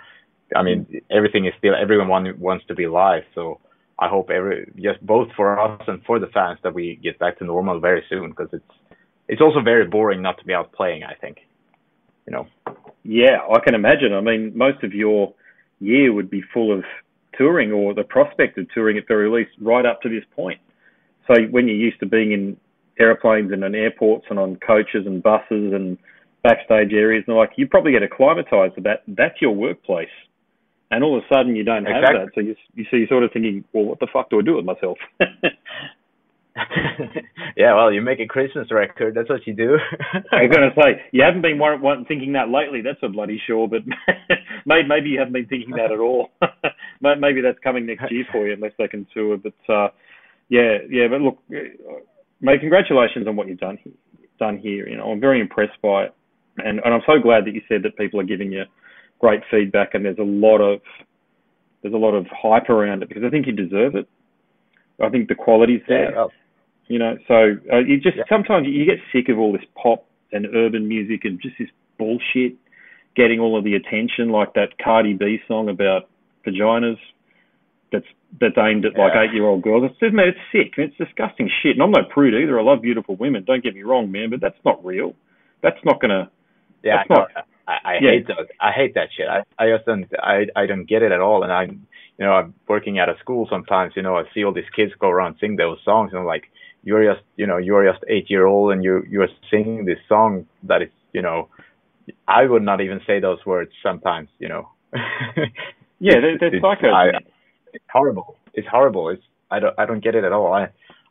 I 0.55 0.63
mean 0.63 0.87
everything 1.11 1.47
is 1.47 1.55
still 1.59 1.75
everyone 1.75 2.09
want- 2.09 2.39
wants 2.39 2.67
to 2.67 2.75
be 2.75 2.87
live, 2.87 3.25
so 3.35 3.61
I 3.99 4.09
hope 4.09 4.31
every 4.31 4.71
just 4.77 5.01
both 5.07 5.29
for 5.37 5.59
us 5.59 5.83
and 5.89 6.03
for 6.05 6.19
the 6.19 6.27
fans 6.29 6.59
that 6.63 6.75
we 6.75 6.97
get 6.97 7.19
back 7.19 7.39
to 7.39 7.45
normal 7.45 7.79
very 7.81 8.03
soon 8.09 8.31
because 8.31 8.51
it's 8.53 8.73
it's 9.29 9.41
also 9.41 9.61
very 9.61 9.87
boring 9.87 10.23
not 10.23 10.39
to 10.39 10.45
be 10.45 10.55
out 10.55 10.73
playing. 10.73 11.05
I 11.05 11.15
think, 11.15 11.39
you 12.27 12.33
know. 12.33 12.47
Yeah, 13.05 13.39
I 13.53 13.61
can 13.61 13.75
imagine. 13.75 14.13
I 14.13 14.21
mean, 14.21 14.53
most 14.57 14.83
of 14.83 14.93
your 14.93 15.33
year 15.81 16.13
would 16.13 16.31
be 16.31 16.43
full 16.53 16.77
of 16.77 16.85
touring 17.37 17.73
or 17.73 17.95
the 17.95 18.05
prospect 18.05 18.59
of 18.59 18.67
touring 18.73 18.97
at 18.97 19.07
very 19.07 19.29
least 19.31 19.51
right 19.61 19.85
up 19.85 20.01
to 20.03 20.09
this 20.09 20.25
point. 20.35 20.61
So 21.27 21.35
when 21.51 21.69
you're 21.69 21.77
used 21.77 22.01
to 22.01 22.07
being 22.07 22.33
in 22.33 22.57
airplanes 22.99 23.53
and 23.53 23.65
in 23.65 23.75
airports 23.75 24.27
and 24.31 24.39
on 24.39 24.57
coaches 24.57 25.07
and 25.07 25.23
buses 25.23 25.73
and 25.73 25.99
backstage 26.43 26.93
areas 26.93 27.25
and 27.27 27.37
like 27.37 27.51
you 27.57 27.67
probably 27.67 27.93
get 27.93 28.03
acclimatized 28.03 28.75
to 28.77 28.81
that. 28.83 29.03
That's 29.09 29.41
your 29.41 29.53
workplace. 29.53 30.09
And 30.91 31.03
all 31.03 31.17
of 31.17 31.25
a 31.25 31.35
sudden 31.35 31.57
you 31.57 31.65
don't 31.65 31.87
have 31.87 32.03
that. 32.03 32.29
So 32.35 32.41
you, 32.41 32.55
you 32.75 32.85
so 32.91 32.97
you're 32.97 33.09
sort 33.09 33.25
of 33.25 33.33
thinking, 33.33 33.65
well, 33.73 33.85
what 33.85 33.99
the 33.99 34.07
fuck 34.13 34.31
do 34.31 34.39
I 34.39 34.43
do 34.43 34.57
with 34.57 34.65
myself? 34.65 34.99
yeah, 37.57 37.75
well, 37.75 37.93
you 37.93 38.01
make 38.01 38.21
a 38.21 38.27
Christmas 38.27 38.71
record. 38.71 39.15
That's 39.15 39.29
what 39.29 39.47
you 39.47 39.55
do. 39.55 39.77
I 40.31 40.43
was 40.43 40.51
going 40.55 40.71
to 40.71 40.81
say 40.81 41.03
you 41.11 41.23
haven't 41.23 41.43
been 41.43 41.59
one, 41.59 41.81
one, 41.81 42.05
thinking 42.05 42.33
that 42.35 42.49
lately. 42.49 42.81
That's 42.81 43.03
a 43.03 43.09
bloody 43.09 43.41
sure, 43.45 43.67
but 43.67 43.81
maybe 44.67 44.89
maybe 44.89 45.09
you 45.11 45.19
haven't 45.19 45.33
been 45.33 45.47
thinking 45.47 45.71
that 45.73 45.91
at 45.91 45.99
all. 45.99 46.31
maybe 47.01 47.41
that's 47.41 47.59
coming 47.65 47.87
next 47.87 48.05
year 48.11 48.25
for 48.31 48.47
you, 48.47 48.55
unless 48.55 48.73
they 48.79 48.87
can 48.87 49.07
tour. 49.13 49.37
But 49.37 49.73
uh, 49.73 49.89
yeah, 50.49 50.79
yeah. 50.89 51.09
But 51.11 51.23
look, 51.23 51.39
mate, 52.41 52.61
congratulations 52.61 53.27
on 53.27 53.35
what 53.35 53.49
you've 53.49 53.59
done 53.59 53.79
done 54.39 54.59
here. 54.59 54.89
You 54.89 54.97
know, 54.97 55.11
I'm 55.11 55.21
very 55.21 55.41
impressed 55.41 55.81
by 55.83 56.05
it, 56.05 56.15
and 56.59 56.81
and 56.85 56.95
I'm 56.95 57.03
so 57.07 57.21
glad 57.21 57.47
that 57.47 57.55
you 57.55 57.63
said 57.69 57.83
that 57.83 57.97
people 57.97 58.21
are 58.21 58.25
giving 58.25 58.53
you 58.53 58.63
great 59.19 59.41
feedback, 59.51 59.95
and 59.95 60.05
there's 60.05 60.19
a 60.19 60.23
lot 60.23 60.59
of 60.59 60.81
there's 61.83 61.95
a 61.95 61.99
lot 61.99 62.15
of 62.15 62.27
hype 62.31 62.71
around 62.71 63.03
it 63.03 63.09
because 63.09 63.25
I 63.27 63.31
think 63.31 63.47
you 63.47 63.53
deserve 63.53 63.97
it. 63.97 64.09
I 65.03 65.09
think 65.09 65.29
the 65.29 65.35
quality's 65.35 65.83
there. 65.89 66.13
Yeah, 66.13 66.17
well, 66.17 66.33
you 66.87 66.99
know, 66.99 67.17
so 67.27 67.57
uh, 67.73 67.79
you 67.79 67.99
just 67.99 68.17
yeah. 68.17 68.25
sometimes 68.29 68.67
you 68.69 68.85
get 68.85 68.99
sick 69.13 69.29
of 69.29 69.39
all 69.39 69.53
this 69.53 69.65
pop 69.81 70.07
and 70.33 70.47
urban 70.55 70.89
music 70.89 71.25
and 71.25 71.41
just 71.41 71.57
this 71.59 71.69
bullshit 71.99 72.57
getting 73.17 73.41
all 73.41 73.57
of 73.57 73.65
the 73.65 73.75
attention, 73.75 74.29
like 74.31 74.55
that 74.55 74.79
Cardi 74.83 75.15
B 75.15 75.39
song 75.47 75.69
about 75.69 76.09
vaginas. 76.47 76.99
That's 77.93 78.07
that's 78.41 78.59
aimed 78.59 78.85
at 78.85 78.99
like 78.99 79.13
yeah. 79.15 79.25
eight 79.25 79.35
year 79.35 79.47
old 79.47 79.63
girls. 79.63 79.91
It's 80.01 80.15
man, 80.15 80.29
it's 80.29 80.39
sick. 80.51 80.75
It's 80.77 80.97
disgusting 80.97 81.49
shit. 81.63 81.77
And 81.77 81.83
I'm 81.83 81.93
no 81.93 82.03
prude 82.13 82.35
either. 82.35 82.59
I 82.59 82.63
love 82.63 82.83
beautiful 82.83 83.17
women. 83.17 83.45
Don't 83.45 83.63
get 83.63 83.75
me 83.75 83.83
wrong, 83.83 84.11
man. 84.11 84.31
But 84.31 84.41
that's 84.41 84.59
not 84.65 84.85
real. 84.85 85.15
That's 85.63 85.79
not 85.85 86.01
gonna. 86.01 86.31
Yeah, 86.83 86.97
I, 86.97 87.05
not, 87.09 87.29
I, 87.69 87.73
I 87.73 87.93
yeah. 88.01 88.11
hate 88.11 88.27
those. 88.27 88.47
I 88.61 88.73
hate 88.73 88.95
that 88.95 89.09
shit. 89.17 89.27
I 89.29 89.43
I 89.63 89.71
just 89.71 89.87
don't. 89.87 90.07
I 90.21 90.47
I 90.57 90.67
don't 90.67 90.87
get 90.89 91.03
it 91.03 91.13
at 91.13 91.21
all. 91.21 91.45
And 91.45 91.53
I, 91.53 91.65
you 91.65 92.25
know, 92.25 92.33
I'm 92.33 92.55
working 92.69 92.99
at 92.99 93.09
a 93.09 93.15
school 93.21 93.47
sometimes. 93.49 93.93
You 93.95 94.03
know, 94.03 94.17
I 94.17 94.25
see 94.35 94.45
all 94.45 94.53
these 94.53 94.65
kids 94.75 94.93
go 94.99 95.09
around 95.09 95.37
sing 95.41 95.55
those 95.57 95.79
songs, 95.85 96.11
and 96.13 96.19
I'm 96.19 96.27
like, 96.27 96.45
you're 96.85 97.13
just 97.13 97.25
you 97.37 97.47
know 97.47 97.57
you're 97.57 97.91
just 97.91 98.05
eight 98.09 98.31
year 98.31 98.47
old 98.47 98.73
and 98.73 98.85
you 98.85 99.03
you're 99.09 99.29
singing 99.51 99.85
this 99.85 99.99
song 100.09 100.47
that 100.63 100.83
is 100.83 100.91
you 101.13 101.23
know 101.23 101.49
I 102.29 102.45
would 102.45 102.63
not 102.63 102.81
even 102.81 103.01
say 103.07 103.19
those 103.19 103.45
words 103.45 103.73
sometimes 103.83 104.29
you 104.39 104.49
know. 104.49 104.69
Yeah 106.01 106.21
they're, 106.21 106.39
they're 106.39 106.61
psycho 106.61 107.19
it's 107.73 107.85
horrible. 107.93 108.37
It's 108.55 108.69
horrible. 108.69 109.09
It's 109.09 109.23
I 109.51 109.59
don't 109.59 109.75
I 109.79 109.87
don't 109.87 110.03
get 110.03 110.15
it 110.15 110.25
at 110.25 110.33
all. 110.33 110.53
I 110.53 110.69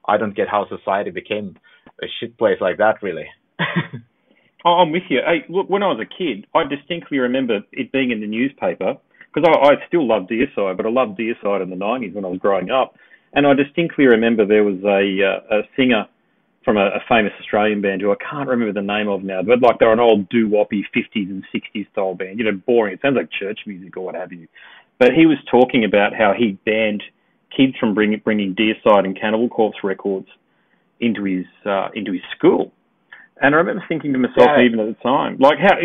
I 0.08 0.18
don't 0.18 0.36
get 0.36 0.48
how 0.48 0.68
society 0.68 1.10
became 1.10 1.58
a 2.02 2.06
shit 2.20 2.38
place 2.38 2.58
like 2.62 2.78
that 2.78 3.02
really. 3.02 3.28
Oh, 4.66 4.76
I'm 4.80 4.94
with 4.94 5.04
you. 5.10 5.20
Hey 5.26 5.44
look 5.50 5.70
when 5.70 5.84
I 5.84 5.88
was 5.88 6.00
a 6.00 6.06
kid 6.06 6.48
I 6.56 6.64
distinctly 6.64 7.18
remember 7.18 7.60
it 7.74 7.92
being 7.92 8.12
in 8.12 8.22
the 8.22 8.28
newspaper 8.28 8.96
because 9.34 9.46
I, 9.46 9.74
I 9.74 9.88
still 9.90 10.08
love 10.08 10.24
Deicide 10.24 10.78
but 10.78 10.86
I 10.86 10.90
loved 10.90 11.20
Deicide 11.20 11.62
in 11.62 11.70
the 11.70 11.76
90s 11.76 12.14
when 12.14 12.24
I 12.24 12.30
was 12.30 12.40
growing 12.40 12.72
up 12.72 12.96
and 13.34 13.48
I 13.48 13.54
distinctly 13.54 14.06
remember 14.06 14.46
there 14.46 14.64
was 14.64 14.80
a, 14.84 15.24
uh, 15.24 15.60
a 15.60 15.62
singer 15.76 16.08
from 16.64 16.78
a, 16.78 16.86
a, 16.88 17.00
famous 17.10 17.34
Australian 17.40 17.82
band 17.82 18.02
who 18.02 18.12
I 18.12 18.16
can't 18.16 18.48
remember 18.48 18.74
the 18.74 18.86
name 18.86 19.10
of 19.10 19.24
now, 19.24 19.42
but 19.42 19.62
like 19.62 19.80
they're 19.80 19.92
an 19.92 20.00
old 20.00 20.30
doo-woppy 20.30 20.84
50s 20.96 21.30
and 21.30 21.44
60s 21.54 21.90
style 21.92 22.16
band. 22.16 22.40
You 22.40 22.46
know, 22.46 22.62
boring. 22.66 22.94
It 22.94 23.02
sounds 23.02 23.18
like 23.18 23.30
church 23.32 23.62
music 23.66 23.98
or 23.98 24.06
what 24.06 24.16
have 24.16 24.32
you. 24.32 24.48
But 25.00 25.14
he 25.14 25.26
was 25.26 25.38
talking 25.50 25.84
about 25.84 26.14
how 26.16 26.34
he 26.38 26.58
banned 26.66 27.04
kids 27.56 27.74
from 27.80 27.94
bringing 27.94 28.22
bringing 28.24 28.56
Deicide 28.56 29.06
and 29.06 29.20
Cannibal 29.20 29.50
Corpse 29.50 29.78
records 29.84 30.28
into 31.00 31.24
his 31.24 31.46
uh, 31.66 31.90
into 31.94 32.14
his 32.14 32.22
school. 32.38 32.72
And 33.42 33.56
I 33.56 33.58
remember 33.58 33.84
thinking 33.90 34.14
to 34.14 34.20
myself, 34.20 34.48
yeah. 34.56 34.64
even 34.64 34.80
at 34.80 34.86
the 34.86 35.04
time, 35.04 35.38
like 35.40 35.58
how 35.60 35.76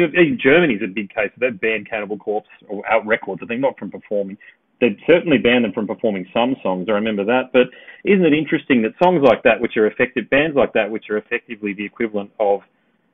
Germany's 0.41 0.83
a 0.85 0.87
big 0.87 1.13
case. 1.13 1.31
They've 1.39 1.59
banned 1.59 1.89
Cannibal 1.89 2.19
Corpse 2.19 2.49
or 2.69 2.89
out 2.89 3.07
records. 3.07 3.41
I 3.43 3.47
think 3.47 3.61
not 3.61 3.79
from 3.79 3.91
performing, 3.91 4.37
they'd 4.81 4.99
certainly 5.07 5.39
banned 5.39 5.65
them 5.65 5.73
from 5.73 5.87
performing 5.87 6.27
some 6.33 6.57
songs. 6.63 6.87
I 6.89 6.93
remember 6.93 7.25
that. 7.25 7.51
But 7.53 7.69
isn't 8.05 8.25
it 8.25 8.33
interesting 8.33 8.83
that 8.83 8.93
songs 9.03 9.23
like 9.25 9.43
that, 9.43 9.61
which 9.61 9.77
are 9.77 9.87
effective, 9.87 10.31
bands 10.31 10.57
like 10.57 10.73
that, 10.75 10.91
which 10.91 11.11
are 11.11 11.19
effectively 11.19 11.75
the 11.75 11.85
equivalent 11.85 12.31
of 12.39 12.61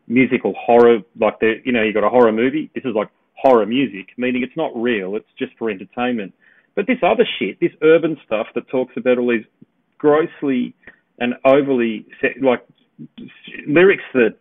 musical 0.07 0.55
horror, 0.59 0.99
like 1.19 1.39
the, 1.41 1.55
you 1.65 1.73
know, 1.73 1.83
you 1.83 1.93
got 1.93 2.05
a 2.05 2.11
horror 2.11 2.33
movie. 2.33 2.71
This 2.75 2.85
is 2.85 2.95
like 2.95 3.09
horror 3.35 3.67
music, 3.67 4.09
meaning 4.17 4.43
it's 4.43 4.57
not 4.57 4.73
real. 4.75 5.17
It's 5.17 5.29
just 5.39 5.53
for 5.59 5.71
entertainment. 5.71 6.35
But 6.75 6.87
this 6.87 6.99
other 7.03 7.27
shit, 7.39 7.61
this 7.61 7.73
urban 7.83 8.19
stuff 8.27 8.49
that 8.55 8.69
talks 8.69 8.95
about 8.97 9.19
all 9.19 9.31
these 9.31 9.47
grossly 9.99 10.75
and 11.19 11.35
overly 11.45 12.07
like 12.43 12.67
lyrics 13.67 14.03
that, 14.13 14.37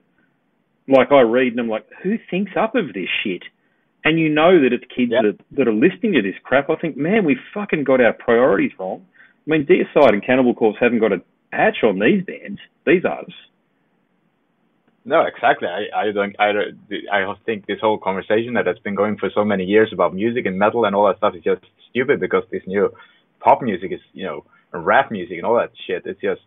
like 0.87 1.11
I 1.11 1.21
read 1.21 1.53
and 1.53 1.61
I'm 1.61 1.69
like, 1.69 1.85
who 2.01 2.17
thinks 2.29 2.51
up 2.59 2.75
of 2.75 2.87
this 2.93 3.07
shit? 3.23 3.43
And 4.03 4.19
you 4.19 4.29
know 4.29 4.61
that 4.61 4.73
it's 4.73 4.83
kids 4.95 5.11
yep. 5.11 5.23
that, 5.23 5.45
that 5.57 5.67
are 5.67 5.73
listening 5.73 6.13
to 6.13 6.21
this 6.21 6.35
crap, 6.43 6.69
I 6.69 6.75
think, 6.75 6.97
man, 6.97 7.23
we 7.23 7.37
fucking 7.53 7.85
got 7.85 8.01
our 8.01 8.13
priorities 8.13 8.71
wrong. 8.77 9.05
I 9.47 9.51
mean, 9.51 9.65
Deicide 9.65 10.13
and 10.13 10.25
Cannibal 10.25 10.53
Corpse 10.53 10.77
haven't 10.79 10.99
got 10.99 11.13
a 11.13 11.21
patch 11.51 11.77
on 11.83 11.99
these 11.99 12.23
bands, 12.25 12.59
these 12.85 13.05
artists. 13.05 13.39
No, 15.05 15.21
exactly. 15.25 15.67
I, 15.67 16.07
I 16.07 16.11
don't. 16.11 16.33
I, 16.39 16.51
I 17.11 17.33
think 17.45 17.65
this 17.65 17.79
whole 17.81 17.97
conversation 17.97 18.53
that 18.53 18.67
has 18.67 18.79
been 18.79 18.95
going 18.95 19.17
for 19.17 19.29
so 19.35 19.43
many 19.43 19.65
years 19.65 19.89
about 19.91 20.13
music 20.13 20.45
and 20.45 20.57
metal 20.57 20.85
and 20.85 20.95
all 20.95 21.07
that 21.07 21.17
stuff 21.17 21.35
is 21.35 21.43
just 21.43 21.61
stupid 21.89 22.21
because 22.21 22.43
this 22.51 22.61
new 22.65 22.89
pop 23.41 23.61
music 23.61 23.91
is, 23.91 23.99
you 24.13 24.23
know, 24.23 24.45
rap 24.71 25.11
music 25.11 25.37
and 25.37 25.45
all 25.45 25.55
that 25.55 25.71
shit. 25.85 26.03
It's 26.05 26.21
just 26.21 26.41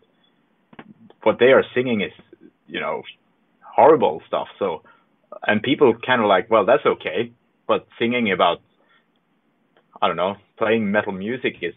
what 1.22 1.38
they 1.38 1.52
are 1.52 1.64
singing 1.74 2.00
is, 2.00 2.12
you 2.66 2.80
know, 2.80 3.02
horrible 3.60 4.22
stuff. 4.26 4.48
So, 4.58 4.82
and 5.46 5.62
people 5.62 5.94
kind 5.94 6.22
of 6.22 6.26
like, 6.26 6.50
well, 6.50 6.64
that's 6.64 6.86
okay 6.86 7.32
but 7.66 7.86
singing 7.98 8.32
about 8.32 8.60
I 10.00 10.08
don't 10.08 10.16
know, 10.16 10.36
playing 10.58 10.90
metal 10.90 11.12
music 11.12 11.56
is 11.62 11.74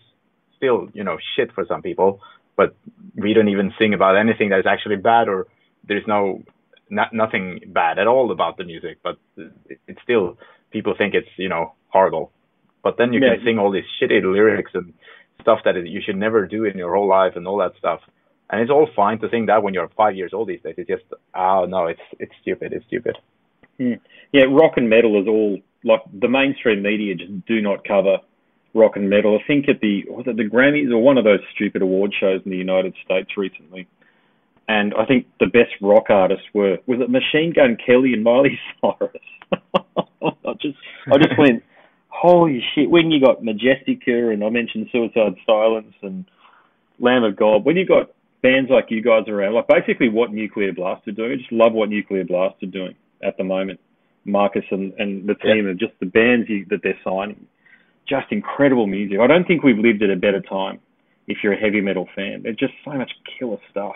still, 0.58 0.90
you 0.94 1.04
know, 1.04 1.18
shit 1.36 1.52
for 1.54 1.66
some 1.68 1.82
people. 1.82 2.20
But 2.56 2.76
we 3.16 3.34
don't 3.34 3.48
even 3.50 3.74
sing 3.80 3.94
about 3.94 4.18
anything 4.18 4.50
that 4.50 4.60
is 4.60 4.66
actually 4.66 4.98
bad, 4.98 5.30
or 5.30 5.48
there's 5.88 6.04
no, 6.08 6.44
not, 6.90 7.14
nothing 7.14 7.62
bad 7.68 8.00
at 8.00 8.08
all 8.08 8.32
about 8.32 8.58
the 8.58 8.66
music. 8.66 8.98
But 9.02 9.18
it's 9.88 10.02
still 10.04 10.38
people 10.72 10.94
think 10.98 11.14
it's, 11.14 11.30
you 11.38 11.50
know, 11.50 11.74
horrible. 11.88 12.32
But 12.84 12.98
then 12.98 13.14
you 13.14 13.22
yeah. 13.22 13.36
can 13.36 13.46
sing 13.46 13.60
all 13.60 13.72
these 13.72 13.86
shitty 14.02 14.22
lyrics 14.22 14.72
and 14.74 14.94
stuff 15.42 15.60
that 15.64 15.76
you 15.88 16.02
should 16.06 16.18
never 16.18 16.46
do 16.46 16.66
in 16.66 16.78
your 16.78 16.94
whole 16.94 17.08
life 17.08 17.34
and 17.36 17.48
all 17.48 17.58
that 17.60 17.78
stuff. 17.78 18.02
And 18.50 18.62
it's 18.62 18.72
all 18.72 18.90
fine 18.96 19.20
to 19.20 19.30
sing 19.30 19.46
that 19.46 19.64
when 19.64 19.74
you're 19.74 19.90
five 19.96 20.16
years 20.16 20.34
old 20.34 20.50
these 20.50 20.62
days. 20.62 20.76
It's 20.78 20.90
just, 20.90 21.04
oh 21.36 21.66
no, 21.66 21.88
it's 21.88 22.02
it's 22.20 22.34
stupid. 22.42 22.74
It's 22.74 22.86
stupid. 22.88 23.16
Yeah, 23.78 24.44
rock 24.50 24.74
and 24.76 24.90
metal 24.90 25.22
is 25.22 25.28
all 25.28 25.60
like 25.84 26.02
the 26.14 26.28
mainstream 26.28 26.82
media 26.82 27.16
just 27.16 27.46
do 27.46 27.62
not 27.62 27.84
cover 27.88 28.18
rock 28.74 28.96
and 28.96 29.10
metal. 29.10 29.40
I 29.42 29.48
think 29.48 29.68
at 29.70 29.80
the 29.82 30.04
was 30.08 30.26
it 30.28 30.38
the 30.38 30.44
Grammys 30.44 30.92
or 30.92 31.00
one 31.00 31.18
of 31.18 31.24
those 31.24 31.40
stupid 31.56 31.82
award 31.82 32.14
shows 32.20 32.42
in 32.46 32.52
the 32.52 32.58
United 32.58 32.96
States 33.04 33.32
recently, 33.38 33.88
and 34.68 34.94
I 34.94 35.06
think 35.06 35.28
the 35.40 35.48
best 35.48 35.72
rock 35.82 36.06
artists 36.10 36.46
were 36.54 36.78
was 36.86 37.00
it 37.02 37.10
Machine 37.10 37.54
Gun 37.56 37.78
Kelly 37.84 38.14
and 38.14 38.24
Miley 38.24 38.60
Cyrus. 38.82 39.12
I 39.74 40.54
just 40.62 40.78
I 41.08 41.18
just 41.18 41.34
went 41.38 41.64
holy 42.10 42.62
shit 42.76 42.90
when 42.90 43.12
you 43.12 43.22
got 43.22 43.42
Majestica 43.42 44.34
and 44.34 44.44
I 44.44 44.50
mentioned 44.50 44.90
Suicide 44.92 45.36
Silence 45.46 45.94
and 46.02 46.26
Lamb 47.00 47.24
of 47.24 47.38
God 47.38 47.64
when 47.64 47.78
you 47.78 47.86
got 47.86 48.12
bands 48.42 48.70
like 48.70 48.86
you 48.90 49.02
guys 49.02 49.28
around 49.28 49.54
like 49.54 49.68
basically 49.68 50.10
what 50.10 50.34
Nuclear 50.34 50.74
Blast 50.74 51.08
are 51.08 51.14
doing 51.14 51.32
I 51.32 51.36
just 51.38 51.52
love 51.52 51.72
what 51.72 51.90
Nuclear 51.90 52.26
Blast 52.26 52.62
are 52.62 52.68
doing 52.68 52.96
at 53.24 53.38
the 53.38 53.44
moment 53.44 53.80
Marcus 54.32 54.64
and, 54.72 54.94
and 54.98 55.28
the 55.28 55.36
team 55.36 55.68
yeah. 55.68 55.74
just 55.74 55.94
the 56.00 56.06
bands 56.06 56.50
you, 56.50 56.66
that 56.70 56.82
they're 56.84 57.00
signing. 57.04 57.48
Just 58.08 58.32
incredible 58.32 58.88
music. 58.88 59.20
I 59.20 59.28
don't 59.28 59.46
think 59.46 59.64
we've 59.64 59.78
lived 59.78 60.02
at 60.02 60.10
a 60.10 60.16
better 60.16 60.42
time 60.42 60.80
if 61.28 61.38
you're 61.44 61.54
a 61.54 61.60
heavy 61.60 61.82
metal 61.82 62.08
fan. 62.16 62.42
There's 62.44 62.58
just 62.58 62.74
so 62.84 62.92
much 62.92 63.12
killer 63.38 63.58
stuff. 63.70 63.96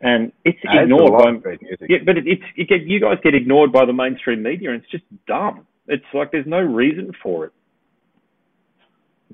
And 0.00 0.32
it's 0.44 0.58
ignored 0.64 1.42
by 1.42 1.58
yeah, 1.88 1.98
but 2.06 2.16
it, 2.16 2.24
it's 2.26 2.42
it 2.56 2.68
get, 2.68 2.82
you 2.82 3.00
guys 3.00 3.18
get 3.22 3.34
ignored 3.34 3.72
by 3.72 3.84
the 3.84 3.92
mainstream 3.92 4.44
media, 4.44 4.70
and 4.70 4.80
it's 4.80 4.90
just 4.90 5.02
dumb. 5.26 5.66
It's 5.88 6.04
like 6.14 6.30
there's 6.30 6.46
no 6.46 6.60
reason 6.60 7.10
for 7.20 7.46
it. 7.46 7.52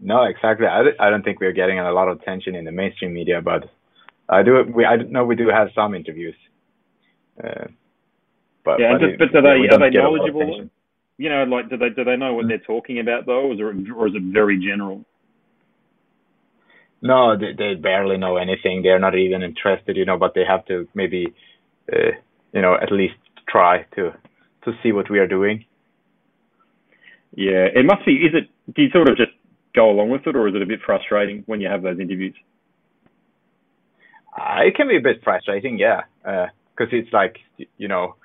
No, 0.00 0.24
exactly. 0.24 0.66
I, 0.66 0.82
I 0.98 1.10
don't 1.10 1.22
think 1.22 1.40
we're 1.40 1.52
getting 1.52 1.78
a 1.78 1.92
lot 1.92 2.08
of 2.08 2.20
attention 2.20 2.54
in 2.54 2.64
the 2.64 2.72
mainstream 2.72 3.12
media, 3.12 3.42
but 3.42 3.70
I 4.28 4.42
do. 4.42 4.64
We 4.74 4.86
I 4.86 4.96
know 4.96 5.24
we 5.24 5.36
do 5.36 5.48
have 5.48 5.68
some 5.74 5.94
interviews. 5.94 6.34
Uh, 7.42 7.66
but 8.64 8.80
yeah, 8.80 8.94
but, 8.98 9.18
but 9.18 9.32
do 9.32 9.42
they 9.42 9.68
are 9.68 9.78
they 9.78 9.90
knowledgeable? 9.90 10.68
You 11.16 11.28
know, 11.28 11.44
like 11.44 11.70
do 11.70 11.76
they 11.76 11.90
do 11.90 12.04
they 12.04 12.16
know 12.16 12.34
what 12.34 12.48
they're 12.48 12.58
talking 12.58 12.98
about 12.98 13.26
though, 13.26 13.50
or 13.50 13.52
is 13.52 13.60
it, 13.60 13.90
or 13.92 14.08
is 14.08 14.14
it 14.14 14.22
very 14.32 14.58
general? 14.58 15.04
No, 17.02 17.36
they, 17.38 17.52
they 17.56 17.74
barely 17.74 18.16
know 18.16 18.38
anything. 18.38 18.82
They're 18.82 18.98
not 18.98 19.14
even 19.14 19.42
interested, 19.42 19.96
you 19.96 20.06
know. 20.06 20.18
But 20.18 20.32
they 20.34 20.44
have 20.48 20.64
to 20.66 20.88
maybe, 20.94 21.26
uh, 21.92 22.12
you 22.52 22.62
know, 22.62 22.74
at 22.74 22.90
least 22.90 23.14
try 23.46 23.82
to 23.94 24.12
to 24.64 24.72
see 24.82 24.92
what 24.92 25.10
we 25.10 25.18
are 25.18 25.28
doing. 25.28 25.66
Yeah, 27.36 27.66
it 27.74 27.84
must 27.84 28.06
be. 28.06 28.12
Is 28.12 28.32
it? 28.34 28.48
Do 28.74 28.82
you 28.82 28.90
sort 28.90 29.10
of 29.10 29.16
just 29.16 29.32
go 29.74 29.90
along 29.90 30.10
with 30.10 30.26
it, 30.26 30.34
or 30.34 30.48
is 30.48 30.54
it 30.54 30.62
a 30.62 30.66
bit 30.66 30.80
frustrating 30.84 31.42
when 31.46 31.60
you 31.60 31.68
have 31.68 31.82
those 31.82 32.00
interviews? 32.00 32.34
Uh, 34.36 34.60
it 34.66 34.74
can 34.74 34.88
be 34.88 34.96
a 34.96 35.00
bit 35.00 35.22
frustrating, 35.22 35.78
yeah, 35.78 36.02
because 36.22 36.92
uh, 36.92 36.96
it's 36.96 37.12
like 37.12 37.36
you 37.76 37.86
know 37.86 38.16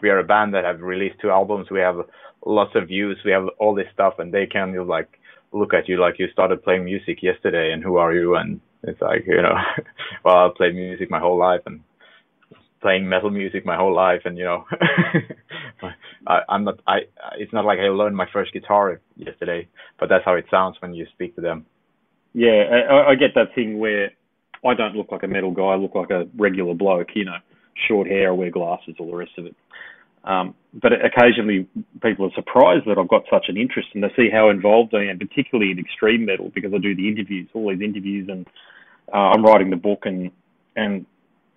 we 0.00 0.08
are 0.08 0.18
a 0.18 0.24
band 0.24 0.54
that 0.54 0.64
have 0.64 0.80
released 0.80 1.16
two 1.20 1.30
albums. 1.30 1.68
We 1.70 1.80
have 1.80 1.96
lots 2.44 2.72
of 2.74 2.88
views. 2.88 3.18
We 3.24 3.32
have 3.32 3.48
all 3.58 3.74
this 3.74 3.86
stuff, 3.92 4.14
and 4.18 4.32
they 4.32 4.48
of 4.54 4.86
like 4.86 5.18
look 5.52 5.74
at 5.74 5.88
you 5.88 6.00
like 6.00 6.18
you 6.18 6.28
started 6.32 6.62
playing 6.62 6.84
music 6.84 7.22
yesterday, 7.22 7.72
and 7.72 7.82
who 7.82 7.96
are 7.96 8.12
you? 8.12 8.36
And 8.36 8.60
It's 8.82 9.00
like 9.00 9.24
you 9.26 9.42
know, 9.42 9.54
well, 10.24 10.36
I've 10.36 10.54
played 10.54 10.74
music 10.74 11.10
my 11.10 11.18
whole 11.18 11.38
life 11.38 11.62
and 11.66 11.80
playing 12.80 13.08
metal 13.08 13.30
music 13.30 13.64
my 13.64 13.76
whole 13.76 13.94
life, 13.94 14.22
and 14.24 14.38
you 14.38 14.44
know, 14.44 14.64
I, 16.26 16.40
I'm 16.48 16.64
not. 16.64 16.80
I. 16.86 16.98
It's 17.38 17.52
not 17.52 17.64
like 17.64 17.78
I 17.78 17.88
learned 17.88 18.16
my 18.16 18.26
first 18.32 18.52
guitar 18.52 19.00
yesterday, 19.16 19.68
but 19.98 20.08
that's 20.08 20.24
how 20.24 20.34
it 20.34 20.46
sounds 20.50 20.76
when 20.80 20.94
you 20.94 21.06
speak 21.12 21.34
to 21.36 21.40
them. 21.40 21.66
Yeah, 22.32 22.64
I, 22.90 23.10
I 23.10 23.14
get 23.14 23.34
that 23.34 23.54
thing 23.54 23.78
where 23.78 24.10
I 24.64 24.74
don't 24.74 24.94
look 24.94 25.10
like 25.10 25.22
a 25.22 25.28
metal 25.28 25.52
guy. 25.52 25.62
I 25.62 25.76
look 25.76 25.94
like 25.94 26.10
a 26.10 26.26
regular 26.36 26.74
bloke. 26.74 27.08
You 27.14 27.24
know, 27.24 27.38
short 27.88 28.06
hair, 28.06 28.28
I 28.28 28.32
wear 28.32 28.50
glasses, 28.50 28.96
all 28.98 29.10
the 29.10 29.16
rest 29.16 29.32
of 29.38 29.46
it. 29.46 29.56
Um, 30.24 30.54
but 30.74 30.92
occasionally 30.92 31.68
people 32.02 32.26
are 32.26 32.34
surprised 32.34 32.84
that 32.86 32.98
I've 32.98 33.08
got 33.08 33.22
such 33.30 33.46
an 33.48 33.56
interest 33.56 33.88
and 33.94 34.02
they 34.02 34.10
see 34.16 34.28
how 34.30 34.50
involved 34.50 34.92
I 34.92 35.04
am, 35.04 35.18
particularly 35.18 35.70
in 35.70 35.78
extreme 35.78 36.26
metal, 36.26 36.50
because 36.52 36.72
I 36.74 36.78
do 36.78 36.96
the 36.96 37.08
interviews, 37.08 37.48
all 37.54 37.70
these 37.70 37.80
interviews, 37.80 38.28
and 38.28 38.46
uh, 39.12 39.16
I'm 39.16 39.44
writing 39.44 39.70
the 39.70 39.76
book, 39.76 40.00
and 40.04 40.32
and 40.74 41.06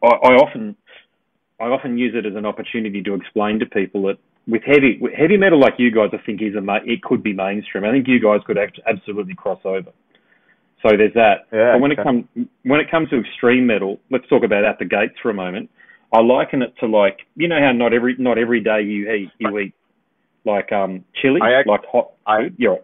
I, 0.03 0.07
I 0.07 0.33
often 0.35 0.75
I 1.59 1.65
often 1.65 1.97
use 1.97 2.13
it 2.15 2.27
as 2.27 2.35
an 2.35 2.45
opportunity 2.45 3.01
to 3.01 3.15
explain 3.15 3.59
to 3.59 3.65
people 3.65 4.03
that 4.03 4.17
with 4.47 4.61
heavy 4.63 4.99
with 5.01 5.13
heavy 5.13 5.37
metal 5.37 5.59
like 5.59 5.73
you 5.77 5.91
guys, 5.91 6.09
I 6.13 6.23
think 6.23 6.41
is 6.41 6.55
a 6.55 6.79
it 6.85 7.01
could 7.01 7.23
be 7.23 7.33
mainstream. 7.33 7.85
I 7.85 7.91
think 7.91 8.07
you 8.07 8.19
guys 8.19 8.41
could 8.45 8.57
act- 8.59 8.79
absolutely 8.87 9.33
cross 9.33 9.59
over. 9.65 9.91
So 10.81 10.95
there's 10.95 11.13
that. 11.15 11.47
Yeah, 11.51 11.73
but 11.73 11.81
when 11.81 11.91
okay. 11.91 12.01
it 12.01 12.03
comes 12.03 12.25
when 12.63 12.79
it 12.79 12.89
comes 12.89 13.09
to 13.09 13.19
extreme 13.19 13.67
metal, 13.67 13.99
let's 14.11 14.27
talk 14.27 14.43
about 14.43 14.63
at 14.63 14.79
the 14.79 14.85
gates 14.85 15.15
for 15.21 15.29
a 15.29 15.33
moment. 15.33 15.69
I 16.11 16.21
liken 16.21 16.61
it 16.61 16.73
to 16.79 16.87
like 16.87 17.19
you 17.35 17.47
know 17.47 17.59
how 17.59 17.71
not 17.71 17.93
every 17.93 18.15
not 18.17 18.37
every 18.37 18.61
day 18.61 18.81
you 18.81 19.11
eat 19.11 19.31
you 19.37 19.57
eat 19.59 19.73
like 20.45 20.71
um 20.71 21.05
chili 21.21 21.39
I, 21.41 21.63
like 21.65 21.85
hot 21.85 22.11
I, 22.25 22.43
food. 22.43 22.55
You're. 22.57 22.79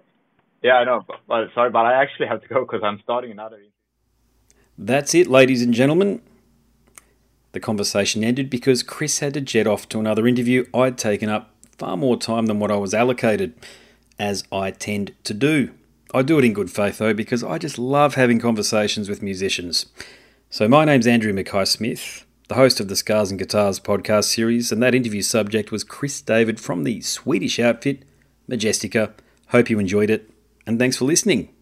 Yeah, 0.61 0.77
I 0.77 0.83
know. 0.83 1.05
But, 1.27 1.49
sorry, 1.53 1.69
but 1.69 1.85
I 1.85 2.01
actually 2.01 2.27
have 2.27 2.41
to 2.41 2.47
go 2.47 2.61
because 2.61 2.81
I'm 2.83 2.99
starting 3.03 3.31
another. 3.31 3.57
Interview. 3.57 3.71
That's 4.77 5.13
it, 5.13 5.27
ladies 5.27 5.61
and 5.61 5.73
gentlemen. 5.73 6.21
The 7.51 7.59
conversation 7.59 8.23
ended 8.23 8.49
because 8.49 8.83
Chris 8.83 9.19
had 9.19 9.35
to 9.35 9.41
jet 9.41 9.67
off 9.67 9.87
to 9.89 9.99
another 9.99 10.27
interview. 10.27 10.65
I'd 10.73 10.97
taken 10.97 11.29
up 11.29 11.51
far 11.77 11.95
more 11.95 12.17
time 12.17 12.47
than 12.47 12.59
what 12.59 12.71
I 12.71 12.77
was 12.77 12.93
allocated, 12.93 13.53
as 14.19 14.43
I 14.51 14.71
tend 14.71 15.13
to 15.23 15.33
do. 15.33 15.71
I 16.13 16.21
do 16.21 16.39
it 16.39 16.45
in 16.45 16.53
good 16.53 16.71
faith 16.71 16.97
though, 16.97 17.13
because 17.13 17.43
I 17.43 17.57
just 17.57 17.77
love 17.77 18.15
having 18.15 18.39
conversations 18.39 19.07
with 19.07 19.21
musicians. 19.21 19.85
So, 20.49 20.67
my 20.67 20.83
name's 20.83 21.07
Andrew 21.07 21.31
Mackay 21.31 21.65
Smith 21.65 22.24
the 22.47 22.55
host 22.55 22.79
of 22.79 22.87
the 22.87 22.95
Scars 22.95 23.31
and 23.31 23.39
Guitars 23.39 23.79
podcast 23.79 24.25
series, 24.25 24.71
and 24.71 24.81
that 24.83 24.93
interview 24.93 25.21
subject 25.21 25.71
was 25.71 25.83
Chris 25.83 26.21
David 26.21 26.59
from 26.59 26.83
the 26.83 27.01
Swedish 27.01 27.59
outfit 27.59 28.03
Majestica. 28.49 29.13
Hope 29.47 29.69
you 29.69 29.79
enjoyed 29.79 30.11
it, 30.11 30.29
and 30.67 30.77
thanks 30.77 30.97
for 30.97 31.05
listening. 31.05 31.54